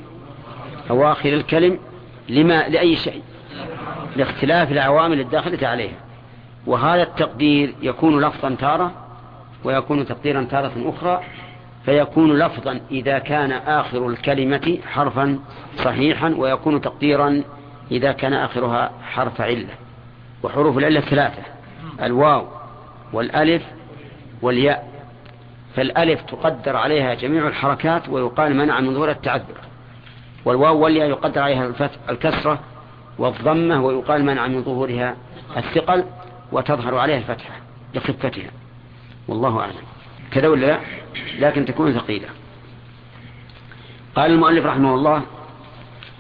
[0.90, 1.78] أواخر الكلم
[2.30, 3.22] لما لأي شيء
[4.16, 5.96] لاختلاف العوامل الداخلة عليها.
[6.66, 8.92] وهذا التقدير يكون لفظا تارة
[9.64, 11.20] ويكون تقديرا تارة أخرى
[11.84, 15.38] فيكون لفظا إذا كان آخر الكلمة حرفا
[15.76, 17.42] صحيحا ويكون تقديرا
[17.90, 19.74] إذا كان آخرها حرف علة.
[20.42, 21.42] وحروف العلة ثلاثة
[22.02, 22.46] الواو
[23.12, 23.62] والألف
[24.42, 24.90] والياء.
[25.76, 29.69] فالألف تقدر عليها جميع الحركات ويقال منع من ظهور التعذر.
[30.44, 31.72] والواو والياء يقدر عليها
[32.08, 32.58] الكسرة
[33.18, 35.16] والضمة ويقال منع من ظهورها
[35.56, 36.04] الثقل
[36.52, 37.54] وتظهر عليها الفتحة
[37.94, 38.50] لخفتها.
[39.28, 39.74] والله أعلم.
[40.30, 40.80] كذا ولا لا؟
[41.38, 42.28] لكن تكون ثقيلة.
[44.14, 45.22] قال المؤلف رحمه الله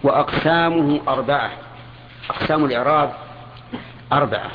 [0.02, 1.50] وأقسامه أربعة.
[2.30, 3.12] أقسام الإعراب
[4.12, 4.50] أربعة.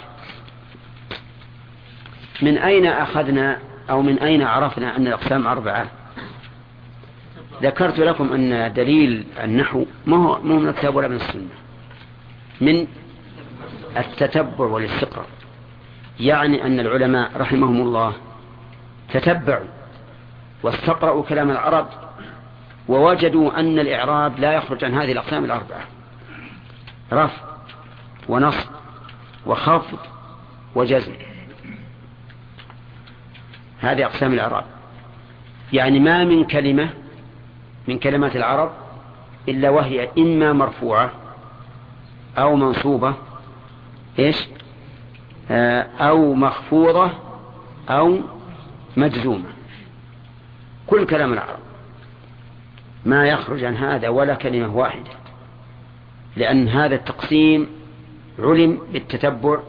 [2.41, 3.59] من أين أخذنا
[3.89, 5.87] أو من أين عرفنا أن الأقسام أربعة؟
[7.61, 11.47] ذكرت لكم أن دليل النحو ما هو من الكتاب ولا من السنة؟
[12.61, 12.87] من
[13.97, 15.27] التتبع والاستقراء
[16.19, 18.13] يعني أن العلماء رحمهم الله
[19.13, 19.67] تتبعوا
[20.63, 21.87] واستقرأوا كلام العرب
[22.87, 25.81] ووجدوا أن الإعراب لا يخرج عن هذه الأقسام الأربعة
[27.13, 27.43] رفع
[28.29, 28.69] ونصب
[29.45, 29.99] وخفض
[30.75, 31.13] وجزم.
[33.79, 34.65] هذه أقسام الإعراب.
[35.73, 36.89] يعني ما من كلمة
[37.87, 38.71] من كلمات العرب
[39.49, 41.11] إلا وهي إما مرفوعة
[42.37, 43.13] أو منصوبة
[44.19, 44.47] إيش؟
[45.51, 47.11] آه، أو مخفوضة
[47.89, 48.19] أو
[48.97, 49.49] مجزومة.
[50.87, 51.59] كل كلام العرب.
[53.05, 55.11] ما يخرج عن هذا ولا كلمة واحدة
[56.35, 57.67] لأن هذا التقسيم
[58.39, 59.59] علم بالتتبع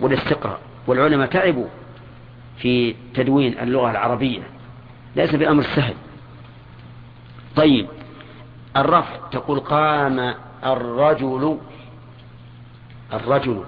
[0.00, 0.60] والاستقراء.
[0.86, 1.66] والعلماء تعبوا
[2.58, 4.42] في تدوين اللغة العربية.
[5.16, 5.94] ليس بأمر سهل.
[7.56, 7.88] طيب
[8.76, 11.58] الرفع تقول قام الرجل
[13.12, 13.64] الرجل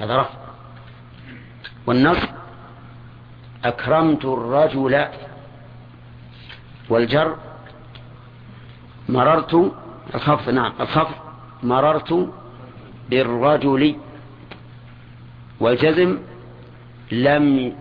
[0.00, 0.38] هذا رفع.
[1.86, 2.28] والنصب
[3.64, 5.08] أكرمت الرجل
[6.88, 7.36] والجر
[9.08, 9.72] مررت
[10.14, 11.14] الخفض نعم الخفض
[11.62, 12.28] مررت
[13.10, 13.96] بالرجل
[15.60, 16.18] والجزم
[17.12, 17.76] لم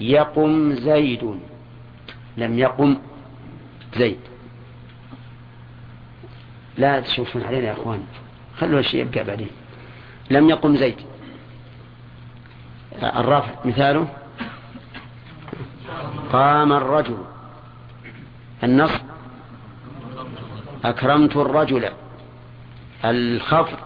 [0.00, 1.40] يقم زيد
[2.36, 2.96] لم يقم
[3.98, 4.18] زيد.
[6.78, 8.02] لا تشوفون علينا يا إخوان.
[8.58, 9.50] خلوا الشيء يبقى بعدين.
[10.30, 10.96] لم يقم زيد.
[13.02, 14.08] الرافع مثاله.
[16.32, 17.18] قام الرجل.
[18.64, 19.00] النصب
[20.84, 21.90] أكرمت الرجل.
[23.04, 23.78] الخفض.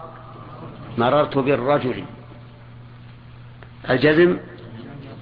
[0.97, 2.03] مررت بالرجل.
[3.89, 4.37] الجزم.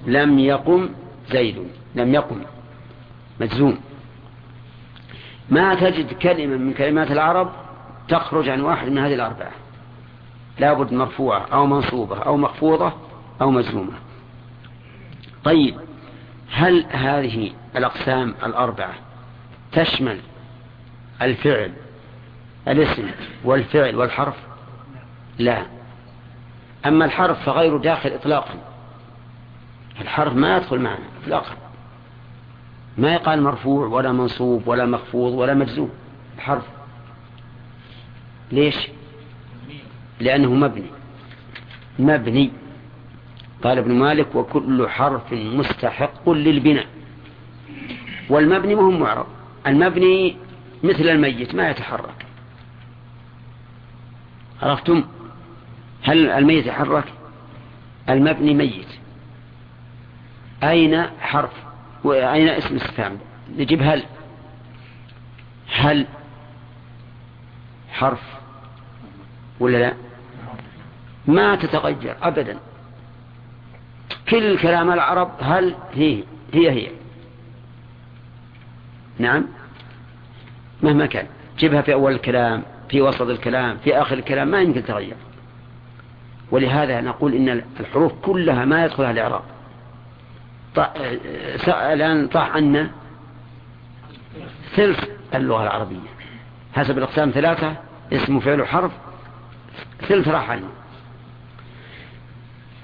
[0.06, 0.88] لم يقم
[1.30, 1.68] زيد.
[1.94, 2.40] لم يقم.
[3.40, 3.78] مجزوم.
[5.50, 7.52] ما تجد كلمة من كلمات العرب
[8.08, 9.52] تخرج عن واحد من هذه الأربعة.
[10.58, 12.92] لابد مرفوعة أو منصوبة أو مخفوضة
[13.40, 13.92] أو مجزومة
[15.44, 15.80] طيب
[16.50, 18.94] هل هذه الأقسام الأربعة
[19.72, 20.20] تشمل
[21.22, 21.72] الفعل
[22.68, 23.10] الاسم
[23.44, 24.36] والفعل والحرف؟
[25.38, 25.66] لا.
[26.86, 28.54] أما الحرف فغير داخل إطلاقا.
[30.00, 31.56] الحرف ما يدخل معنا إطلاقا.
[32.98, 35.90] ما يقال مرفوع ولا منصوب ولا مخفوض ولا مجزوم
[36.36, 36.64] الحرف
[38.52, 38.88] ليش؟
[40.20, 40.86] لأنه مبني.
[41.98, 42.50] مبني.
[43.64, 46.86] قال ابن مالك وكل حرف مستحق للبناء.
[48.30, 49.26] والمبني مهم معرض.
[49.66, 50.36] المبني
[50.84, 52.26] مثل الميت ما يتحرك.
[54.62, 55.04] عرفتم؟
[56.02, 57.04] هل الميت يتحرك؟
[58.08, 58.88] المبني ميت.
[60.62, 61.63] أين حرف؟
[62.04, 63.18] وأين اسم استفهام
[63.56, 64.02] نجيب هل.
[65.72, 66.06] هل.
[67.92, 68.22] حرف.
[69.60, 69.94] ولا لا؟
[71.26, 72.58] ما تتغير أبدا.
[74.28, 76.22] كل كلام العرب هل هي
[76.52, 76.90] هي هي.
[79.18, 79.44] نعم.
[80.82, 81.26] مهما كان.
[81.58, 85.16] جبها في أول الكلام في وسط الكلام في آخر الكلام ما يمكن تغير.
[86.50, 89.53] ولهذا نقول إن الحروف كلها ما يدخلها الإعراب.
[91.68, 92.90] الآن طاح عنا
[94.76, 96.08] ثلث اللغة العربية.
[96.74, 97.76] حسب الأقسام ثلاثة
[98.12, 98.92] اسم فعل حرف
[100.08, 100.68] ثلث راح عنا.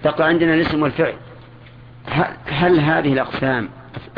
[0.02, 1.14] تقع عندنا الاسم والفعل.
[2.46, 3.68] هل هذه الأقسام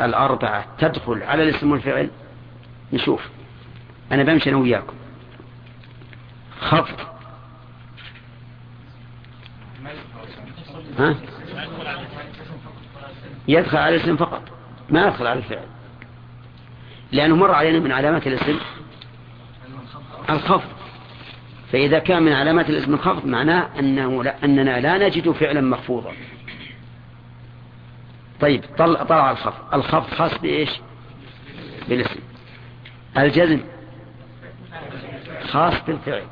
[0.01, 2.09] الأربعة تدخل على الاسم والفعل؟
[2.93, 3.29] نشوف.
[4.11, 4.95] أنا بمشي أنا وياكم.
[6.59, 6.99] خفض.
[10.99, 11.15] ها؟
[13.47, 14.41] يدخل على الاسم فقط
[14.89, 15.65] ما يدخل على الفعل.
[17.11, 18.59] لأنه مر علينا من علامات الاسم
[20.29, 20.69] الخفض.
[21.71, 26.11] فإذا كان من علامات الاسم الخفض معناه أنه لا أننا لا نجد فعلا مخفوضا.
[28.41, 29.73] طيب طلع, طلع الخفض.
[29.73, 30.69] الخفض خاص بإيش؟
[31.89, 32.19] بالاسم.
[33.17, 33.59] الجزم
[35.47, 36.23] خاص بالفعل.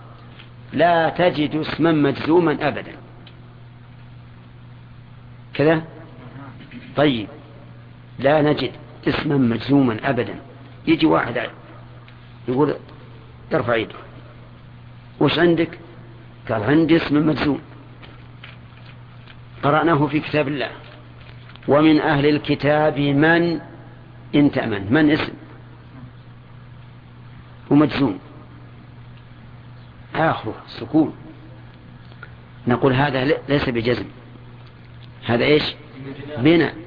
[0.73, 2.95] لا تجد اسما مجزوما أبدا.
[5.53, 5.83] كذا؟
[6.95, 7.27] طيب
[8.19, 8.71] لا نجد
[9.07, 10.35] اسما مجزوما أبدا.
[10.87, 11.49] يجي واحد
[12.47, 12.75] يقول
[13.53, 13.95] ارفع يده.
[15.19, 15.79] وش عندك؟
[16.49, 17.61] قال عندي اسم مجزوم.
[19.63, 20.69] قرأناه في كتاب الله.
[21.67, 23.59] ومن أهل الكتاب من؟
[24.35, 24.93] إن تأمن.
[24.93, 25.33] من اسم؟
[27.69, 28.19] ومجزوم.
[30.15, 31.15] آخره سكون.
[32.67, 34.05] نقول هذا ليس بجزم.
[35.25, 35.75] هذا إيش؟
[36.37, 36.80] بناء.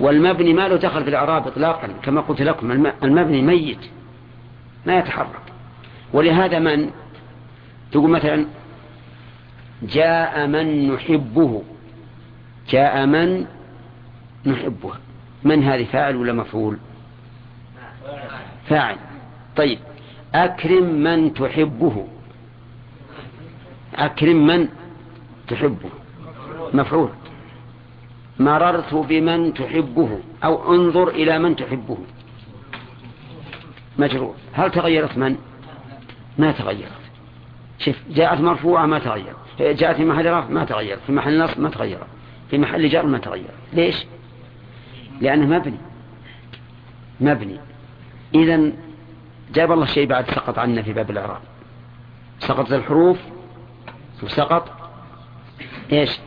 [0.00, 3.78] والمبني ما له دخل في الإعراب إطلاقا كما قلت لكم المبني ميت
[4.86, 5.52] ما يتحرك.
[6.12, 6.90] ولهذا من؟
[7.92, 8.46] تقول مثلا
[9.82, 11.62] جاء من نحبه.
[12.68, 13.46] جاء من
[14.46, 14.92] نحبه.
[15.44, 16.78] من هذه فاعل ولا مفعول؟
[18.68, 18.96] فاعل.
[19.56, 19.78] طيب.
[20.34, 22.06] أكرم من تحبه.
[23.94, 24.68] أكرم من
[25.48, 25.90] تحبه.
[26.74, 27.10] مفعول.
[28.44, 31.98] مررت بمن تحبه أو انظر إلى من تحبه.
[33.98, 35.36] مجرور هل تغيرت من؟
[36.38, 37.02] ما تغيرت.
[37.78, 41.68] شوف جاءت مرفوعة ما تغير جاءت في محل رفع ما تغير في محل نصب ما
[41.68, 41.98] تغير
[42.50, 44.06] في محل جر ما تغير ليش؟
[45.20, 45.78] لأنه مبني.
[47.20, 47.60] مبني.
[48.34, 48.72] إذا
[49.54, 51.40] جاب الله الشيء بعد سقط عنا في باب الإعراب.
[52.38, 53.18] سقطت الحروف
[54.22, 54.68] وسقط
[55.92, 56.18] إيش؟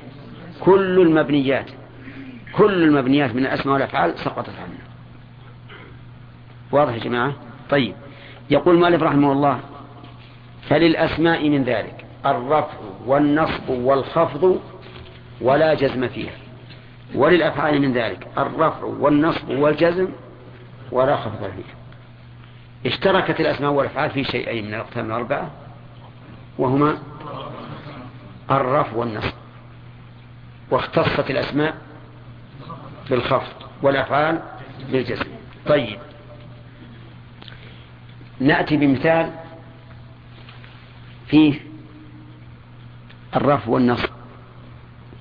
[0.60, 1.72] كل المبنيات.
[2.58, 4.86] كل المبنيات من الأسماء والأفعال سقطت عنا
[6.72, 7.34] واضح يا جماعة؟
[7.70, 7.96] طيب.
[8.50, 9.60] يقول مالك رحمه الله
[10.70, 14.62] فللأسماء من ذلك الرفع والنصب والخفض
[15.42, 16.34] ولا جزم فيها.
[17.16, 20.08] وللأفعال من ذلك الرفع والنصب والجزم
[20.92, 21.76] ولا خفض فيها.
[22.86, 25.52] اشتركت الأسماء والأفعال في شيئين من الأقسام الأربعة
[26.58, 26.98] وهما
[28.52, 29.34] الرفع والنصب.
[30.72, 31.76] واختصت الأسماء
[33.10, 34.42] بالخفض والأفعال
[34.92, 35.26] بالجزم.
[35.68, 36.00] طيب.
[38.40, 39.32] نأتي بمثال
[41.28, 41.60] فيه
[43.36, 44.10] الرفع والنصب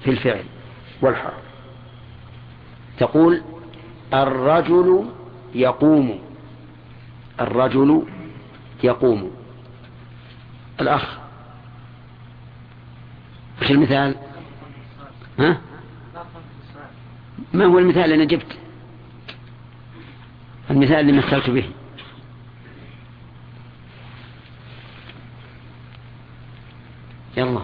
[0.05, 0.45] في الفعل
[1.03, 1.45] والحرف.
[2.99, 3.43] تقول
[4.15, 5.11] الرجل
[5.55, 6.19] يقوم
[7.41, 8.07] الرجل
[8.85, 9.31] يقوم.
[10.81, 11.19] الأخ.
[13.63, 14.17] إيش المثال؟
[15.39, 15.61] ها؟
[17.55, 18.59] ما هو المثال اللي أنا جبت؟
[20.71, 21.71] المثال اللي مثلت به.
[27.37, 27.61] يلا.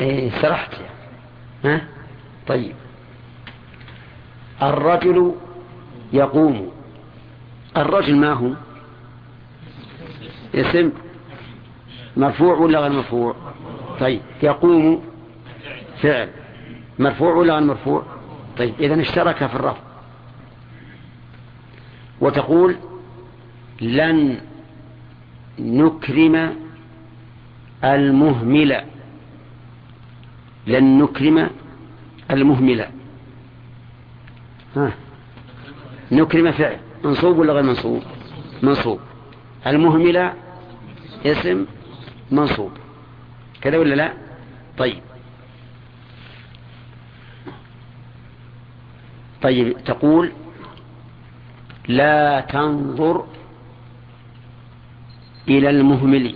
[0.00, 0.74] إيه سرحت
[1.64, 1.88] ها؟
[2.46, 2.74] طيب.
[4.62, 5.34] الرجل
[6.12, 6.72] يقوم.
[7.76, 8.52] الرجل ما هو؟
[10.54, 10.92] اسم؟
[12.16, 13.36] مرفوع ولا غير مرفوع؟
[14.00, 14.20] طيب.
[14.42, 15.09] يقوم.
[16.02, 16.28] فعل.
[16.98, 18.02] مرفوع ولا غير مرفوع؟
[18.58, 19.82] طيب إذا اشترك في الرفع
[22.20, 22.76] وتقول
[23.80, 24.40] لن
[25.58, 26.56] نكرم
[27.84, 28.84] المهمل.
[30.66, 31.50] لن نكرم
[32.30, 32.86] المهمل.
[34.76, 34.92] ها؟
[36.12, 36.76] نكرم فعل.
[37.04, 38.02] منصوب ولا غير منصوب؟
[38.62, 39.00] منصوب.
[39.66, 40.32] المهمل
[41.26, 41.66] اسم
[42.30, 42.72] منصوب.
[43.60, 44.12] كذا ولا لا؟
[44.78, 45.09] طيب.
[49.42, 50.32] طيب تقول
[51.88, 53.26] لا تنظر
[55.48, 56.34] إلى المهمل.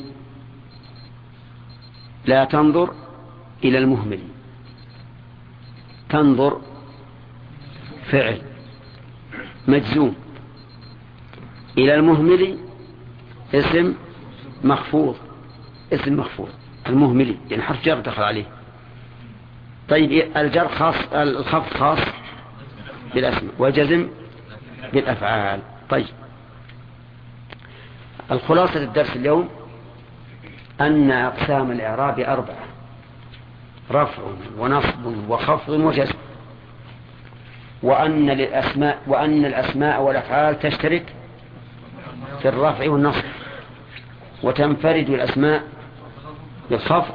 [2.27, 2.95] لا تنظر
[3.65, 4.21] إلى المهمل.
[6.09, 6.61] تنظر
[8.11, 8.43] فعل
[9.69, 10.15] مجزوم.
[11.79, 12.59] إلى المهمل
[13.55, 13.95] اسم
[14.65, 15.17] مخفوض
[15.93, 16.49] اسم مخفوض.
[16.87, 18.45] المهملي يعني حرف جر دخل عليه.
[19.89, 22.14] طيب الجر خاص الخفض خاص.
[23.15, 24.09] بالأسماء والجزم
[24.93, 25.61] بالأفعال.
[25.91, 26.07] طيب.
[28.31, 29.49] الخلاصة الدرس اليوم
[30.81, 32.65] أن أقسام الإعراب أربعة
[33.91, 34.23] رفع
[34.59, 36.15] ونصب وخفض وجزم.
[37.83, 41.05] وأن للأسماء وأن الأسماء والأفعال تشترك
[42.43, 43.25] في الرفع والنصب.
[44.43, 45.63] وتنفرد الأسماء
[46.71, 47.15] بالخفض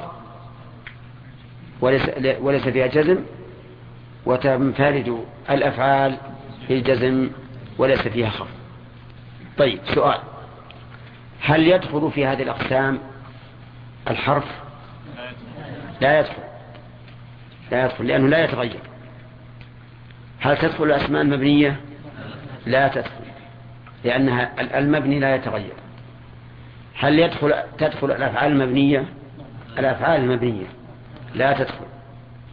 [1.81, 2.09] وليس,
[2.41, 3.17] وليس فيها جزم.
[4.25, 6.17] وتنفرد الأفعال
[6.69, 7.29] بالجزم
[7.77, 8.59] وليس فيها خفض
[9.57, 10.19] طيب سؤال.
[11.41, 12.99] هل يدخل في هذه الأقسام
[14.09, 14.45] الحرف؟
[16.01, 16.43] لا يدخل.
[17.71, 18.79] لا يدخل لأنه لا يتغير.
[20.39, 21.79] هل تدخل الأسماء المبنية؟
[22.65, 23.23] لا تدخل
[24.03, 25.73] لأنها المبني لا يتغير.
[26.99, 29.05] هل يدخل تدخل الأفعال المبنية؟
[29.77, 30.67] الأفعال المبنية
[31.35, 31.85] لا تدخل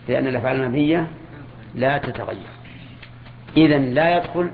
[0.08, 1.06] لأن الأفعال المبنية
[1.76, 2.50] لا تتغير.
[3.56, 4.50] إذن لا يدخل